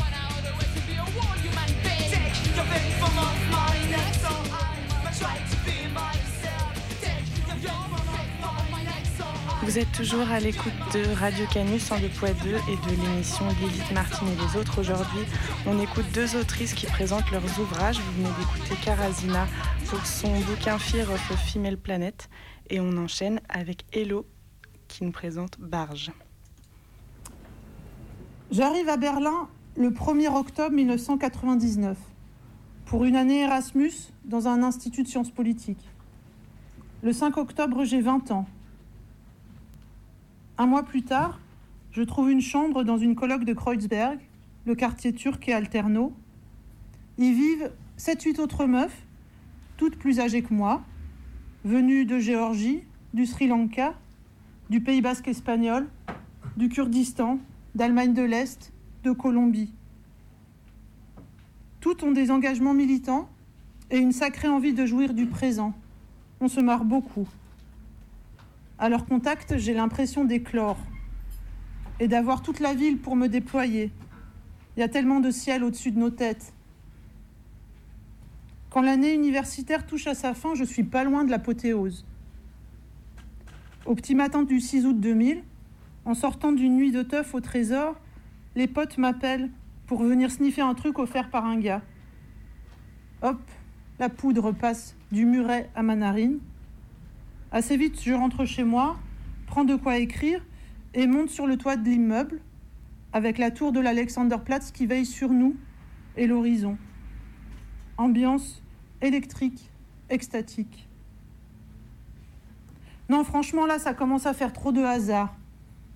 Vous 9.67 9.81
êtes 9.81 9.91
toujours 9.91 10.31
à 10.31 10.39
l'écoute 10.39 10.73
de 10.95 11.13
Radio 11.19 11.45
Canus 11.53 11.91
102.2 11.91 12.31
et 12.71 12.77
de 12.77 13.03
l'émission 13.03 13.45
Lilith 13.61 13.91
Martin 13.93 14.25
et 14.29 14.37
les 14.37 14.61
autres. 14.61 14.79
Aujourd'hui, 14.79 15.25
on 15.67 15.81
écoute 15.81 16.05
deux 16.15 16.37
autrices 16.37 16.73
qui 16.73 16.87
présentent 16.87 17.29
leurs 17.33 17.59
ouvrages. 17.59 17.99
Vous 17.99 18.13
venez 18.13 18.29
d'écouter 18.39 18.77
Karazina 18.85 19.49
pour 19.89 20.07
son 20.07 20.39
bouquin 20.43 20.79
Fear 20.79 21.11
of 21.11 21.33
a 21.33 21.37
Female. 21.37 21.77
Et 22.71 22.79
on 22.79 22.97
enchaîne 22.97 23.41
avec 23.49 23.85
Hello 23.93 24.25
qui 24.87 25.03
nous 25.03 25.11
présente 25.11 25.59
Barge. 25.59 26.13
J'arrive 28.53 28.89
à 28.89 28.97
Berlin 28.97 29.49
le 29.77 29.91
1er 29.91 30.33
octobre 30.33 30.77
1999 30.77 31.99
pour 32.85 33.05
une 33.05 33.17
année 33.17 33.41
Erasmus 33.41 34.13
dans 34.25 34.47
un 34.47 34.63
institut 34.63 35.03
de 35.03 35.09
sciences 35.09 35.33
politiques. 35.33 35.91
Le 37.03 37.13
5 37.13 37.37
octobre, 37.37 37.83
j'ai 37.83 38.01
20 38.01 38.31
ans. 38.31 38.47
Un 40.59 40.65
mois 40.67 40.85
plus 40.85 41.03
tard, 41.03 41.39
je 41.93 42.03
trouve 42.03 42.31
une 42.31 42.41
chambre 42.41 42.83
dans 42.83 42.97
une 42.97 43.15
colloque 43.15 43.45
de 43.45 43.53
Kreuzberg, 43.53 44.19
le 44.65 44.75
quartier 44.75 45.13
turc 45.13 45.47
et 45.49 45.53
alterno. 45.53 46.15
Y 47.19 47.33
vivent 47.33 47.73
7-8 47.99 48.41
autres 48.41 48.65
meufs, 48.65 49.07
toutes 49.77 49.99
plus 49.99 50.19
âgées 50.19 50.43
que 50.43 50.55
moi, 50.55 50.83
venues 51.65 52.07
de 52.07 52.19
Géorgie, 52.19 52.85
du 53.13 53.27
Sri 53.27 53.49
Lanka, 53.49 53.95
du 54.71 54.81
Pays 54.81 55.03
basque 55.03 55.29
espagnol, 55.29 55.89
du 56.57 56.71
Kurdistan, 56.71 57.39
d'Allemagne 57.75 58.15
de 58.15 58.23
l'Est, 58.23 58.73
de 59.05 59.13
Colombie. 59.13 59.75
Toutes 61.81 62.03
ont 62.03 62.13
des 62.13 62.31
engagements 62.31 62.75
militants 62.75 63.29
et 63.91 63.99
une 63.99 64.13
sacrée 64.13 64.49
envie 64.49 64.73
de 64.73 64.87
jouir 64.87 65.13
du 65.13 65.27
présent. 65.27 65.75
On 66.41 66.49
se 66.49 66.61
marre 66.61 66.87
beaucoup. 66.87 67.29
À 68.79 68.89
leur 68.91 69.07
contact, 69.07 69.57
j'ai 69.57 69.73
l'impression 69.73 70.25
d'éclore 70.25 70.79
et 71.99 72.09
d'avoir 72.09 72.43
toute 72.43 72.61
la 72.61 72.75
ville 72.75 72.99
pour 72.99 73.17
me 73.17 73.27
déployer. 73.27 73.91
Il 74.77 74.81
y 74.81 74.83
a 74.83 74.89
tellement 74.89 75.21
de 75.21 75.31
ciel 75.31 75.65
au-dessus 75.65 75.93
de 75.93 75.99
nos 75.99 76.11
têtes. 76.11 76.53
Quand 78.69 78.83
l'année 78.83 79.15
universitaire 79.15 79.87
touche 79.87 80.07
à 80.07 80.15
sa 80.15 80.35
fin, 80.35 80.55
je 80.55 80.65
suis 80.65 80.83
pas 80.83 81.05
loin 81.05 81.25
de 81.25 81.31
l'apothéose. 81.31 82.05
Au 83.87 83.95
petit 83.95 84.15
matin 84.15 84.43
du 84.43 84.61
6 84.61 84.85
août 84.85 85.01
2000, 85.01 85.43
en 86.05 86.13
sortant 86.13 86.53
d'une 86.53 86.77
nuit 86.77 86.93
de 86.93 87.03
teuf 87.03 87.35
au 87.35 87.41
trésor, 87.41 87.97
les 88.55 88.67
potes 88.67 88.99
m'appellent 88.99 89.51
pour 89.87 90.03
venir 90.03 90.31
sniffer 90.31 90.61
un 90.61 90.75
truc 90.75 90.99
offert 90.99 91.31
par 91.31 91.47
un 91.47 91.59
gars. 91.59 91.83
Hop, 93.23 93.41
la 93.99 94.11
poudre 94.11 94.53
passe 94.53 94.95
du 95.11 95.25
muret 95.25 95.71
à 95.75 95.83
ma 95.83 95.97
narine. 95.97 96.41
Assez 97.53 97.77
vite, 97.77 98.03
je 98.03 98.13
rentre 98.13 98.45
chez 98.45 98.65
moi, 98.65 98.99
prends 99.47 99.65
de 99.65 99.77
quoi 99.77 99.99
écrire 99.99 100.45
et 100.95 101.07
monte 101.07 101.31
sur 101.31 101.47
le 101.47 101.57
toit 101.57 101.77
de 101.77 101.89
l'immeuble 101.89 102.41
avec 103.13 103.39
la 103.39 103.51
tour 103.51 103.73
de 103.73 103.79
l'Alexanderplatz 103.81 104.73
qui 104.73 104.87
veille 104.87 105.07
sur 105.07 105.31
nous 105.31 105.57
et 106.17 106.27
l'horizon. 106.27 106.77
Ambiance 107.99 108.63
électrique, 109.01 109.71
extatique. 110.11 110.89
Non, 113.09 113.23
franchement, 113.23 113.65
là, 113.67 113.79
ça 113.79 113.95
commence 113.95 114.27
à 114.27 114.35
faire 114.35 114.53
trop 114.53 114.73
de 114.73 114.83
hasard, 114.83 115.37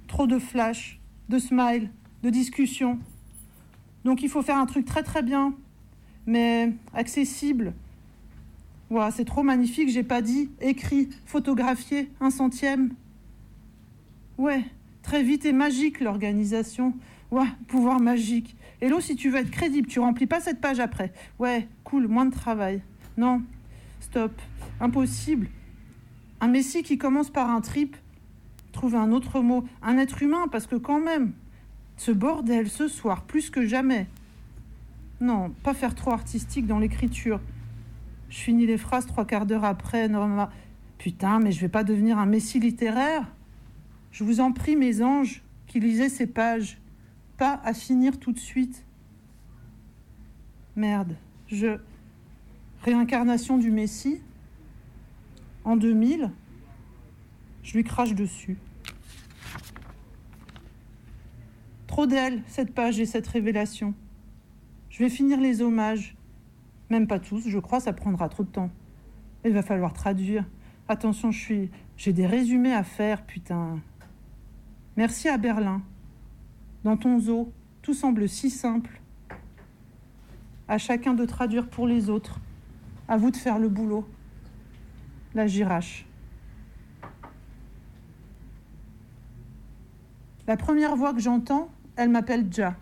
trop 0.06 0.28
de 0.28 0.38
flash, 0.38 1.00
de 1.28 1.38
smile, 1.38 1.90
de 2.22 2.30
discussion. 2.30 2.98
Donc 4.04 4.22
il 4.22 4.28
faut 4.28 4.42
faire 4.42 4.58
un 4.58 4.66
truc 4.66 4.84
très 4.84 5.02
très 5.02 5.22
bien, 5.22 5.54
mais 6.26 6.72
accessible, 6.94 7.74
c'est 9.10 9.24
trop 9.24 9.42
magnifique, 9.42 9.88
j'ai 9.88 10.02
pas 10.02 10.22
dit, 10.22 10.50
écrit, 10.60 11.08
photographié, 11.24 12.10
un 12.20 12.30
centième. 12.30 12.90
Ouais, 14.38 14.64
très 15.02 15.22
vite 15.22 15.44
et 15.44 15.52
magique 15.52 16.00
l'organisation. 16.00 16.94
Ouais, 17.30 17.46
pouvoir 17.68 18.00
magique. 18.00 18.56
Hello, 18.80 19.00
si 19.00 19.14
tu 19.14 19.30
veux 19.30 19.38
être 19.38 19.50
crédible, 19.50 19.86
tu 19.86 20.00
remplis 20.00 20.26
pas 20.26 20.40
cette 20.40 20.60
page 20.60 20.80
après. 20.80 21.12
Ouais, 21.38 21.68
cool, 21.84 22.08
moins 22.08 22.26
de 22.26 22.34
travail. 22.34 22.82
Non, 23.16 23.42
stop, 24.00 24.32
impossible. 24.80 25.48
Un 26.40 26.48
messie 26.48 26.82
qui 26.82 26.98
commence 26.98 27.30
par 27.30 27.50
un 27.50 27.60
trip, 27.60 27.96
trouver 28.72 28.96
un 28.96 29.12
autre 29.12 29.40
mot, 29.40 29.64
un 29.82 29.98
être 29.98 30.22
humain, 30.22 30.46
parce 30.50 30.66
que 30.66 30.76
quand 30.76 31.00
même, 31.00 31.32
ce 31.96 32.10
bordel 32.10 32.68
ce 32.68 32.88
soir, 32.88 33.22
plus 33.22 33.50
que 33.50 33.66
jamais. 33.66 34.08
Non, 35.20 35.50
pas 35.62 35.74
faire 35.74 35.94
trop 35.94 36.12
artistique 36.12 36.66
dans 36.66 36.78
l'écriture. 36.78 37.40
Je 38.30 38.38
finis 38.38 38.66
les 38.66 38.78
phrases 38.78 39.06
trois 39.06 39.26
quarts 39.26 39.44
d'heure 39.44 39.64
après. 39.64 40.08
Norma. 40.08 40.50
Putain, 40.98 41.40
mais 41.40 41.52
je 41.52 41.60
vais 41.60 41.68
pas 41.68 41.84
devenir 41.84 42.18
un 42.18 42.26
messie 42.26 42.60
littéraire. 42.60 43.26
Je 44.12 44.24
vous 44.24 44.40
en 44.40 44.52
prie, 44.52 44.76
mes 44.76 45.02
anges, 45.02 45.42
qui 45.66 45.80
lisez 45.80 46.08
ces 46.08 46.26
pages. 46.26 46.78
Pas 47.36 47.60
à 47.64 47.74
finir 47.74 48.18
tout 48.18 48.32
de 48.32 48.38
suite. 48.38 48.84
Merde, 50.76 51.16
je. 51.48 51.78
Réincarnation 52.82 53.58
du 53.58 53.70
Messie. 53.70 54.20
En 55.64 55.76
2000, 55.76 56.30
je 57.62 57.74
lui 57.74 57.84
crache 57.84 58.14
dessus. 58.14 58.56
Trop 61.86 62.06
d'elle, 62.06 62.42
cette 62.46 62.72
page 62.72 62.98
et 63.00 63.04
cette 63.04 63.26
révélation. 63.26 63.94
Je 64.88 65.00
vais 65.00 65.10
finir 65.10 65.40
les 65.40 65.60
hommages. 65.60 66.16
Même 66.90 67.06
pas 67.06 67.20
tous, 67.20 67.48
je 67.48 67.58
crois, 67.58 67.78
ça 67.80 67.92
prendra 67.92 68.28
trop 68.28 68.42
de 68.42 68.48
temps. 68.48 68.70
Il 69.44 69.52
va 69.52 69.62
falloir 69.62 69.92
traduire. 69.92 70.44
Attention, 70.88 71.30
je 71.30 71.38
suis. 71.38 71.70
J'ai 71.96 72.12
des 72.12 72.26
résumés 72.26 72.74
à 72.74 72.82
faire, 72.82 73.24
putain. 73.24 73.78
Merci 74.96 75.28
à 75.28 75.38
Berlin. 75.38 75.82
Dans 76.82 76.96
ton 76.96 77.18
zoo, 77.20 77.52
tout 77.80 77.94
semble 77.94 78.28
si 78.28 78.50
simple. 78.50 79.00
À 80.66 80.78
chacun 80.78 81.14
de 81.14 81.24
traduire 81.24 81.68
pour 81.68 81.86
les 81.86 82.10
autres. 82.10 82.40
À 83.06 83.16
vous 83.16 83.30
de 83.30 83.36
faire 83.36 83.58
le 83.58 83.68
boulot. 83.68 84.06
La 85.34 85.46
girache. 85.46 86.06
La 90.48 90.56
première 90.56 90.96
voix 90.96 91.14
que 91.14 91.20
j'entends, 91.20 91.68
elle 91.94 92.08
m'appelle 92.08 92.48
Ja. 92.50 92.74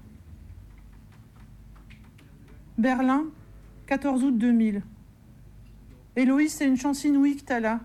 Berlin, 2.79 3.27
14 3.89 4.23
août 4.23 4.37
2000. 4.37 4.83
Héloïse, 6.15 6.53
c'est 6.53 6.69
une 6.69 6.77
chance 6.77 7.05
inouïe 7.05 7.37
que 7.37 7.45
t'as 7.45 7.59
là. 7.59 7.81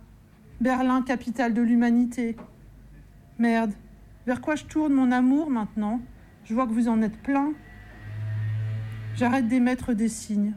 Berlin, 0.60 1.02
capitale 1.02 1.54
de 1.54 1.62
l'humanité. 1.62 2.36
Merde, 3.40 3.72
vers 4.28 4.42
quoi 4.42 4.56
je 4.56 4.66
tourne 4.66 4.92
mon 4.92 5.14
amour 5.14 5.50
maintenant? 5.50 6.02
Je 6.44 6.54
vois 6.54 6.68
que 6.68 6.74
vous 6.74 6.90
en 6.90 7.02
êtes 7.02 7.18
plein. 7.20 7.54
J'arrête 9.16 9.48
d'émettre 9.48 9.94
des 9.94 10.10
signes. 10.10 10.56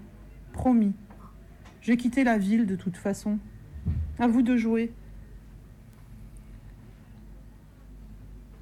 Promis. 0.52 0.94
J'ai 1.80 1.96
quitté 1.96 2.24
la 2.24 2.38
ville 2.38 2.66
de 2.66 2.74
toute 2.74 2.96
façon. 2.96 3.38
À 4.18 4.26
vous 4.26 4.42
de 4.42 4.56
jouer. 4.56 4.92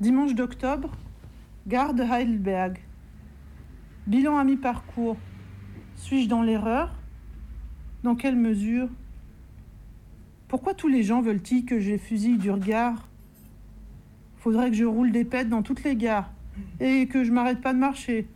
Dimanche 0.00 0.34
d'octobre, 0.34 0.92
gare 1.66 1.94
de 1.94 2.02
Heidelberg. 2.02 2.78
Bilan 4.06 4.36
à 4.36 4.44
mi-parcours. 4.44 5.16
Suis-je 5.96 6.28
dans 6.28 6.42
l'erreur? 6.42 6.94
Dans 8.02 8.14
quelle 8.14 8.36
mesure? 8.36 8.88
Pourquoi 10.48 10.74
tous 10.74 10.88
les 10.88 11.02
gens 11.02 11.22
veulent-ils 11.22 11.64
que 11.64 11.80
je 11.80 11.96
fusille 11.96 12.38
du 12.38 12.50
regard 12.50 13.08
Faudrait 14.38 14.70
que 14.70 14.76
je 14.76 14.84
roule 14.84 15.10
des 15.10 15.24
pètes 15.24 15.48
dans 15.48 15.62
toutes 15.62 15.82
les 15.84 15.96
gares 15.96 16.30
et 16.80 17.06
que 17.06 17.24
je 17.24 17.32
m'arrête 17.32 17.60
pas 17.60 17.72
de 17.72 17.78
marcher. 17.78 18.28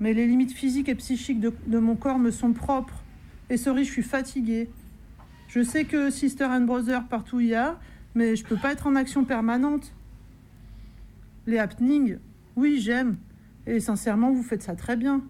Mais 0.00 0.12
les 0.12 0.26
limites 0.26 0.52
physiques 0.52 0.88
et 0.88 0.94
psychiques 0.94 1.40
de, 1.40 1.78
mon 1.78 1.94
corps 1.94 2.18
me 2.18 2.30
sont 2.30 2.52
propres. 2.52 3.02
Et 3.50 3.56
sorry, 3.56 3.84
je 3.84 3.92
suis 3.92 4.02
fatiguée. 4.02 4.68
Je 5.48 5.62
sais 5.62 5.84
que 5.84 6.10
Sister 6.10 6.46
and 6.46 6.62
Brother 6.62 7.06
partout 7.06 7.40
y 7.40 7.54
a, 7.54 7.78
mais 8.14 8.34
je 8.34 8.44
peux 8.44 8.56
pas 8.56 8.72
être 8.72 8.86
en 8.86 8.96
action 8.96 9.24
permanente. 9.24 9.94
Les 11.46 11.58
happenings, 11.58 12.18
oui, 12.56 12.80
j'aime. 12.80 13.16
Et 13.66 13.80
sincèrement, 13.80 14.32
vous 14.32 14.42
faites 14.42 14.62
ça 14.62 14.74
très 14.74 14.96
bien. 14.96 15.22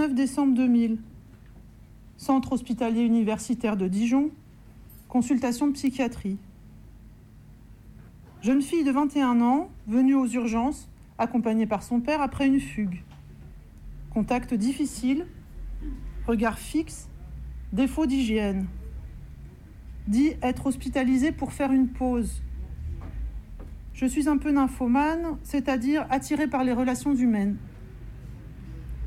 19 0.00 0.14
décembre 0.14 0.54
2000. 0.54 0.96
Centre 2.16 2.52
hospitalier 2.52 3.02
universitaire 3.02 3.76
de 3.76 3.86
Dijon. 3.86 4.30
Consultation 5.10 5.66
de 5.66 5.72
psychiatrie. 5.72 6.38
Jeune 8.40 8.62
fille 8.62 8.82
de 8.82 8.90
21 8.90 9.42
ans, 9.42 9.68
venue 9.86 10.14
aux 10.14 10.26
urgences, 10.26 10.88
accompagnée 11.18 11.66
par 11.66 11.82
son 11.82 12.00
père 12.00 12.22
après 12.22 12.46
une 12.46 12.60
fugue. 12.60 13.02
Contact 14.08 14.54
difficile, 14.54 15.26
regard 16.26 16.58
fixe, 16.58 17.10
défaut 17.74 18.06
d'hygiène. 18.06 18.68
Dit 20.08 20.32
être 20.40 20.64
hospitalisée 20.64 21.30
pour 21.30 21.52
faire 21.52 21.72
une 21.72 21.88
pause. 21.88 22.40
Je 23.92 24.06
suis 24.06 24.30
un 24.30 24.38
peu 24.38 24.50
nymphomane, 24.50 25.36
c'est-à-dire 25.42 26.06
attirée 26.08 26.46
par 26.46 26.64
les 26.64 26.72
relations 26.72 27.14
humaines. 27.14 27.58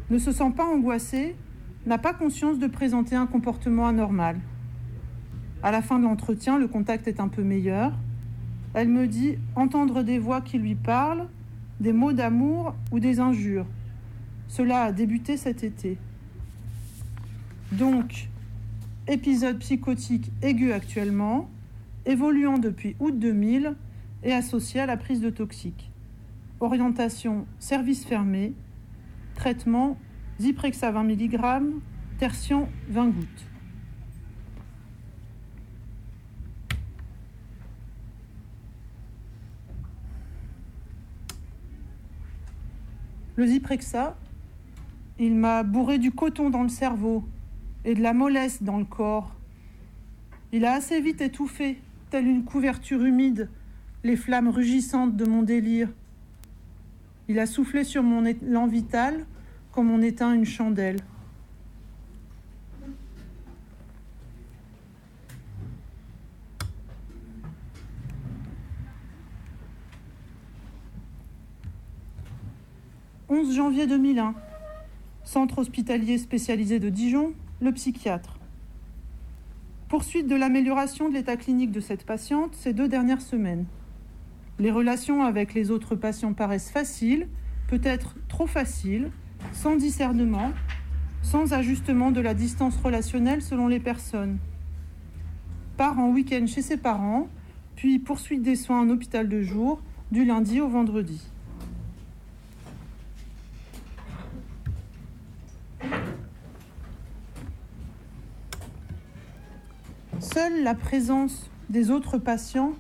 Ne 0.10 0.18
se 0.18 0.32
sent 0.32 0.52
pas 0.56 0.66
angoissée, 0.66 1.36
n'a 1.86 1.98
pas 1.98 2.14
conscience 2.14 2.60
de 2.60 2.68
présenter 2.68 3.16
un 3.16 3.26
comportement 3.26 3.88
anormal. 3.88 4.40
À 5.62 5.72
la 5.72 5.82
fin 5.82 5.98
de 6.00 6.04
l'entretien, 6.04 6.58
le 6.58 6.68
contact 6.68 7.08
est 7.08 7.20
un 7.20 7.30
peu 7.30 7.44
meilleur. 7.44 7.94
Elle 8.74 8.90
me 8.90 9.08
dit 9.08 9.38
entendre 9.56 10.04
des 10.04 10.20
voix 10.20 10.42
qui 10.42 10.58
lui 10.58 10.76
parlent, 10.76 11.28
des 11.80 11.94
mots 11.94 12.14
d'amour 12.14 12.76
ou 12.92 13.00
des 13.00 13.20
injures. 13.20 13.66
Cela 14.48 14.84
a 14.84 14.92
débuté 14.92 15.38
cet 15.38 15.64
été. 15.64 15.98
Donc, 17.72 18.30
épisode 19.08 19.58
psychotique 19.60 20.32
aigu 20.42 20.74
actuellement, 20.74 21.50
évoluant 22.06 22.58
depuis 22.58 22.96
août 23.00 23.18
2000 23.18 23.76
et 24.24 24.34
associé 24.34 24.80
à 24.80 24.86
la 24.86 24.98
prise 24.98 25.22
de 25.22 25.30
toxiques. 25.30 25.92
Orientation 26.60 27.46
service 27.60 28.06
fermé, 28.06 28.54
traitement 29.36 29.98
Zyprexa 30.40 30.92
20 30.92 31.04
mg, 31.04 31.40
tertian 32.18 32.70
20 32.90 33.08
gouttes. 33.10 33.46
Le 43.36 43.48
Zyprexa, 43.48 44.16
il 45.18 45.34
m'a 45.36 45.64
bourré 45.64 45.98
du 45.98 46.12
coton 46.12 46.50
dans 46.50 46.62
le 46.62 46.70
cerveau 46.70 47.24
et 47.84 47.96
de 47.96 48.02
la 48.02 48.14
mollesse 48.14 48.62
dans 48.62 48.78
le 48.78 48.86
corps. 48.86 49.36
Il 50.52 50.66
a 50.66 50.74
assez 50.74 51.02
vite 51.02 51.20
étouffé, 51.20 51.82
telle 52.12 52.28
une 52.28 52.44
couverture 52.44 53.04
humide, 53.04 53.50
les 54.04 54.16
flammes 54.16 54.50
rugissantes 54.50 55.16
de 55.16 55.26
mon 55.26 55.42
délire. 55.42 55.90
Il 57.30 57.40
a 57.40 57.46
soufflé 57.46 57.86
sur 57.86 58.04
mon 58.04 58.26
élan 58.26 58.68
vital 58.68 59.26
comme 59.72 59.90
on 59.90 60.02
éteint 60.02 60.34
une 60.34 60.46
chandelle. 60.46 60.98
«11 73.30 73.56
janvier 73.56 73.88
2001, 73.88 74.36
centre 75.24 75.58
hospitalier 75.60 76.18
spécialisé 76.20 76.80
de 76.80 76.90
Dijon, 76.90 77.34
le 77.62 77.72
psychiatre. 77.72 78.38
Poursuite 79.88 80.28
de 80.28 80.36
l'amélioration 80.36 81.10
de 81.10 81.16
l'état 81.16 81.38
clinique 81.38 81.72
de 81.72 81.80
cette 81.80 82.06
patiente 82.06 82.54
ces 82.54 82.74
deux 82.74 82.88
dernières 82.88 83.22
semaines. 83.22 83.66
Les 84.60 84.70
relations 84.70 85.24
avec 85.24 85.54
les 85.54 85.72
autres 85.72 85.96
patients 85.96 86.34
paraissent 86.34 86.70
faciles, 86.70 87.28
peut-être 87.68 88.16
trop 88.28 88.46
faciles, 88.46 89.10
sans 89.52 89.76
discernement, 89.76 90.52
sans 91.24 91.54
ajustement 91.54 92.12
de 92.12 92.22
la 92.22 92.34
distance 92.34 92.78
relationnelle 92.78 93.42
selon 93.42 93.68
les 93.68 93.80
personnes. 93.80 94.38
Part 95.76 96.00
en 96.00 96.12
week-end 96.12 96.46
chez 96.46 96.62
ses 96.62 96.78
parents, 96.78 97.28
puis 97.76 97.98
poursuite 97.98 98.44
des 98.44 98.56
soins 98.56 98.82
en 98.82 98.90
hôpital 98.90 99.28
de 99.28 99.42
jour, 99.42 99.82
du 100.12 100.24
lundi 100.24 100.62
au 100.62 100.68
vendredi. 100.68 101.20
Seule 110.20 110.64
la 110.64 110.76
présence 110.76 111.50
des 111.70 111.90
autres 111.90 112.20
patients 112.20 112.74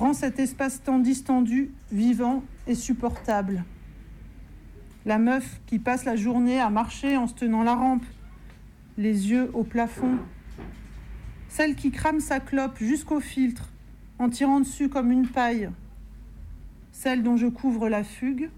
rend 0.00 0.14
cet 0.14 0.38
espace-temps 0.38 0.98
distendu, 0.98 1.72
vivant 1.92 2.42
et 2.66 2.74
supportable. 2.74 3.64
La 5.04 5.18
meuf 5.18 5.60
qui 5.66 5.78
passe 5.78 6.06
la 6.06 6.16
journée 6.16 6.58
à 6.58 6.70
marcher 6.70 7.18
en 7.18 7.26
se 7.26 7.34
tenant 7.34 7.62
la 7.62 7.74
rampe, 7.74 8.06
les 8.96 9.30
yeux 9.30 9.50
au 9.52 9.62
plafond. 9.62 10.16
Celle 11.48 11.74
qui 11.74 11.90
crame 11.90 12.20
sa 12.20 12.40
clope 12.40 12.78
jusqu'au 12.78 13.20
filtre, 13.20 13.68
en 14.18 14.30
tirant 14.30 14.60
dessus 14.60 14.88
comme 14.88 15.12
une 15.12 15.28
paille. 15.28 15.68
Celle 16.92 17.22
dont 17.22 17.36
je 17.36 17.48
couvre 17.48 17.90
la 17.90 18.02
fugue. 18.02 18.48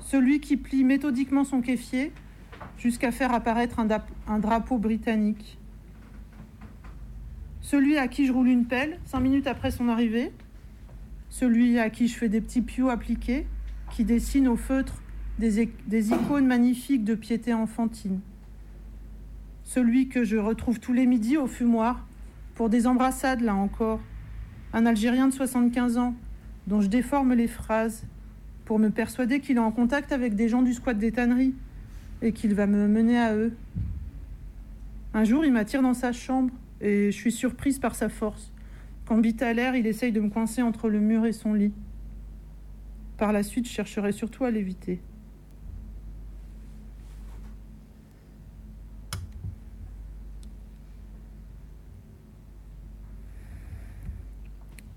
Celui 0.00 0.40
qui 0.40 0.56
plie 0.56 0.84
méthodiquement 0.84 1.44
son 1.44 1.60
kéfier 1.60 2.12
jusqu'à 2.78 3.12
faire 3.12 3.34
apparaître 3.34 3.78
un, 3.78 3.88
un, 4.26 4.38
drapeau 4.38 4.78
britannique. 4.78 5.58
Celui 7.64 7.96
à 7.96 8.08
qui 8.08 8.26
je 8.26 8.32
roule 8.32 8.48
une 8.48 8.66
pelle 8.66 9.00
cinq 9.06 9.20
minutes 9.20 9.46
après 9.46 9.70
son 9.70 9.88
arrivée. 9.88 10.32
Celui 11.30 11.78
à 11.78 11.88
qui 11.88 12.08
je 12.08 12.14
fais 12.14 12.28
des 12.28 12.42
petits 12.42 12.60
pious 12.60 12.90
appliqués 12.90 13.46
qui 13.90 14.04
dessinent 14.04 14.48
au 14.48 14.56
feutre 14.56 15.02
des, 15.38 15.72
des 15.86 16.10
icônes 16.10 16.46
magnifiques 16.46 17.04
de 17.04 17.14
piété 17.14 17.54
enfantine. 17.54 18.20
Celui 19.64 20.08
que 20.08 20.24
je 20.24 20.36
retrouve 20.36 20.78
tous 20.78 20.92
les 20.92 21.06
midis 21.06 21.38
au 21.38 21.46
fumoir, 21.46 22.06
pour 22.54 22.68
des 22.68 22.86
embrassades 22.86 23.40
là 23.40 23.54
encore. 23.54 24.00
Un 24.74 24.84
Algérien 24.84 25.28
de 25.28 25.32
75 25.32 25.96
ans, 25.96 26.14
dont 26.66 26.82
je 26.82 26.88
déforme 26.88 27.32
les 27.32 27.48
phrases, 27.48 28.04
pour 28.66 28.78
me 28.78 28.90
persuader 28.90 29.40
qu'il 29.40 29.56
est 29.56 29.60
en 29.60 29.72
contact 29.72 30.12
avec 30.12 30.34
des 30.34 30.50
gens 30.50 30.60
du 30.60 30.74
squat 30.74 30.98
des 30.98 31.12
tanneries 31.12 31.54
et 32.20 32.32
qu'il 32.32 32.54
va 32.54 32.66
me 32.66 32.86
mener 32.88 33.18
à 33.18 33.34
eux. 33.34 33.54
Un 35.14 35.24
jour, 35.24 35.46
il 35.46 35.52
m'attire 35.52 35.80
dans 35.80 35.94
sa 35.94 36.12
chambre 36.12 36.52
et 36.84 37.10
je 37.10 37.16
suis 37.16 37.32
surprise 37.32 37.78
par 37.78 37.94
sa 37.94 38.08
force. 38.08 38.52
Quand 39.06 39.20
l'air, 39.20 39.74
il 39.74 39.86
essaye 39.86 40.12
de 40.12 40.20
me 40.20 40.28
coincer 40.28 40.62
entre 40.62 40.88
le 40.88 41.00
mur 41.00 41.24
et 41.24 41.32
son 41.32 41.54
lit. 41.54 41.72
Par 43.16 43.32
la 43.32 43.42
suite, 43.42 43.66
je 43.66 43.72
chercherai 43.72 44.12
surtout 44.12 44.44
à 44.44 44.50
l'éviter. 44.50 45.00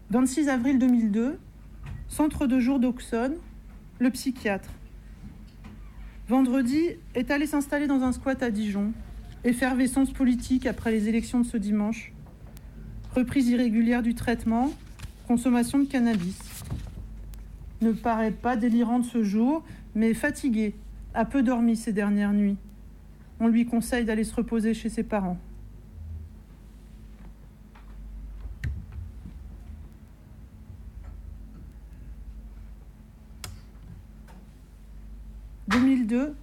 26 0.10 0.50
avril 0.50 0.80
2002, 0.80 1.38
centre 2.08 2.48
de 2.48 2.60
jour 2.60 2.80
d'Auxonne, 2.80 3.36
le 4.00 4.10
psychiatre. 4.10 4.72
Vendredi 6.28 6.82
est 7.14 7.32
allé 7.32 7.46
s'installer 7.46 7.88
dans 7.88 8.02
un 8.04 8.12
squat 8.12 8.42
à 8.42 8.52
Dijon. 8.52 8.94
Effervescence 9.44 10.12
politique 10.12 10.66
après 10.66 10.92
les 10.92 11.08
élections 11.08 11.40
de 11.42 11.46
ce 11.46 11.58
dimanche. 11.58 12.12
Reprise 13.16 13.48
irrégulière 13.50 14.04
du 14.04 14.16
traitement. 14.16 14.72
Consommation 15.28 15.80
de 15.80 15.86
cannabis. 15.86 16.40
Ne 17.82 17.92
paraît 17.92 18.32
pas 18.32 18.56
délirante 18.56 19.06
ce 19.06 19.24
jour, 19.24 19.64
mais 19.94 20.14
fatigué, 20.14 20.76
a 21.14 21.26
peu 21.26 21.44
dormi 21.44 21.76
ces 21.76 21.94
dernières 21.94 22.34
nuits. 22.34 22.58
On 23.40 23.48
lui 23.48 23.66
conseille 23.66 24.06
d'aller 24.06 24.24
se 24.24 24.36
reposer 24.36 24.74
chez 24.74 24.90
ses 24.90 25.04
parents. 25.04 25.38
2002, 35.68 36.36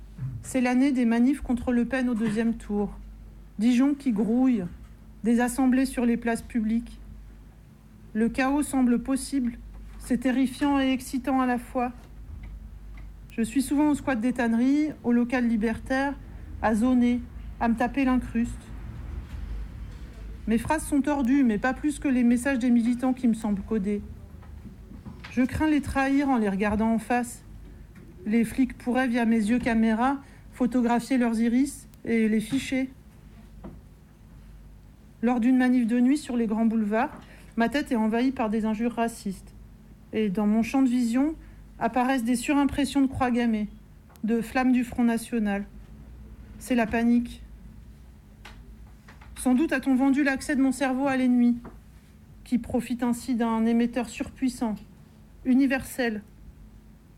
c'est 0.55 0.61
l'année 0.61 0.93
des 0.93 1.05
manifs 1.05 1.41
contre 1.41 1.73
Le 1.73 1.85
Pen 1.85 2.09
au 2.09 2.15
deuxième 2.15 2.55
tour. 2.55 2.97
Dijon 3.59 3.95
qui 3.95 4.13
grouille, 4.13 4.63
des 5.25 5.41
assemblées 5.41 5.85
sur 5.85 6.07
les 6.07 6.17
places 6.17 6.43
publiques. 6.43 7.01
Le 8.13 8.29
chaos 8.29 8.63
semble 8.63 9.03
possible, 9.03 9.59
c'est 9.99 10.19
terrifiant 10.19 10.79
et 10.79 10.93
excitant 10.93 11.41
à 11.41 11.47
la 11.47 11.59
fois. 11.59 11.91
Je 13.37 13.43
suis 13.43 13.63
souvent 13.63 13.91
au 13.91 13.97
squat 13.97 14.21
des 14.21 14.33
tanneries, 14.33 14.91
au 15.03 15.11
local 15.11 15.49
libertaire, 15.49 16.15
à 16.63 16.77
zoner, 16.77 17.21
à 17.59 17.67
me 17.67 17.75
taper 17.75 18.05
l'incruste. 18.05 18.63
Mes 20.47 20.59
phrases 20.59 20.87
sont 20.87 21.01
tordues, 21.01 21.43
mais 21.43 21.59
pas 21.59 21.75
plus 21.75 21.99
que 21.99 22.07
les 22.07 22.23
messages 22.23 22.61
des 22.61 22.71
militants 22.71 23.13
qui 23.13 23.27
me 23.27 23.35
semblent 23.35 23.63
codés. 23.63 24.03
Je 25.33 25.43
crains 25.43 25.67
les 25.67 25.81
trahir 25.81 26.29
en 26.29 26.37
les 26.37 26.49
regardant 26.49 26.93
en 26.93 27.01
face. 27.01 27.43
Les 28.25 28.45
flics 28.45 28.79
pourraient, 28.79 29.09
via 29.09 29.25
mes 29.25 29.51
yeux 29.51 29.59
caméra, 29.59 30.21
photographier 30.55 31.19
leurs 31.19 31.39
iris 31.41 31.89
et 32.05 32.29
les 32.29 32.41
ficher. 32.41 32.89
Lors 35.21 35.41
d'une 35.41 35.57
manif 35.57 35.87
de 35.87 35.99
nuit 36.01 36.17
sur 36.17 36.37
les 36.37 36.47
grands 36.47 36.65
boulevards, 36.65 37.21
ma 37.57 37.69
tête 37.69 37.91
est 37.93 37.97
envahie 37.97 38.31
par 38.31 38.51
des 38.51 38.65
injures 38.65 38.95
racistes. 38.95 39.53
Et 40.13 40.29
dans 40.29 40.47
mon 40.47 40.63
champ 40.63 40.83
de 40.83 40.89
vision 40.89 41.35
apparaissent 41.79 42.25
des 42.25 42.37
surimpressions 42.37 43.03
de 43.03 43.09
croix 43.09 43.33
gammées, 43.33 43.69
de 44.23 44.41
flammes 44.41 44.73
du 44.73 44.85
Front 44.85 45.05
National. 45.05 45.65
C'est 46.61 46.77
la 46.77 46.87
panique. 46.87 47.43
Sans 49.37 49.55
doute 49.55 49.73
a-t-on 49.73 49.97
vendu 49.97 50.23
l'accès 50.23 50.55
de 50.55 50.63
mon 50.63 50.73
cerveau 50.73 51.09
à 51.09 51.17
l'ennemi, 51.17 51.59
qui 52.45 52.59
profite 52.59 53.03
ainsi 53.03 53.35
d'un 53.35 53.67
émetteur 53.67 54.09
surpuissant, 54.09 54.77
universel, 55.45 56.23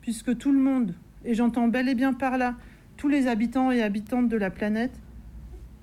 puisque 0.00 0.38
tout 0.38 0.52
le 0.52 0.58
monde, 0.58 0.94
et 1.24 1.34
j'entends 1.34 1.68
bel 1.68 1.88
et 1.88 1.94
bien 1.94 2.14
par 2.14 2.38
là 2.38 2.54
tous 3.06 3.12
les 3.12 3.28
habitants 3.28 3.70
et 3.70 3.84
habitantes 3.84 4.28
de 4.28 4.36
la 4.36 4.50
planète, 4.50 4.90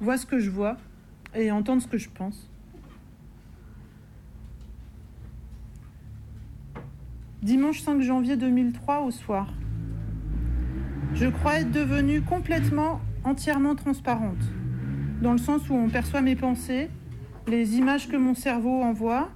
voient 0.01 0.17
ce 0.17 0.25
que 0.25 0.39
je 0.39 0.49
vois 0.49 0.75
et 1.33 1.51
entendent 1.51 1.81
ce 1.81 1.87
que 1.87 1.97
je 1.97 2.09
pense. 2.09 2.49
Dimanche 7.41 7.79
5 7.79 8.01
janvier 8.01 8.35
2003 8.35 9.03
au 9.03 9.11
soir. 9.11 9.53
Je 11.13 11.27
crois 11.27 11.61
être 11.61 11.71
devenue 11.71 12.21
complètement, 12.21 12.99
entièrement 13.23 13.75
transparente, 13.75 14.43
dans 15.21 15.31
le 15.31 15.37
sens 15.37 15.69
où 15.69 15.75
on 15.75 15.87
perçoit 15.87 16.19
mes 16.19 16.35
pensées, 16.35 16.89
les 17.47 17.77
images 17.77 18.09
que 18.09 18.17
mon 18.17 18.33
cerveau 18.33 18.81
envoie, 18.81 19.29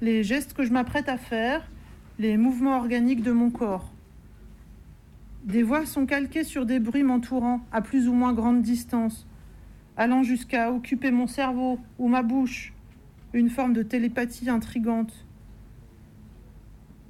les 0.00 0.22
gestes 0.22 0.54
que 0.54 0.64
je 0.64 0.72
m'apprête 0.72 1.10
à 1.10 1.18
faire, 1.18 1.70
les 2.18 2.38
mouvements 2.38 2.78
organiques 2.78 3.22
de 3.22 3.32
mon 3.32 3.50
corps. 3.50 3.92
Des 5.46 5.62
voix 5.62 5.86
sont 5.86 6.06
calquées 6.06 6.42
sur 6.42 6.66
des 6.66 6.80
bruits 6.80 7.04
m'entourant 7.04 7.60
à 7.70 7.80
plus 7.80 8.08
ou 8.08 8.12
moins 8.12 8.32
grande 8.32 8.62
distance, 8.62 9.28
allant 9.96 10.24
jusqu'à 10.24 10.72
occuper 10.72 11.12
mon 11.12 11.28
cerveau 11.28 11.78
ou 12.00 12.08
ma 12.08 12.24
bouche, 12.24 12.72
une 13.32 13.48
forme 13.48 13.72
de 13.72 13.84
télépathie 13.84 14.50
intrigante. 14.50 15.24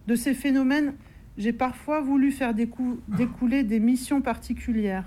De 0.07 0.15
ces 0.15 0.35
phénomènes, 0.35 0.93
j'ai 1.39 1.55
parfois 1.55 2.03
voulu 2.03 2.31
faire 2.31 2.53
découler 2.53 3.63
des 3.63 3.81
missions 3.81 4.21
particulières, 4.21 5.07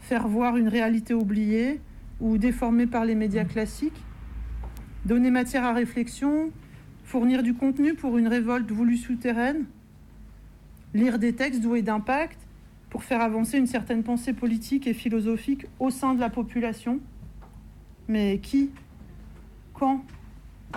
faire 0.00 0.26
voir 0.26 0.56
une 0.56 0.68
réalité 0.68 1.14
oubliée 1.14 1.80
ou 2.20 2.38
déformée 2.38 2.88
par 2.88 3.04
les 3.04 3.14
médias 3.14 3.44
classiques, 3.44 4.02
donner 5.04 5.30
matière 5.30 5.64
à 5.64 5.72
réflexion, 5.72 6.50
fournir 7.04 7.44
du 7.44 7.54
contenu 7.54 7.94
pour 7.94 8.18
une 8.18 8.26
révolte 8.26 8.72
voulue 8.72 8.96
souterraine, 8.96 9.66
lire 10.94 11.18
des 11.18 11.34
textes 11.34 11.60
doués 11.60 11.82
d'impact 11.82 12.38
pour 12.90 13.04
faire 13.04 13.20
avancer 13.20 13.58
une 13.58 13.66
certaine 13.66 14.02
pensée 14.02 14.32
politique 14.32 14.86
et 14.86 14.94
philosophique 14.94 15.66
au 15.78 15.90
sein 15.90 16.14
de 16.14 16.20
la 16.20 16.30
population. 16.30 17.00
Mais 18.08 18.38
qui 18.38 18.70
Quand 19.74 20.04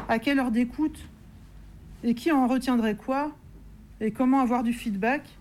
À 0.08 0.20
quelle 0.20 0.40
heure 0.40 0.52
d'écoute 0.52 1.08
Et 2.04 2.16
qui 2.16 2.32
en 2.32 2.48
retiendrait 2.48 2.96
quoi 2.96 3.32
Et 4.02 4.12
comment 4.12 4.40
avoir 4.42 4.64
du 4.64 4.74
feedback? 4.74 5.38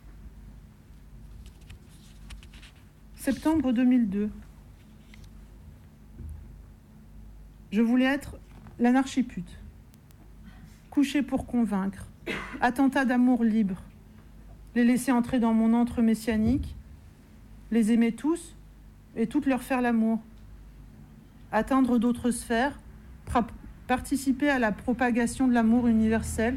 Septembre 3.17 3.73
2002. 3.73 4.31
Je 7.73 7.83
voulais 7.83 8.07
être 8.07 8.37
l'anarchipute. 8.79 9.59
Coucher 10.91 11.23
pour 11.23 11.47
convaincre. 11.47 12.07
Attentat 12.61 13.05
d'amour 13.05 13.45
libre 13.45 13.83
les 14.79 14.85
laisser 14.85 15.11
entrer 15.11 15.41
dans 15.41 15.53
mon 15.53 15.75
antre 15.75 16.03
messianique, 16.03 16.77
les 17.73 17.91
aimer 17.91 18.13
tous 18.13 18.55
et 19.17 19.27
toutes 19.27 19.47
leur 19.47 19.65
faire 19.65 19.83
l'amour, 19.83 20.21
atteindre 21.51 21.99
d'autres 21.99 22.31
sphères, 22.31 22.79
participer 23.89 24.49
à 24.49 24.61
la 24.61 24.71
propagation 24.71 25.49
de 25.49 25.53
l'amour 25.53 25.89
universel 25.89 26.55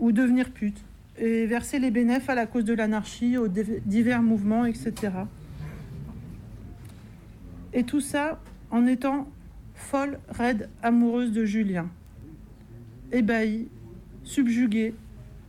ou 0.00 0.12
devenir 0.12 0.50
pute 0.50 0.82
et 1.18 1.44
verser 1.44 1.78
les 1.78 1.90
bénéfices 1.90 2.30
à 2.30 2.34
la 2.34 2.46
cause 2.46 2.64
de 2.64 2.72
l'anarchie, 2.72 3.36
aux 3.36 3.48
divers 3.48 4.22
mouvements, 4.22 4.64
etc. 4.64 5.12
Et 7.74 7.84
tout 7.84 8.00
ça 8.00 8.40
en 8.70 8.86
étant 8.86 9.28
folle, 9.74 10.18
raide, 10.30 10.70
amoureuse 10.82 11.32
de 11.32 11.44
Julien, 11.44 11.90
ébahie, 13.12 13.68
subjuguée, 14.22 14.94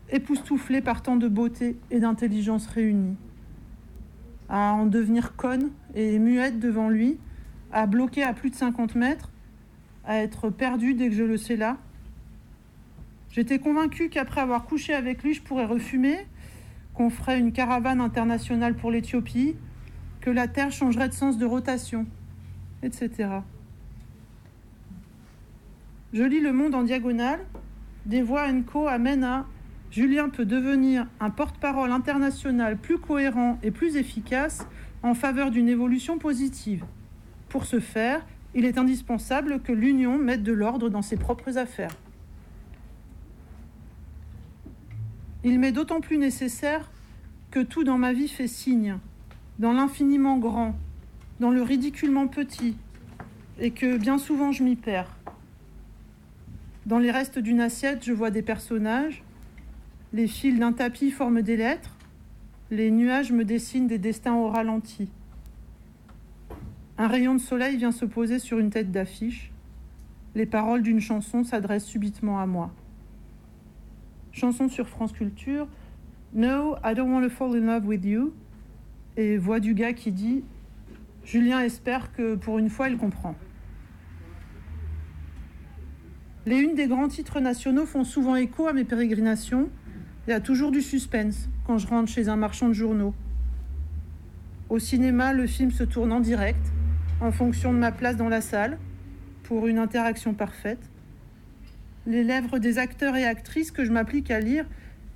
époustouflée 0.10 0.82
par 0.82 1.02
tant 1.02 1.16
de 1.16 1.28
beauté 1.28 1.78
et 1.92 2.00
d'intelligence 2.00 2.68
réunies, 2.68 3.18
à 4.50 4.74
en 4.74 4.86
devenir 4.86 5.36
conne 5.36 5.72
et 5.94 6.20
muette 6.20 6.60
devant 6.60 6.90
lui, 6.90 7.18
à 7.72 7.88
bloquer 7.88 8.24
à 8.24 8.34
plus 8.34 8.50
de 8.50 8.56
50 8.56 8.96
mètres, 8.96 9.32
à 10.06 10.18
être 10.18 10.50
perdue 10.50 10.94
dès 10.94 11.10
que 11.10 11.16
je 11.16 11.24
le 11.24 11.38
sais 11.38 11.56
là. 11.56 11.78
J'étais 13.32 13.60
convaincue 13.60 14.10
qu'après 14.10 14.42
avoir 14.42 14.66
couché 14.66 14.94
avec 14.94 15.24
lui, 15.24 15.34
je 15.34 15.42
pourrais 15.42 15.66
refumer, 15.66 16.20
qu'on 16.94 17.10
ferait 17.10 17.40
une 17.40 17.52
caravane 17.52 18.00
internationale 18.00 18.76
pour 18.76 18.92
l'Éthiopie, 18.92 19.56
que 20.22 20.30
la 20.30 20.48
Terre 20.48 20.72
changerait 20.72 21.10
de 21.10 21.14
sens 21.14 21.38
de 21.38 21.46
rotation, 21.46 22.06
etc. 22.82 23.30
Je 26.14 26.24
lis 26.24 26.40
Le 26.40 26.54
Monde 26.54 26.76
en 26.76 26.84
diagonale. 26.84 27.42
Des 28.06 28.22
voix 28.22 28.48
co 28.72 28.88
amènent 28.88 29.24
à 29.24 29.46
Julien 29.96 30.28
peut 30.28 30.44
devenir 30.44 31.08
un 31.22 31.30
porte-parole 31.30 31.90
international 31.90 32.76
plus 32.76 32.98
cohérent 32.98 33.58
et 33.64 33.72
plus 33.72 33.96
efficace 33.96 34.68
en 35.04 35.14
faveur 35.14 35.52
d'une 35.52 35.70
évolution 35.70 36.18
positive. 36.18 36.84
Pour 37.48 37.64
ce 37.64 37.80
faire, 37.80 38.26
il 38.54 38.66
est 38.66 38.78
indispensable 38.78 39.62
que 39.62 39.72
l'Union 39.72 40.18
mette 40.18 40.44
de 40.44 40.52
l'ordre 40.52 40.90
dans 40.90 41.02
ses 41.02 41.16
propres 41.16 41.58
affaires. 41.58 41.96
Il 45.46 45.62
m'est 45.62 45.72
d'autant 45.72 46.02
plus 46.02 46.18
nécessaire 46.18 46.92
que 47.50 47.62
tout 47.62 47.86
dans 47.86 47.98
ma 47.98 48.12
vie 48.12 48.28
fait 48.28 48.50
signe, 48.50 48.98
dans 49.60 49.72
l'infiniment 49.72 50.38
grand, 50.40 50.76
dans 51.40 51.52
le 51.52 51.62
ridiculement 51.62 52.28
petit, 52.28 52.76
et 53.62 53.72
que 53.72 53.96
bien 53.96 54.18
souvent 54.18 54.52
je 54.52 54.62
m'y 54.62 54.76
perds. 54.76 55.16
Dans 56.86 57.00
les 57.00 57.12
restes 57.12 57.40
d'une 57.40 57.62
assiette, 57.62 58.04
je 58.04 58.12
vois 58.12 58.30
des 58.30 58.42
personnages, 58.42 59.24
les 60.16 60.28
fils 60.28 60.58
d'un 60.58 60.72
tapis 60.72 61.12
forment 61.12 61.42
des 61.42 61.58
lettres. 61.58 61.98
Les 62.72 62.90
nuages 62.90 63.34
me 63.34 63.44
dessinent 63.44 63.88
des 63.88 63.98
destins 63.98 64.34
au 64.34 64.48
ralenti. 64.48 65.10
Un 66.98 67.10
rayon 67.10 67.36
de 67.36 67.42
soleil 67.42 67.76
vient 67.76 67.92
se 67.92 68.06
poser 68.06 68.40
sur 68.40 68.58
une 68.58 68.70
tête 68.70 68.94
d'affiche. 68.94 69.52
Les 70.34 70.46
paroles 70.46 70.84
d'une 70.84 71.02
chanson 71.02 71.44
s'adressent 71.44 71.86
subitement 71.86 72.40
à 72.40 72.46
moi. 72.46 72.72
Chanson 74.32 74.70
sur 74.70 74.88
France 74.88 75.12
Culture. 75.12 75.68
No, 76.34 76.78
I 76.82 76.96
don't 76.96 77.12
want 77.12 77.24
to 77.24 77.30
fall 77.30 77.54
in 77.54 77.66
love 77.66 77.86
with 77.86 78.06
you. 78.06 78.34
Et 79.18 79.38
voix 79.38 79.60
du 79.60 79.74
gars 79.74 79.92
qui 79.92 80.14
dit 80.14 80.46
Julien 81.26 81.60
espère 81.60 82.14
que 82.14 82.36
pour 82.36 82.58
une 82.58 82.70
fois 82.70 82.88
il 82.88 82.96
comprend. 82.96 83.36
Les 86.46 86.60
unes 86.60 86.76
des 86.76 86.88
grands 86.88 87.10
titres 87.10 87.42
nationaux 87.42 87.86
font 87.86 88.06
souvent 88.06 88.38
écho 88.38 88.66
à 88.66 88.72
mes 88.72 88.86
pérégrinations 88.86 89.70
il 90.28 90.32
y 90.32 90.34
a 90.34 90.40
toujours 90.40 90.72
du 90.72 90.82
suspense 90.82 91.50
quand 91.68 91.78
je 91.78 91.88
rentre 91.88 92.12
chez 92.12 92.30
un 92.30 92.36
marchand 92.36 92.68
de 92.68 92.74
journaux. 92.74 93.14
Au 94.70 94.80
cinéma, 94.80 95.34
le 95.34 95.46
film 95.46 95.72
se 95.72 95.84
tourne 95.84 96.12
en 96.12 96.20
direct, 96.20 96.72
en 97.22 97.32
fonction 97.32 97.72
de 97.72 97.78
ma 97.78 97.92
place 97.92 98.18
dans 98.18 98.30
la 98.30 98.42
salle, 98.42 98.80
pour 99.44 99.68
une 99.68 99.78
interaction 99.78 100.34
parfaite. 100.34 100.80
Les 102.08 102.24
lèvres 102.24 102.58
des 102.58 102.80
acteurs 102.80 103.16
et 103.16 103.26
actrices 103.26 103.72
que 103.72 103.86
je 103.86 103.92
m'applique 103.92 104.32
à 104.32 104.40
lire 104.40 104.66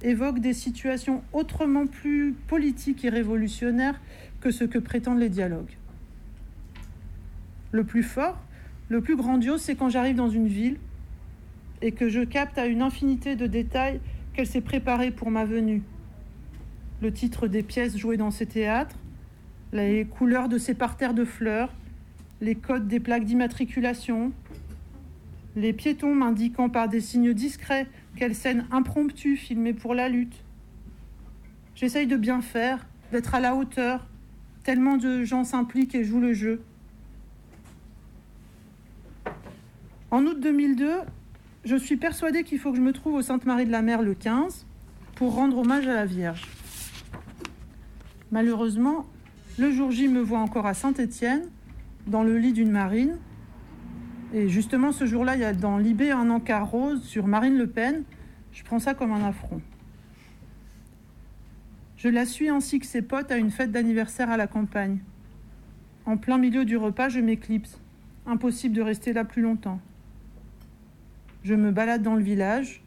évoquent 0.04 0.40
des 0.40 0.54
situations 0.54 1.24
autrement 1.34 1.88
plus 1.88 2.34
politiques 2.48 3.04
et 3.04 3.10
révolutionnaires 3.10 4.00
que 4.42 4.52
ce 4.52 4.64
que 4.64 4.78
prétendent 4.78 5.20
les 5.20 5.30
dialogues. 5.30 5.78
Le 7.72 7.84
plus 7.84 8.04
fort, 8.04 8.40
le 8.90 9.02
plus 9.02 9.16
grandiose, 9.16 9.62
c'est 9.62 9.76
quand 9.76 9.90
j'arrive 9.90 10.16
dans 10.16 10.30
une 10.30 10.48
ville 10.48 10.78
et 11.82 11.92
que 11.92 12.10
je 12.10 12.22
capte 12.22 12.58
à 12.58 12.66
une 12.66 12.82
infinité 12.82 13.36
de 13.36 13.48
détails 13.48 14.00
qu'elle 14.40 14.48
s'est 14.48 14.62
préparée 14.62 15.12
pour 15.12 15.32
ma 15.32 15.44
venue. 15.44 15.84
Le 17.02 17.12
titre 17.12 17.50
des 17.50 17.62
pièces 17.62 17.98
jouées 17.98 18.16
dans 18.16 18.32
ces 18.32 18.46
théâtres, 18.46 18.96
les 19.74 20.06
couleurs 20.06 20.48
de 20.48 20.58
ces 20.58 20.74
parterres 20.74 21.14
de 21.14 21.26
fleurs, 21.26 21.74
les 22.40 22.56
codes 22.56 22.88
des 22.88 23.02
plaques 23.02 23.26
d'immatriculation, 23.26 24.32
les 25.58 25.74
piétons 25.74 26.16
m'indiquant 26.16 26.70
par 26.70 26.88
des 26.88 27.02
signes 27.02 27.34
discrets 27.34 27.88
quelle 28.16 28.34
scène 28.34 28.66
impromptue 28.72 29.36
filmée 29.36 29.74
pour 29.74 29.94
la 29.94 30.08
lutte. 30.08 30.46
J'essaye 31.76 32.08
de 32.08 32.16
bien 32.16 32.40
faire, 32.40 32.88
d'être 33.12 33.36
à 33.36 33.42
la 33.42 33.56
hauteur, 33.58 34.08
tellement 34.64 34.96
de 34.96 35.26
gens 35.26 35.44
s'impliquent 35.44 35.96
et 35.96 36.06
jouent 36.06 36.22
le 36.22 36.32
jeu. 36.32 36.62
En 40.12 40.24
août 40.26 40.40
2002, 40.40 40.92
je 41.66 41.76
suis 41.76 41.98
persuadée 41.98 42.44
qu'il 42.44 42.60
faut 42.60 42.72
que 42.72 42.78
je 42.78 42.82
me 42.82 42.94
trouve 42.94 43.16
au 43.16 43.22
Sainte-Marie 43.22 43.66
de 43.66 43.72
la 43.72 43.82
Mer 43.82 44.02
le 44.02 44.14
15 44.14 44.66
pour 45.16 45.36
rendre 45.36 45.58
hommage 45.58 45.88
à 45.88 45.94
la 45.94 46.06
Vierge. 46.06 46.48
Malheureusement, 48.32 49.06
le 49.58 49.72
jour 49.72 49.92
J 49.92 50.08
me 50.08 50.22
voit 50.22 50.40
encore 50.40 50.66
à 50.66 50.74
Saint-Étienne, 50.74 51.50
dans 52.08 52.24
le 52.24 52.38
lit 52.38 52.54
d'une 52.54 52.72
marine. 52.72 53.18
Et 54.34 54.48
justement, 54.48 54.92
ce 54.92 55.06
jour-là, 55.06 55.36
il 55.36 55.42
y 55.42 55.46
a 55.46 55.54
dans 55.54 55.78
l'IB 55.78 56.04
un 56.14 56.30
encart 56.30 56.70
rose 56.70 57.04
sur 57.04 57.28
Marine 57.28 57.58
Le 57.58 57.68
Pen. 57.68 58.04
Je 58.54 58.64
prends 58.64 58.80
ça 58.80 58.94
comme 58.94 59.12
un 59.12 59.28
affront. 59.28 59.62
Je 61.98 62.08
la 62.08 62.26
suis 62.26 62.48
ainsi 62.48 62.80
que 62.80 62.86
ses 62.86 63.02
potes 63.02 63.32
à 63.32 63.38
une 63.38 63.52
fête 63.52 63.72
d'anniversaire 63.72 64.30
à 64.30 64.38
la 64.38 64.48
campagne. 64.48 65.00
En 66.06 66.16
plein 66.16 66.38
milieu 66.38 66.64
du 66.64 66.78
repas, 66.78 67.10
je 67.10 67.20
m'éclipse. 67.20 67.78
Impossible 68.26 68.76
de 68.76 68.82
rester 68.82 69.12
là 69.12 69.26
plus 69.26 69.42
longtemps. 69.42 69.82
Je 71.44 71.56
me 71.56 71.72
balade 71.72 72.02
dans 72.02 72.16
le 72.16 72.24
village, 72.24 72.82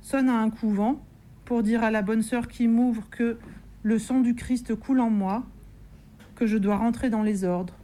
sonne 0.00 0.28
à 0.28 0.38
un 0.38 0.50
couvent 0.50 1.00
pour 1.44 1.62
dire 1.62 1.82
à 1.82 1.90
la 1.90 2.02
bonne 2.02 2.22
sœur 2.22 2.48
qui 2.48 2.68
m'ouvre 2.68 3.08
que 3.10 3.38
le 3.82 3.98
sang 3.98 4.20
du 4.20 4.34
Christ 4.34 4.74
coule 4.74 5.00
en 5.00 5.10
moi, 5.10 5.44
que 6.34 6.46
je 6.46 6.58
dois 6.58 6.76
rentrer 6.76 7.08
dans 7.08 7.22
les 7.22 7.44
ordres. 7.44 7.74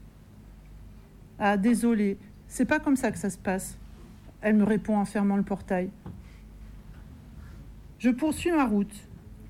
Ah, 1.39 1.57
désolé, 1.57 2.19
c'est 2.47 2.67
pas 2.67 2.79
comme 2.79 2.97
ça 2.97 3.11
que 3.11 3.19
ça 3.19 3.31
se 3.31 3.39
passe. 3.39 3.79
Elle 4.43 4.57
me 4.57 4.65
répond 4.65 4.97
en 4.97 5.07
fermant 5.07 5.37
le 5.37 5.43
portail. 5.43 5.91
Je 7.99 8.11
poursuis 8.11 8.53
ma 8.53 8.67
route 8.67 8.95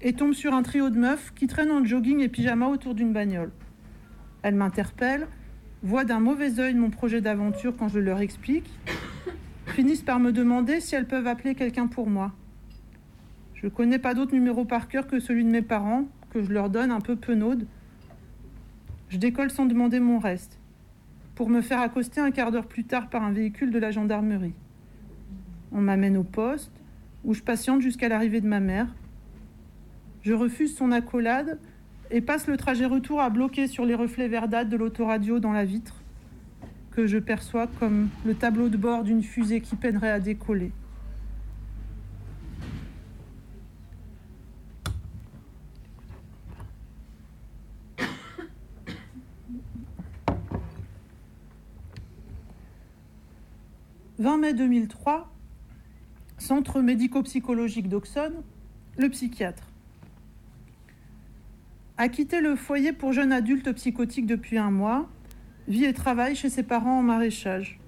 et 0.01 0.13
tombe 0.13 0.33
sur 0.33 0.55
un 0.55 0.63
trio 0.63 0.91
de 0.91 0.99
meufs 0.99 1.33
qui 1.35 1.49
traînent 1.49 1.73
en 1.73 1.85
jogging 1.85 2.21
et 2.21 2.29
pyjama 2.29 2.69
autour 2.69 2.95
d'une 2.95 3.13
bagnole. 3.13 3.51
Elles 4.43 4.55
m'interpellent, 4.55 5.27
voient 5.83 6.05
d'un 6.05 6.21
mauvais 6.21 6.61
œil 6.61 6.75
mon 6.75 6.91
projet 6.91 7.21
d'aventure 7.21 7.77
quand 7.77 7.89
je 7.89 7.99
leur 7.99 8.21
explique, 8.21 8.71
finissent 9.75 10.03
par 10.03 10.21
me 10.21 10.31
demander 10.31 10.81
si 10.81 10.95
elles 10.95 11.09
peuvent 11.09 11.27
appeler 11.27 11.57
quelqu'un 11.57 11.89
pour 11.89 12.09
moi. 12.09 12.33
Je 13.55 13.67
ne 13.67 13.71
connais 13.71 13.99
pas 13.99 14.15
d'autre 14.15 14.33
numéro 14.33 14.65
par 14.65 14.87
cœur 14.87 15.09
que 15.09 15.19
celui 15.19 15.45
de 15.45 15.51
mes 15.51 15.63
parents, 15.63 16.05
que 16.31 16.43
je 16.45 16.53
leur 16.53 16.71
donne 16.71 16.93
un 16.93 17.01
peu 17.01 17.17
penaude. 17.17 17.67
Je 19.09 19.19
décolle 19.19 19.51
sans 19.51 19.67
demander 19.67 19.99
mon 19.99 20.21
reste, 20.21 20.61
pour 21.35 21.51
me 21.51 21.61
faire 21.61 21.81
accoster 21.81 22.21
un 22.21 22.31
quart 22.31 22.53
d'heure 22.53 22.69
plus 22.69 22.85
tard 22.85 23.11
par 23.11 23.25
un 23.25 23.33
véhicule 23.33 23.73
de 23.73 23.79
la 23.81 23.91
gendarmerie. 23.91 24.55
On 25.73 25.81
m'amène 25.81 26.17
au 26.17 26.25
poste, 26.25 26.73
où 27.25 27.35
je 27.35 27.43
patiente 27.43 27.81
jusqu'à 27.81 28.09
l'arrivée 28.09 28.41
de 28.41 28.47
ma 28.47 28.61
mère. 28.61 28.87
Je 30.23 30.35
refuse 30.35 30.77
son 30.77 30.93
accolade 30.93 31.59
et 32.13 32.21
passe 32.21 32.47
le 32.47 32.57
trajet 32.57 32.87
retour 32.87 33.21
à 33.21 33.29
bloquer 33.29 33.67
sur 33.67 33.85
les 33.85 33.97
reflets 33.97 34.29
verdâtres 34.29 34.71
de 34.71 34.77
l'autoradio 34.77 35.41
dans 35.41 35.53
la 35.53 35.65
vitre, 35.65 36.04
que 36.95 37.07
je 37.07 37.19
perçois 37.19 37.67
comme 37.67 38.09
le 38.25 38.35
tableau 38.35 38.69
de 38.69 38.77
bord 38.77 39.03
d'une 39.03 39.23
fusée 39.23 39.61
qui 39.61 39.77
peinerait 39.77 40.11
à 40.11 40.21
décoller. 40.21 40.73
«20 54.21 54.39
mai 54.39 54.55
2003, 54.55 55.31
Centre 56.39 56.81
médico-psychologique 56.81 57.89
d'Auxonne, 57.89 58.43
le 58.97 59.09
psychiatre 59.09 59.65
a 61.97 62.09
quitté 62.09 62.41
le 62.41 62.57
foyer 62.57 62.93
pour 62.93 63.13
jeunes 63.13 63.33
adultes 63.33 63.73
psychotiques 63.73 64.27
depuis 64.27 64.59
un 64.59 64.71
mois, 64.71 65.09
vit 65.69 65.85
et 65.85 65.93
travaille 65.93 66.35
chez 66.35 66.51
ses 66.51 66.63
parents 66.63 66.99
en 66.99 67.03
maraîchage. 67.03 67.79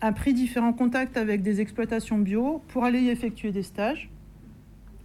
A 0.00 0.12
pris 0.12 0.34
différents 0.34 0.72
contacts 0.72 1.16
avec 1.16 1.42
des 1.42 1.60
exploitations 1.60 2.18
bio 2.18 2.62
pour 2.68 2.84
aller 2.84 3.00
y 3.00 3.08
effectuer 3.08 3.52
des 3.52 3.62
stages. 3.62 4.10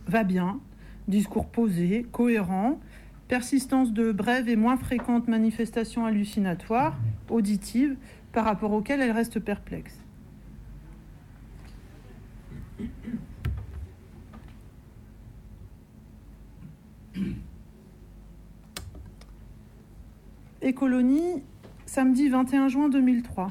Va 0.07 0.23
bien, 0.23 0.59
discours 1.07 1.47
posé, 1.47 2.05
cohérent, 2.11 2.80
persistance 3.28 3.93
de 3.93 4.11
brèves 4.11 4.49
et 4.49 4.55
moins 4.55 4.78
fréquentes 4.78 5.28
manifestations 5.28 6.05
hallucinatoires, 6.05 6.97
auditives, 7.30 7.95
par 8.32 8.45
rapport 8.45 8.71
auxquelles 8.71 9.01
elle 9.01 9.11
reste 9.11 9.39
perplexe. 9.39 10.03
Écolonie, 20.61 21.43
samedi 21.88 22.27
21 22.27 22.67
juin 22.67 22.89
2003. 22.89 23.49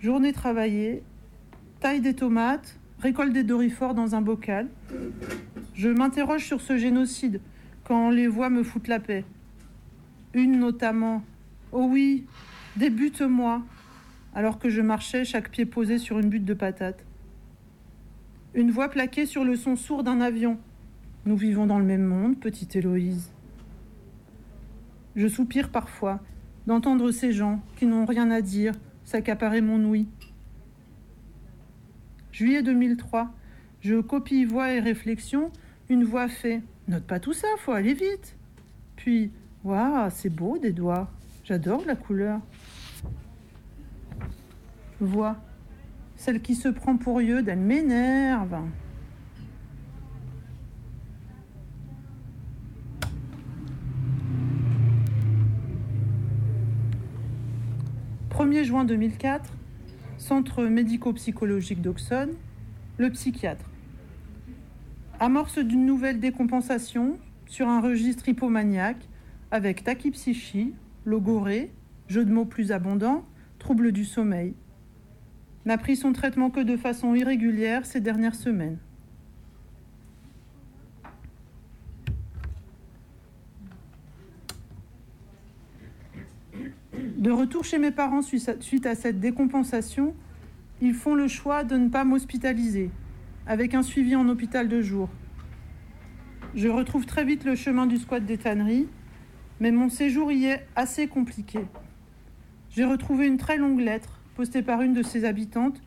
Journée 0.00 0.32
travaillée, 0.32 1.04
taille 1.78 2.00
des 2.00 2.14
tomates, 2.14 2.80
récolte 2.98 3.32
des 3.32 3.44
dorifores 3.44 3.94
dans 3.94 4.16
un 4.16 4.20
bocal. 4.20 4.68
Je 5.74 5.88
m'interroge 5.88 6.44
sur 6.44 6.60
ce 6.60 6.76
génocide 6.76 7.40
quand 7.84 8.10
les 8.10 8.26
voix 8.26 8.50
me 8.50 8.64
foutent 8.64 8.88
la 8.88 8.98
paix. 8.98 9.24
Une 10.34 10.58
notamment. 10.58 11.22
Oh 11.70 11.86
oui, 11.88 12.26
débute-moi, 12.76 13.62
alors 14.34 14.58
que 14.58 14.68
je 14.68 14.80
marchais, 14.80 15.24
chaque 15.24 15.50
pied 15.50 15.64
posé 15.64 15.98
sur 15.98 16.18
une 16.18 16.28
butte 16.28 16.44
de 16.44 16.54
patates. 16.54 17.04
Une 18.54 18.72
voix 18.72 18.88
plaquée 18.88 19.26
sur 19.26 19.44
le 19.44 19.54
son 19.54 19.76
sourd 19.76 20.02
d'un 20.02 20.20
avion. 20.20 20.58
Nous 21.24 21.36
vivons 21.36 21.66
dans 21.66 21.78
le 21.78 21.84
même 21.84 22.04
monde, 22.04 22.40
petite 22.40 22.74
Héloïse. 22.74 23.30
Je 25.14 25.28
soupire 25.28 25.68
parfois 25.68 26.20
d'entendre 26.66 27.10
ces 27.10 27.32
gens 27.32 27.60
qui 27.76 27.86
n'ont 27.86 28.06
rien 28.06 28.30
à 28.30 28.40
dire 28.40 28.72
s'accaparer 29.04 29.60
mon 29.60 29.84
ouïe. 29.84 30.06
Juillet 32.30 32.62
2003. 32.62 33.30
Je 33.80 34.00
copie 34.00 34.44
voix 34.44 34.72
et 34.72 34.80
réflexion. 34.80 35.50
Une 35.88 36.04
voix 36.04 36.28
fait 36.28 36.62
Note 36.88 37.04
pas 37.04 37.20
tout 37.20 37.32
ça, 37.32 37.48
faut 37.58 37.72
aller 37.72 37.94
vite. 37.94 38.36
Puis 38.96 39.30
Waouh, 39.64 40.10
c'est 40.10 40.30
beau 40.30 40.58
des 40.58 40.72
doigts. 40.72 41.08
J'adore 41.44 41.84
la 41.86 41.94
couleur. 41.94 42.40
Voix. 45.00 45.36
Celle 46.16 46.40
qui 46.40 46.54
se 46.54 46.68
prend 46.68 46.96
pour 46.96 47.20
yeux, 47.20 47.44
elle 47.46 47.58
m'énerve. 47.58 48.56
1er 58.32 58.64
juin 58.64 58.86
2004, 58.86 59.52
Centre 60.16 60.64
médico-psychologique 60.64 61.82
d'Auxonne, 61.82 62.30
le 62.96 63.10
psychiatre. 63.10 63.68
Amorce 65.20 65.58
d'une 65.58 65.84
nouvelle 65.84 66.18
décompensation 66.18 67.18
sur 67.46 67.68
un 67.68 67.82
registre 67.82 68.26
hypomaniaque 68.30 69.06
avec 69.50 69.84
tachypsychie, 69.84 70.72
logorée, 71.04 71.72
jeu 72.08 72.24
de 72.24 72.32
mots 72.32 72.46
plus 72.46 72.72
abondant, 72.72 73.26
trouble 73.58 73.92
du 73.92 74.06
sommeil. 74.06 74.54
N'a 75.66 75.76
pris 75.76 75.96
son 75.96 76.14
traitement 76.14 76.48
que 76.48 76.60
de 76.60 76.78
façon 76.78 77.14
irrégulière 77.14 77.84
ces 77.84 78.00
dernières 78.00 78.34
semaines. 78.34 78.78
De 87.22 87.30
retour 87.30 87.64
chez 87.64 87.78
mes 87.78 87.92
parents 87.92 88.20
suite 88.20 88.84
à 88.84 88.96
cette 88.96 89.20
décompensation, 89.20 90.12
ils 90.80 90.92
font 90.92 91.14
le 91.14 91.28
choix 91.28 91.62
de 91.62 91.76
ne 91.76 91.88
pas 91.88 92.02
m'hospitaliser, 92.02 92.90
avec 93.46 93.74
un 93.74 93.84
suivi 93.84 94.16
en 94.16 94.28
hôpital 94.28 94.66
de 94.66 94.82
jour. 94.82 95.08
Je 96.56 96.66
retrouve 96.66 97.06
très 97.06 97.24
vite 97.24 97.44
le 97.44 97.54
chemin 97.54 97.86
du 97.86 97.98
squat 97.98 98.26
des 98.26 98.38
tanneries, 98.38 98.88
mais 99.60 99.70
mon 99.70 99.88
séjour 99.88 100.32
y 100.32 100.46
est 100.46 100.66
assez 100.74 101.06
compliqué. 101.06 101.60
J'ai 102.70 102.84
retrouvé 102.84 103.28
une 103.28 103.38
très 103.38 103.56
longue 103.56 103.78
lettre 103.78 104.18
postée 104.34 104.62
par 104.62 104.82
une 104.82 104.92
de 104.92 105.04
ses 105.04 105.24
habitantes 105.24 105.80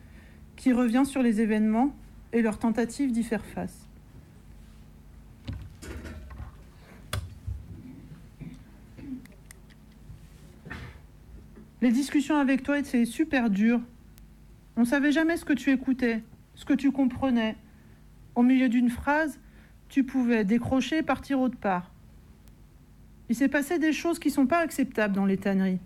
qui 0.55 0.71
revient 0.71 1.03
sur 1.05 1.21
les 1.21 1.41
événements 1.41 1.93
et 2.31 2.41
leur 2.41 2.59
tentative 2.59 3.11
d'y 3.11 3.23
faire 3.23 3.45
face. 3.45 3.89
Les 11.85 11.91
discussions 11.91 12.37
avec 12.37 12.63
toi 12.63 12.79
étaient 12.79 13.05
super 13.05 13.51
dures. 13.51 13.79
On 14.75 14.85
savait 14.85 15.11
jamais 15.11 15.37
ce 15.37 15.45
que 15.45 15.53
tu 15.53 15.69
écoutais, 15.71 16.23
ce 16.55 16.65
que 16.65 16.73
tu 16.73 16.91
comprenais. 16.91 17.57
Au 18.33 18.41
milieu 18.41 18.69
d'une 18.69 18.89
phrase, 18.89 19.39
tu 19.87 20.03
pouvais 20.03 20.43
décrocher 20.45 20.97
et 20.97 21.03
partir 21.03 21.39
autre 21.39 21.59
part. 21.59 21.91
Il 23.29 23.35
s'est 23.35 23.49
passé 23.49 23.77
des 23.77 23.93
choses 23.93 24.17
qui 24.17 24.31
sont 24.31 24.47
pas 24.47 24.61
acceptables 24.61 25.13
dans 25.13 25.27
les 25.27 25.37
tanneries, 25.37 25.77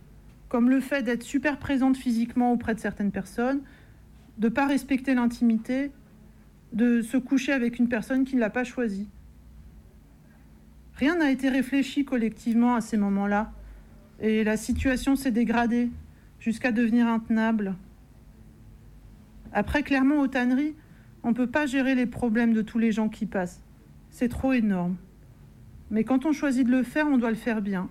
comme 0.48 0.70
le 0.70 0.80
fait 0.80 1.04
d'être 1.04 1.24
super 1.24 1.60
présente 1.60 1.98
physiquement 1.98 2.54
auprès 2.54 2.76
de 2.76 2.80
certaines 2.80 3.12
personnes, 3.12 3.60
de 4.38 4.48
ne 4.48 4.54
pas 4.54 4.68
respecter 4.68 5.14
l'intimité, 5.16 5.92
de 6.72 7.02
se 7.02 7.18
coucher 7.18 7.52
avec 7.52 7.78
une 7.78 7.90
personne 7.90 8.24
qui 8.24 8.38
ne 8.38 8.40
l'a 8.40 8.50
pas 8.50 8.64
choisie. 8.64 9.10
Rien 10.94 11.18
n'a 11.18 11.30
été 11.30 11.50
réfléchi 11.50 12.06
collectivement 12.06 12.76
à 12.76 12.80
ces 12.80 12.96
moments-là. 12.96 13.52
Et 14.22 14.44
la 14.44 14.58
situation 14.58 15.16
s'est 15.16 15.32
dégradée 15.32 15.90
jusqu'à 16.40 16.72
devenir 16.72 17.08
intenable. 17.08 17.76
Après, 19.54 19.82
clairement, 19.84 20.20
aux 20.20 20.28
tanneries, 20.28 20.76
on 21.24 21.30
ne 21.30 21.34
peut 21.34 21.48
pas 21.48 21.66
gérer 21.66 21.96
les 21.96 22.06
problèmes 22.06 22.54
de 22.54 22.62
tous 22.62 22.80
les 22.80 22.92
gens 22.92 23.10
qui 23.10 23.26
passent. 23.26 23.62
C'est 24.10 24.30
trop 24.30 24.54
énorme. 24.54 24.98
Mais 25.92 26.04
quand 26.04 26.26
on 26.26 26.34
choisit 26.34 26.66
de 26.66 26.72
le 26.72 26.84
faire, 26.84 27.08
on 27.08 27.18
doit 27.18 27.30
le 27.30 27.36
faire 27.36 27.62
bien. 27.62 27.90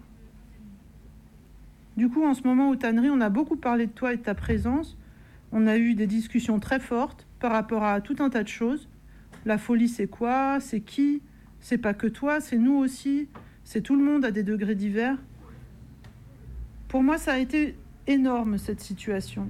Du 1.96 2.08
coup, 2.08 2.24
en 2.24 2.34
ce 2.34 2.42
moment, 2.42 2.70
aux 2.70 2.76
tanneries, 2.76 3.10
on 3.10 3.20
a 3.20 3.28
beaucoup 3.28 3.56
parlé 3.56 3.86
de 3.86 3.92
toi 3.92 4.12
et 4.12 4.18
de 4.18 4.22
ta 4.22 4.34
présence. 4.34 4.96
On 5.50 5.66
a 5.66 5.78
eu 5.78 5.94
des 5.94 6.06
discussions 6.06 6.60
très 6.60 6.78
fortes 6.78 7.26
par 7.40 7.50
rapport 7.50 7.82
à 7.82 8.00
tout 8.00 8.16
un 8.20 8.30
tas 8.30 8.42
de 8.42 8.48
choses. 8.48 8.88
La 9.46 9.58
folie, 9.58 9.88
c'est 9.88 10.06
quoi? 10.06 10.60
C'est 10.60 10.80
qui? 10.80 11.22
C'est 11.60 11.78
pas 11.78 11.94
que 11.94 12.06
toi, 12.06 12.40
c'est 12.40 12.58
nous 12.58 12.76
aussi. 12.76 13.28
C'est 13.64 13.80
tout 13.80 13.96
le 13.96 14.04
monde 14.04 14.24
à 14.24 14.30
des 14.30 14.42
degrés 14.42 14.74
divers. 14.74 15.18
Pour 16.88 17.02
moi, 17.02 17.18
ça 17.18 17.34
a 17.34 17.38
été 17.38 17.76
énorme, 18.06 18.56
cette 18.56 18.80
situation. 18.80 19.46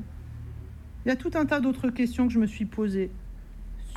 Il 1.04 1.08
y 1.08 1.12
a 1.12 1.16
tout 1.16 1.30
un 1.34 1.46
tas 1.46 1.60
d'autres 1.60 1.88
questions 1.88 2.26
que 2.26 2.32
je 2.32 2.40
me 2.40 2.46
suis 2.46 2.64
posées. 2.64 3.10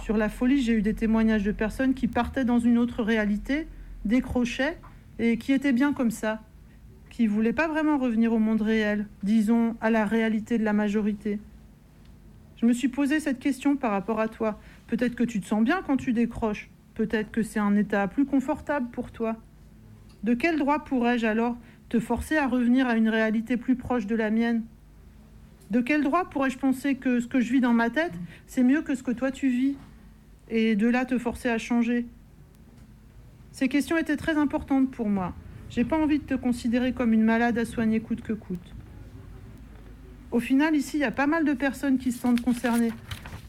Sur 0.03 0.15
la 0.15 0.29
folie, 0.29 0.61
j'ai 0.61 0.73
eu 0.73 0.83
des 0.83 0.93
témoignages 0.93 1.43
de 1.43 1.51
personnes 1.51 1.95
qui 1.95 2.07
partaient 2.07 2.45
dans 2.45 2.59
une 2.59 2.77
autre 2.77 3.01
réalité, 3.01 3.67
décrochaient 4.05 4.77
et 5.17 5.37
qui 5.37 5.53
étaient 5.53 5.73
bien 5.73 5.91
comme 5.91 6.11
ça, 6.11 6.43
qui 7.09 7.23
ne 7.23 7.29
voulaient 7.29 7.51
pas 7.51 7.67
vraiment 7.67 7.97
revenir 7.97 8.31
au 8.31 8.39
monde 8.39 8.61
réel, 8.61 9.07
disons 9.23 9.75
à 9.81 9.89
la 9.89 10.05
réalité 10.05 10.59
de 10.59 10.63
la 10.63 10.73
majorité. 10.73 11.39
Je 12.57 12.67
me 12.67 12.73
suis 12.73 12.89
posé 12.89 13.19
cette 13.19 13.39
question 13.39 13.75
par 13.75 13.89
rapport 13.89 14.19
à 14.19 14.27
toi. 14.27 14.59
Peut-être 14.85 15.15
que 15.15 15.23
tu 15.23 15.41
te 15.41 15.47
sens 15.47 15.63
bien 15.63 15.81
quand 15.81 15.97
tu 15.97 16.13
décroches. 16.13 16.69
Peut-être 16.93 17.31
que 17.31 17.41
c'est 17.41 17.59
un 17.59 17.75
état 17.75 18.07
plus 18.07 18.25
confortable 18.25 18.89
pour 18.91 19.11
toi. 19.11 19.35
De 20.23 20.35
quel 20.35 20.59
droit 20.59 20.83
pourrais-je 20.83 21.25
alors 21.25 21.57
te 21.91 21.99
forcer 21.99 22.37
à 22.37 22.47
revenir 22.47 22.87
à 22.87 22.95
une 22.95 23.09
réalité 23.09 23.57
plus 23.57 23.75
proche 23.75 24.07
de 24.07 24.15
la 24.15 24.31
mienne 24.31 24.63
De 25.71 25.81
quel 25.81 26.03
droit 26.03 26.29
pourrais-je 26.29 26.57
penser 26.57 26.95
que 26.95 27.19
ce 27.19 27.27
que 27.27 27.41
je 27.41 27.51
vis 27.51 27.59
dans 27.59 27.73
ma 27.73 27.89
tête, 27.89 28.13
c'est 28.47 28.63
mieux 28.63 28.81
que 28.81 28.95
ce 28.95 29.03
que 29.03 29.11
toi 29.11 29.29
tu 29.29 29.49
vis 29.49 29.75
Et 30.49 30.77
de 30.77 30.87
là 30.87 31.03
te 31.03 31.17
forcer 31.17 31.49
à 31.49 31.57
changer? 31.57 32.05
Ces 33.51 33.67
questions 33.67 33.97
étaient 33.97 34.15
très 34.15 34.37
importantes 34.37 34.89
pour 34.89 35.09
moi. 35.09 35.35
J'ai 35.69 35.83
pas 35.83 35.97
envie 35.97 36.19
de 36.19 36.23
te 36.23 36.33
considérer 36.33 36.93
comme 36.93 37.11
une 37.11 37.23
malade 37.23 37.57
à 37.57 37.65
soigner 37.65 37.99
coûte 37.99 38.21
que 38.21 38.31
coûte. 38.31 38.73
Au 40.31 40.39
final, 40.39 40.77
ici, 40.77 40.95
il 40.95 41.01
y 41.01 41.03
a 41.03 41.11
pas 41.11 41.27
mal 41.27 41.43
de 41.43 41.53
personnes 41.53 41.97
qui 41.97 42.13
se 42.13 42.19
sentent 42.19 42.39
concernées 42.39 42.93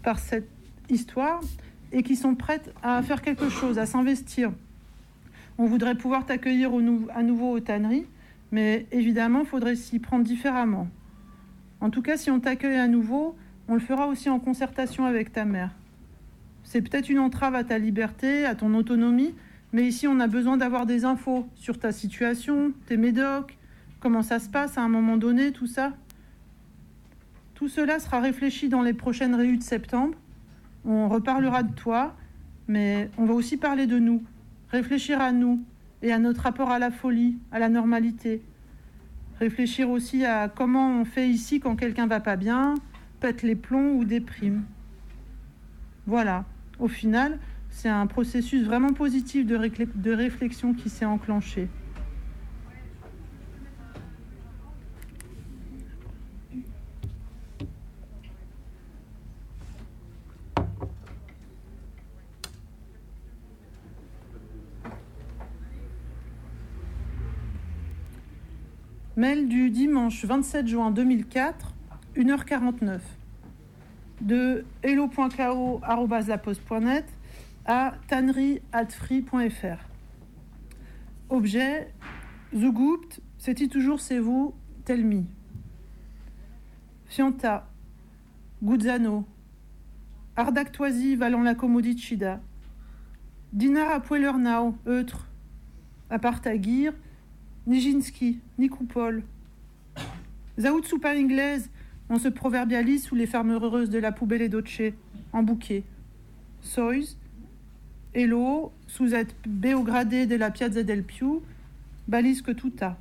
par 0.02 0.18
cette 0.18 0.50
histoire 0.90 1.40
et 1.92 2.02
qui 2.02 2.16
sont 2.16 2.34
prêtes 2.34 2.74
à 2.82 3.00
faire 3.02 3.22
quelque 3.22 3.48
chose, 3.48 3.78
à 3.78 3.86
s'investir. 3.86 4.50
On 5.58 5.66
voudrait 5.66 5.94
pouvoir 5.94 6.26
t'accueillir 6.26 6.72
à 7.14 7.22
nouveau 7.22 7.52
aux 7.52 7.60
tanneries, 7.60 8.06
mais 8.52 8.86
évidemment, 8.92 9.40
il 9.40 9.46
faudrait 9.46 9.74
s'y 9.74 9.98
prendre 9.98 10.24
différemment. 10.24 10.86
En 11.80 11.90
tout 11.90 12.02
cas, 12.02 12.16
si 12.16 12.30
on 12.30 12.38
t'accueille 12.38 12.78
à 12.78 12.86
nouveau, 12.86 13.34
on 13.66 13.74
le 13.74 13.80
fera 13.80 14.06
aussi 14.06 14.28
en 14.30 14.38
concertation 14.38 15.06
avec 15.06 15.32
ta 15.32 15.44
mère. 15.44 15.70
C'est 16.62 16.82
peut-être 16.82 17.08
une 17.08 17.18
entrave 17.18 17.54
à 17.54 17.64
ta 17.64 17.78
liberté, 17.78 18.44
à 18.44 18.54
ton 18.54 18.74
autonomie, 18.74 19.34
mais 19.72 19.84
ici, 19.88 20.06
on 20.06 20.20
a 20.20 20.26
besoin 20.26 20.58
d'avoir 20.58 20.84
des 20.84 21.04
infos 21.06 21.48
sur 21.54 21.78
ta 21.78 21.92
situation, 21.92 22.72
tes 22.86 22.98
médocs, 22.98 23.56
comment 24.00 24.22
ça 24.22 24.38
se 24.38 24.50
passe 24.50 24.76
à 24.76 24.82
un 24.82 24.88
moment 24.88 25.16
donné, 25.16 25.50
tout 25.50 25.66
ça. 25.66 25.94
Tout 27.54 27.68
cela 27.68 27.98
sera 27.98 28.20
réfléchi 28.20 28.68
dans 28.68 28.82
les 28.82 28.92
prochaines 28.92 29.34
réunions 29.34 29.58
de 29.58 29.62
septembre. 29.62 30.14
On 30.84 31.08
reparlera 31.08 31.62
de 31.62 31.72
toi, 31.72 32.14
mais 32.68 33.10
on 33.16 33.24
va 33.24 33.32
aussi 33.32 33.56
parler 33.56 33.86
de 33.86 33.98
nous, 33.98 34.22
réfléchir 34.70 35.20
à 35.20 35.32
nous 35.32 35.62
et 36.02 36.12
à 36.12 36.18
notre 36.18 36.42
rapport 36.42 36.70
à 36.70 36.78
la 36.78 36.90
folie, 36.90 37.38
à 37.50 37.58
la 37.58 37.68
normalité. 37.68 38.42
Réfléchir 39.38 39.90
aussi 39.90 40.24
à 40.24 40.48
comment 40.48 41.00
on 41.00 41.04
fait 41.04 41.28
ici 41.28 41.60
quand 41.60 41.76
quelqu'un 41.76 42.06
va 42.06 42.20
pas 42.20 42.36
bien, 42.36 42.74
pète 43.20 43.42
les 43.42 43.54
plombs 43.54 43.94
ou 43.94 44.04
déprime. 44.04 44.64
Voilà, 46.06 46.44
au 46.78 46.88
final, 46.88 47.38
c'est 47.70 47.88
un 47.88 48.06
processus 48.06 48.64
vraiment 48.64 48.92
positif 48.92 49.46
de, 49.46 49.56
de 49.94 50.12
réflexion 50.12 50.74
qui 50.74 50.88
s'est 50.88 51.04
enclenché. 51.04 51.68
Mail 69.14 69.46
du 69.46 69.68
dimanche 69.68 70.24
27 70.24 70.66
juin 70.66 70.90
2004, 70.90 71.74
1h49. 72.16 73.00
De 74.22 74.64
hello.kao.laposte.net 74.82 77.04
à 77.66 77.92
tannery.free.fr. 78.08 79.86
Objet 81.28 81.92
Zugupt, 82.54 83.20
c'est-il 83.36 83.68
toujours 83.68 84.00
c'est 84.00 84.18
vous, 84.18 84.54
Telmi. 84.86 85.26
Fianta, 87.04 87.68
Guzzano, 88.62 89.26
Ardactoisi 90.36 91.16
valant 91.16 91.42
la 91.42 91.54
Commodicida, 91.54 92.40
Dinar 93.52 93.90
Apuelernau, 93.90 94.74
Eutre, 94.86 95.28
Apartagir, 96.08 96.94
Nijinsky, 97.66 98.40
ni 98.58 98.68
coupole. 98.68 99.22
Zaout 100.58 100.82
anglaise, 101.04 101.70
on 102.08 102.18
se 102.18 102.28
proverbialise 102.28 103.04
sous 103.04 103.14
les 103.14 103.26
fermes 103.26 103.52
heureuses 103.52 103.88
de 103.88 103.98
la 103.98 104.12
poubelle 104.12 104.42
et 104.42 104.48
d'Oche, 104.48 104.82
en 105.32 105.42
bouquet. 105.42 105.84
Sois, 106.60 107.16
Hello, 108.14 108.72
sous 108.88 109.14
être 109.14 109.34
Beogradé 109.46 110.26
de 110.26 110.34
la 110.34 110.50
Piazza 110.50 110.82
del 110.82 111.02
Piu, 111.02 111.40
balise 112.08 112.42
que 112.42 112.50
tout 112.50 112.72
a. 112.80 112.98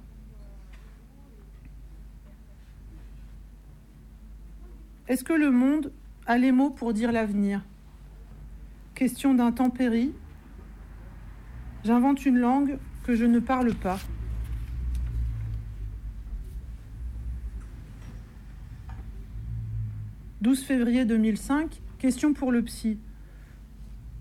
Est-ce 5.08 5.26
que 5.26 5.34
le 5.34 5.52
monde 5.52 5.92
a 6.28 6.38
les 6.38 6.54
mots 6.54 6.70
pour 6.70 6.94
dire 6.94 7.12
l'avenir? 7.12 7.62
Question 8.96 9.34
d'intempérie. 9.34 10.14
J'invente 11.84 12.26
une 12.26 12.38
langue 12.38 12.78
que 13.04 13.16
je 13.16 13.26
ne 13.26 13.40
parle 13.40 13.74
pas. 13.74 14.00
12 20.42 20.64
février 20.64 21.06
2005, 21.06 21.82
question 22.00 22.34
pour 22.34 22.52
le 22.52 22.64
psy. 22.64 22.98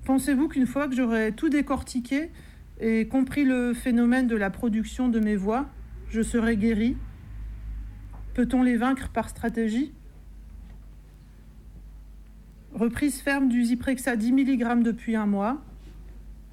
Pensez-vous 0.05 0.49
qu'une 0.49 0.67
fois 0.67 0.87
que 0.87 0.95
j'aurai 0.95 1.33
tout 1.33 1.49
décortiqué 1.49 2.31
et 2.79 3.09
compris 3.09 3.45
le 3.45 3.73
phénomène 3.73 4.27
de 4.27 4.37
la 4.37 4.51
production 4.51 5.09
de 5.09 5.19
mes 5.19 5.35
voix, 5.35 5.71
je 6.11 6.21
serai 6.21 6.59
guéri? 6.59 6.99
Peut-on 8.35 8.63
les 8.63 8.77
vaincre 8.77 9.09
par 9.09 9.31
stratégie? 9.31 9.95
Reprise 12.75 13.23
ferme 13.23 13.49
du 13.49 13.65
Zyprexa 13.65 14.17
10 14.17 14.33
mg 14.33 14.83
depuis 14.83 15.17
un 15.17 15.27
mois. 15.27 15.65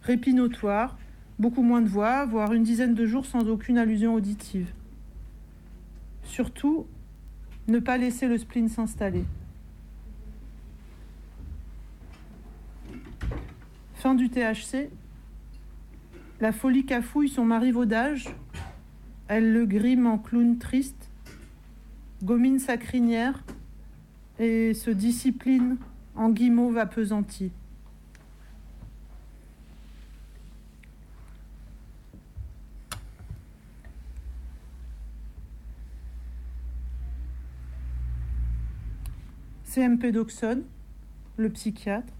Répit 0.02 0.34
notoire, 0.34 0.98
beaucoup 1.40 1.62
moins 1.62 1.82
de 1.82 1.90
voix, 1.90 2.26
voire 2.26 2.54
une 2.54 2.64
dizaine 2.64 2.96
de 2.96 3.06
jours 3.06 3.26
sans 3.26 3.50
aucune 3.50 3.78
allusion 3.78 4.14
auditive. 4.14 4.72
Surtout, 6.24 6.88
ne 7.68 7.80
pas 7.80 7.98
laisser 7.98 8.30
le 8.30 8.38
spleen 8.38 8.70
s'installer. 8.70 9.26
Fin 13.98 14.14
du 14.14 14.30
THC. 14.30 14.92
La 16.40 16.52
folie 16.52 16.86
cafouille 16.86 17.30
son 17.30 17.46
marivaudage. 17.46 18.28
Elle 19.28 19.52
le 19.52 19.66
grime 19.66 20.06
en 20.06 20.20
clown 20.20 20.60
triste, 20.60 21.10
gomine 22.24 22.60
sa 22.60 22.78
crinière 22.78 23.44
et 24.38 24.76
se 24.76 24.92
discipline 24.92 25.78
en 26.16 26.30
guimauve 26.30 26.78
appesanti. 26.78 27.52
CMP 39.64 40.12
Doxon, 40.12 40.62
le 41.38 41.50
psychiatre, 41.50 42.14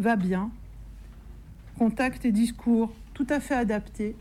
va 0.00 0.16
bien, 0.16 0.50
contact 1.80 2.26
et 2.26 2.30
discours 2.30 2.92
tout 3.14 3.26
à 3.30 3.40
fait 3.40 3.54
adaptés 3.54 4.14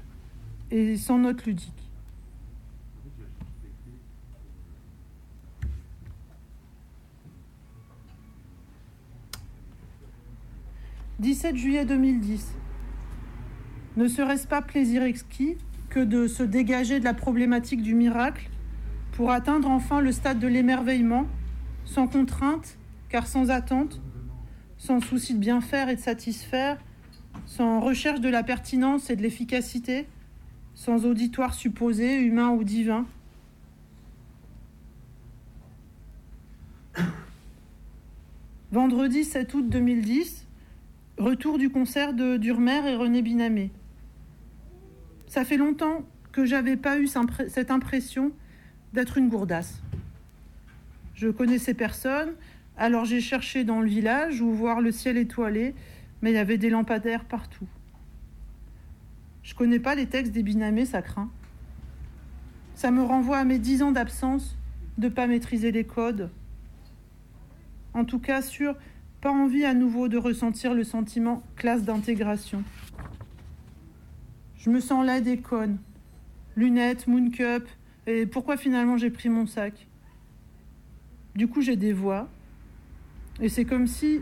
et 0.71 0.95
sans 0.95 1.17
note 1.17 1.45
ludique. 1.45 1.73
«17 11.19 11.57
juillet 11.57 11.83
2010. 11.83 12.55
Ne 13.97 14.07
serait-ce 14.07 14.47
pas 14.47 14.61
plaisir 14.61 15.03
exquis 15.03 15.57
que 15.89 15.99
de 15.99 16.27
se 16.27 16.43
dégager 16.43 17.01
de 17.01 17.03
la 17.03 17.13
problématique 17.13 17.81
du 17.81 17.93
miracle 17.93 18.49
pour 19.11 19.31
atteindre 19.31 19.67
enfin 19.69 19.99
le 19.99 20.13
stade 20.13 20.39
de 20.39 20.47
l'émerveillement, 20.47 21.25
sans 21.83 22.07
contrainte, 22.07 22.77
car 23.09 23.27
sans 23.27 23.49
attente, 23.49 24.01
sans 24.77 25.01
souci 25.01 25.33
de 25.33 25.39
bien 25.39 25.59
faire 25.59 25.89
et 25.89 25.97
de 25.97 25.99
satisfaire, 25.99 26.77
sans 27.45 27.79
recherche 27.79 28.21
de 28.21 28.29
la 28.29 28.43
pertinence 28.43 29.09
et 29.09 29.15
de 29.15 29.21
l'efficacité, 29.21 30.05
sans 30.75 31.05
auditoire 31.05 31.53
supposé, 31.53 32.17
humain 32.19 32.49
ou 32.51 32.63
divin. 32.63 33.05
Vendredi 38.71 39.23
7 39.23 39.53
août 39.53 39.69
2010, 39.69 40.45
retour 41.17 41.57
du 41.57 41.69
concert 41.69 42.13
de 42.13 42.37
Durmer 42.37 42.87
et 42.87 42.95
René 42.95 43.21
Binamé. 43.21 43.71
Ça 45.27 45.43
fait 45.43 45.57
longtemps 45.57 46.03
que 46.31 46.45
j'avais 46.45 46.77
pas 46.77 46.99
eu 46.99 47.07
cette 47.07 47.71
impression 47.71 48.31
d'être 48.93 49.17
une 49.17 49.29
gourdasse. 49.29 49.81
Je 51.15 51.27
connaissais 51.27 51.73
personne, 51.73 52.29
alors 52.77 53.05
j'ai 53.05 53.21
cherché 53.21 53.63
dans 53.63 53.81
le 53.81 53.87
village 53.87 54.41
où 54.41 54.51
voir 54.53 54.79
le 54.79 54.91
ciel 54.91 55.17
étoilé 55.17 55.75
mais 56.21 56.31
il 56.31 56.35
y 56.35 56.37
avait 56.39 56.57
des 56.57 56.69
lampadaires 56.69 57.25
partout. 57.25 57.67
Je 59.43 59.55
connais 59.55 59.79
pas 59.79 59.95
les 59.95 60.07
textes 60.07 60.31
des 60.31 60.43
binamés, 60.43 60.85
ça 60.85 61.01
craint. 61.01 61.29
Ça 62.75 62.91
me 62.91 63.01
renvoie 63.01 63.37
à 63.37 63.43
mes 63.43 63.59
dix 63.59 63.81
ans 63.81 63.91
d'absence, 63.91 64.57
de 64.97 65.09
pas 65.09 65.27
maîtriser 65.27 65.71
les 65.71 65.85
codes. 65.85 66.29
En 67.93 68.05
tout 68.05 68.19
cas, 68.19 68.41
sur 68.41 68.75
Pas 69.21 69.31
envie 69.31 69.65
à 69.65 69.73
nouveau 69.73 70.07
de 70.07 70.17
ressentir 70.17 70.73
le 70.73 70.85
sentiment 70.85 71.43
classe 71.57 71.83
d'intégration. 71.83 72.63
Je 74.57 74.69
me 74.69 74.79
sens 74.79 75.05
laide 75.05 75.27
et 75.27 75.39
conne. 75.39 75.77
Lunettes, 76.55 77.05
moon 77.05 77.29
cup, 77.29 77.67
et 78.07 78.25
pourquoi 78.25 78.55
finalement 78.55 78.97
j'ai 78.97 79.09
pris 79.09 79.27
mon 79.27 79.45
sac? 79.45 79.87
Du 81.35 81.49
coup, 81.49 81.61
j'ai 81.61 81.75
des 81.75 81.91
voix. 81.91 82.29
Et 83.41 83.49
c'est 83.49 83.65
comme 83.65 83.87
si, 83.87 84.21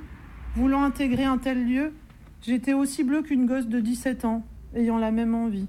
voulant 0.58 0.84
intégrer 0.84 1.24
un 1.24 1.38
tel 1.38 1.68
lieu, 1.68 1.94
j'étais 2.42 2.74
aussi 2.74 3.04
bleu 3.04 3.22
qu'une 3.22 3.46
gosse 3.46 3.68
de 3.68 3.80
17 3.80 4.26
ans, 4.26 4.44
ayant 4.74 4.98
la 4.98 5.12
même 5.12 5.36
envie. 5.36 5.68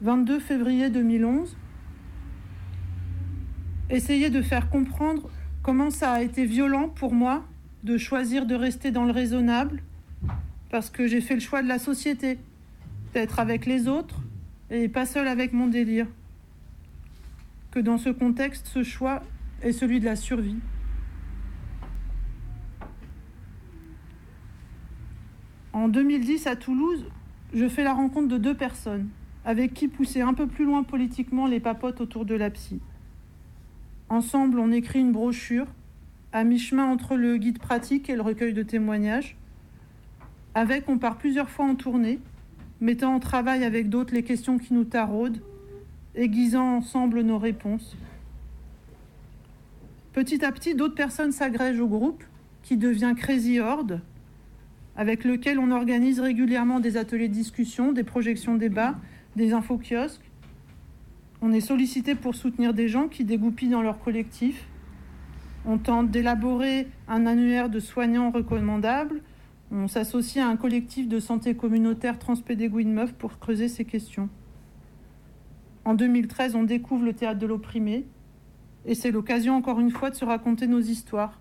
22 0.00 0.40
février 0.40 0.88
2011. 0.88 1.54
Essayer 3.90 4.30
de 4.30 4.40
faire 4.40 4.70
comprendre 4.70 5.28
comment 5.62 5.90
ça 5.90 6.12
a 6.12 6.22
été 6.22 6.46
violent 6.46 6.88
pour 6.88 7.12
moi 7.12 7.44
de 7.84 7.98
choisir 7.98 8.46
de 8.46 8.54
rester 8.54 8.90
dans 8.90 9.04
le 9.04 9.12
raisonnable, 9.12 9.82
parce 10.70 10.88
que 10.88 11.06
j'ai 11.06 11.20
fait 11.20 11.34
le 11.34 11.40
choix 11.40 11.62
de 11.62 11.68
la 11.68 11.78
société, 11.78 12.38
d'être 13.12 13.40
avec 13.40 13.66
les 13.66 13.88
autres 13.88 14.22
et 14.70 14.88
pas 14.88 15.04
seul 15.04 15.28
avec 15.28 15.52
mon 15.52 15.66
délire. 15.66 16.06
Que 17.70 17.78
dans 17.78 17.98
ce 17.98 18.08
contexte, 18.08 18.68
ce 18.68 18.82
choix 18.82 19.22
est 19.62 19.72
celui 19.72 20.00
de 20.00 20.04
la 20.04 20.16
survie. 20.16 20.58
En 25.72 25.88
2010, 25.88 26.46
à 26.46 26.56
Toulouse, 26.56 27.04
je 27.54 27.68
fais 27.68 27.84
la 27.84 27.94
rencontre 27.94 28.28
de 28.28 28.38
deux 28.38 28.54
personnes 28.54 29.08
avec 29.44 29.72
qui 29.72 29.88
pousser 29.88 30.20
un 30.20 30.34
peu 30.34 30.46
plus 30.46 30.66
loin 30.66 30.82
politiquement 30.82 31.46
les 31.46 31.58
papotes 31.58 32.02
autour 32.02 32.26
de 32.26 32.34
la 32.34 32.50
psy. 32.50 32.80
Ensemble, 34.10 34.58
on 34.58 34.70
écrit 34.72 35.00
une 35.00 35.12
brochure 35.12 35.66
à 36.32 36.44
mi-chemin 36.44 36.84
entre 36.84 37.16
le 37.16 37.38
guide 37.38 37.58
pratique 37.58 38.10
et 38.10 38.16
le 38.16 38.20
recueil 38.20 38.52
de 38.52 38.62
témoignages. 38.62 39.36
Avec, 40.54 40.88
on 40.88 40.98
part 40.98 41.16
plusieurs 41.16 41.48
fois 41.48 41.64
en 41.64 41.76
tournée, 41.76 42.18
mettant 42.82 43.14
en 43.14 43.20
travail 43.20 43.64
avec 43.64 43.88
d'autres 43.88 44.12
les 44.12 44.22
questions 44.22 44.58
qui 44.58 44.74
nous 44.74 44.84
taraudent, 44.84 45.40
aiguisant 46.14 46.76
ensemble 46.76 47.22
nos 47.22 47.38
réponses. 47.38 47.96
Petit 50.18 50.44
à 50.44 50.50
petit, 50.50 50.74
d'autres 50.74 50.96
personnes 50.96 51.30
s'agrègent 51.30 51.78
au 51.78 51.86
groupe, 51.86 52.24
qui 52.64 52.76
devient 52.76 53.14
Crazy 53.16 53.60
Horde, 53.60 54.00
avec 54.96 55.22
lequel 55.22 55.60
on 55.60 55.70
organise 55.70 56.18
régulièrement 56.18 56.80
des 56.80 56.96
ateliers 56.96 57.28
de 57.28 57.34
discussion, 57.34 57.92
des 57.92 58.02
projections 58.02 58.56
débats, 58.56 58.96
des 59.36 59.52
infos 59.52 59.78
kiosques. 59.78 60.28
On 61.40 61.52
est 61.52 61.60
sollicité 61.60 62.16
pour 62.16 62.34
soutenir 62.34 62.74
des 62.74 62.88
gens 62.88 63.06
qui 63.06 63.22
dégoupillent 63.22 63.68
dans 63.68 63.80
leur 63.80 64.00
collectif. 64.00 64.66
On 65.64 65.78
tente 65.78 66.10
d'élaborer 66.10 66.88
un 67.06 67.24
annuaire 67.24 67.70
de 67.70 67.78
soignants 67.78 68.32
recommandables. 68.32 69.22
On 69.70 69.86
s'associe 69.86 70.44
à 70.44 70.48
un 70.48 70.56
collectif 70.56 71.06
de 71.06 71.20
santé 71.20 71.54
communautaire 71.54 72.18
transpédéguy 72.18 72.84
de 72.84 72.90
meufs 72.90 73.14
pour 73.14 73.38
creuser 73.38 73.68
ces 73.68 73.84
questions. 73.84 74.28
En 75.84 75.94
2013, 75.94 76.56
on 76.56 76.64
découvre 76.64 77.04
le 77.04 77.12
théâtre 77.12 77.38
de 77.38 77.46
l'opprimé. 77.46 78.04
Et 78.88 78.94
c'est 78.94 79.10
l'occasion, 79.10 79.54
encore 79.54 79.80
une 79.80 79.90
fois, 79.90 80.08
de 80.08 80.14
se 80.14 80.24
raconter 80.24 80.66
nos 80.66 80.80
histoires, 80.80 81.38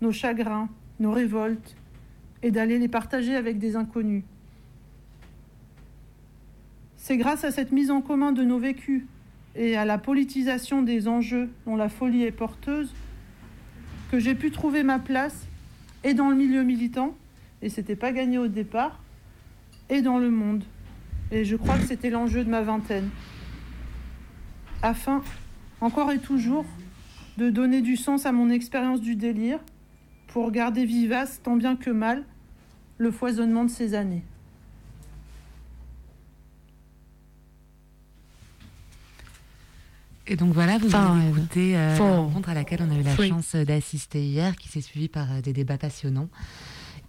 nos 0.00 0.10
chagrins, 0.10 0.70
nos 1.00 1.12
révoltes, 1.12 1.76
et 2.42 2.50
d'aller 2.50 2.78
les 2.78 2.88
partager 2.88 3.36
avec 3.36 3.58
des 3.58 3.76
inconnus. 3.76 4.24
C'est 6.96 7.18
grâce 7.18 7.44
à 7.44 7.50
cette 7.50 7.72
mise 7.72 7.90
en 7.90 8.00
commun 8.00 8.32
de 8.32 8.42
nos 8.42 8.58
vécus 8.58 9.04
et 9.54 9.76
à 9.76 9.84
la 9.84 9.98
politisation 9.98 10.80
des 10.80 11.08
enjeux 11.08 11.50
dont 11.66 11.76
la 11.76 11.90
folie 11.90 12.22
est 12.22 12.32
porteuse 12.32 12.94
que 14.10 14.18
j'ai 14.18 14.34
pu 14.34 14.50
trouver 14.50 14.82
ma 14.82 14.98
place 14.98 15.46
et 16.04 16.14
dans 16.14 16.30
le 16.30 16.36
milieu 16.36 16.62
militant, 16.62 17.14
et 17.60 17.68
c'était 17.68 17.96
pas 17.96 18.12
gagné 18.12 18.38
au 18.38 18.48
départ, 18.48 18.98
et 19.90 20.00
dans 20.00 20.18
le 20.18 20.30
monde. 20.30 20.64
Et 21.32 21.44
je 21.44 21.56
crois 21.56 21.76
que 21.76 21.84
c'était 21.84 22.08
l'enjeu 22.08 22.44
de 22.44 22.50
ma 22.50 22.62
vingtaine. 22.62 23.10
Afin, 24.80 25.22
encore 25.80 26.10
et 26.12 26.18
toujours, 26.18 26.64
de 27.38 27.50
donner 27.50 27.82
du 27.82 27.96
sens 27.96 28.26
à 28.26 28.32
mon 28.32 28.50
expérience 28.50 29.00
du 29.00 29.14
délire, 29.14 29.60
pour 30.26 30.50
garder 30.50 30.84
vivace, 30.84 31.40
tant 31.40 31.54
bien 31.54 31.76
que 31.76 31.88
mal, 31.88 32.24
le 32.98 33.12
foisonnement 33.12 33.64
de 33.64 33.70
ces 33.70 33.94
années. 33.94 34.24
Et 40.26 40.34
donc 40.34 40.52
voilà, 40.52 40.78
vous 40.78 40.94
avez 40.94 41.28
écouté 41.28 41.76
euh, 41.76 41.96
la 41.96 42.16
rencontre 42.16 42.48
à 42.48 42.54
laquelle 42.54 42.80
on 42.82 42.90
a 42.90 42.98
eu 42.98 43.02
la 43.02 43.16
chance 43.16 43.54
d'assister 43.54 44.20
hier, 44.20 44.56
qui 44.56 44.68
s'est 44.68 44.80
suivie 44.80 45.08
par 45.08 45.30
euh, 45.32 45.40
des 45.40 45.52
débats 45.52 45.78
passionnants. 45.78 46.28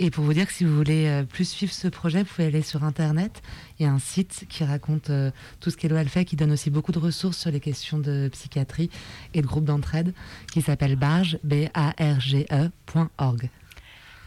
Et 0.02 0.10
pour 0.10 0.24
vous 0.24 0.34
dire 0.34 0.47
que 0.47 0.54
si 0.54 0.64
vous 0.64 0.76
voulez 0.76 1.08
euh, 1.08 1.24
plus 1.24 1.47
suivre 1.47 1.74
ce 1.74 1.88
projet, 1.88 2.24
vous 2.24 2.30
pouvez 2.30 2.47
aller 2.47 2.62
sur 2.62 2.84
Internet. 2.84 3.41
Il 3.78 3.84
y 3.84 3.86
a 3.86 3.91
un 3.91 4.00
site 4.00 4.45
qui 4.50 4.64
raconte 4.64 5.12
tout 5.60 5.70
ce 5.70 5.78
qu'Eloal 5.78 6.08
fait, 6.08 6.26
qui 6.26 6.36
donne 6.36 6.52
aussi 6.52 6.70
beaucoup 6.70 6.91
de 6.91 7.00
ressources 7.00 7.38
sur 7.38 7.52
les 7.52 7.60
questions 7.60 8.00
de 8.00 8.30
psychiatrie 8.32 8.89
et 9.34 9.41
de 9.41 9.47
groupes 9.47 9.66
d'entraide, 9.66 10.14
qui 10.52 10.62
s'appelle 10.62 10.95
barge, 10.95 11.38
B-A-R-G-E.org. 11.43 12.80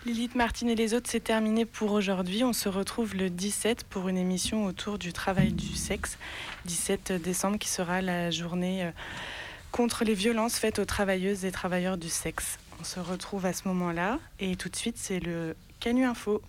Lilith 0.04 0.34
Martine 0.34 0.68
et 0.68 0.74
les 0.74 0.94
autres, 0.94 1.08
c'est 1.08 1.22
terminé 1.22 1.64
pour 1.64 1.92
aujourd'hui. 1.92 2.42
On 2.42 2.52
se 2.52 2.68
retrouve 2.68 3.14
le 3.14 3.30
17 3.30 3.84
pour 3.84 4.08
une 4.08 4.18
émission 4.18 4.66
autour 4.66 4.98
du 4.98 5.12
travail 5.12 5.52
du 5.52 5.76
sexe. 5.76 6.18
17 6.64 7.12
décembre 7.22 7.56
qui 7.56 7.68
sera 7.68 8.02
la 8.02 8.32
journée 8.32 8.82
euh, 8.82 8.90
contre 9.70 10.02
les 10.02 10.14
violences 10.14 10.58
faites 10.58 10.80
aux 10.80 10.84
travailleuses 10.84 11.44
et 11.44 11.52
travailleurs 11.52 11.98
du 11.98 12.08
sexe. 12.08 12.58
On 12.82 12.84
se 12.84 12.98
retrouve 12.98 13.46
à 13.46 13.52
ce 13.52 13.68
moment-là 13.68 14.18
et 14.40 14.56
tout 14.56 14.68
de 14.68 14.74
suite 14.74 14.96
c'est 14.98 15.20
le 15.20 15.54
Canu 15.78 16.04
Info. 16.04 16.42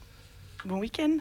Bon 0.65 0.79
week-end 0.79 1.17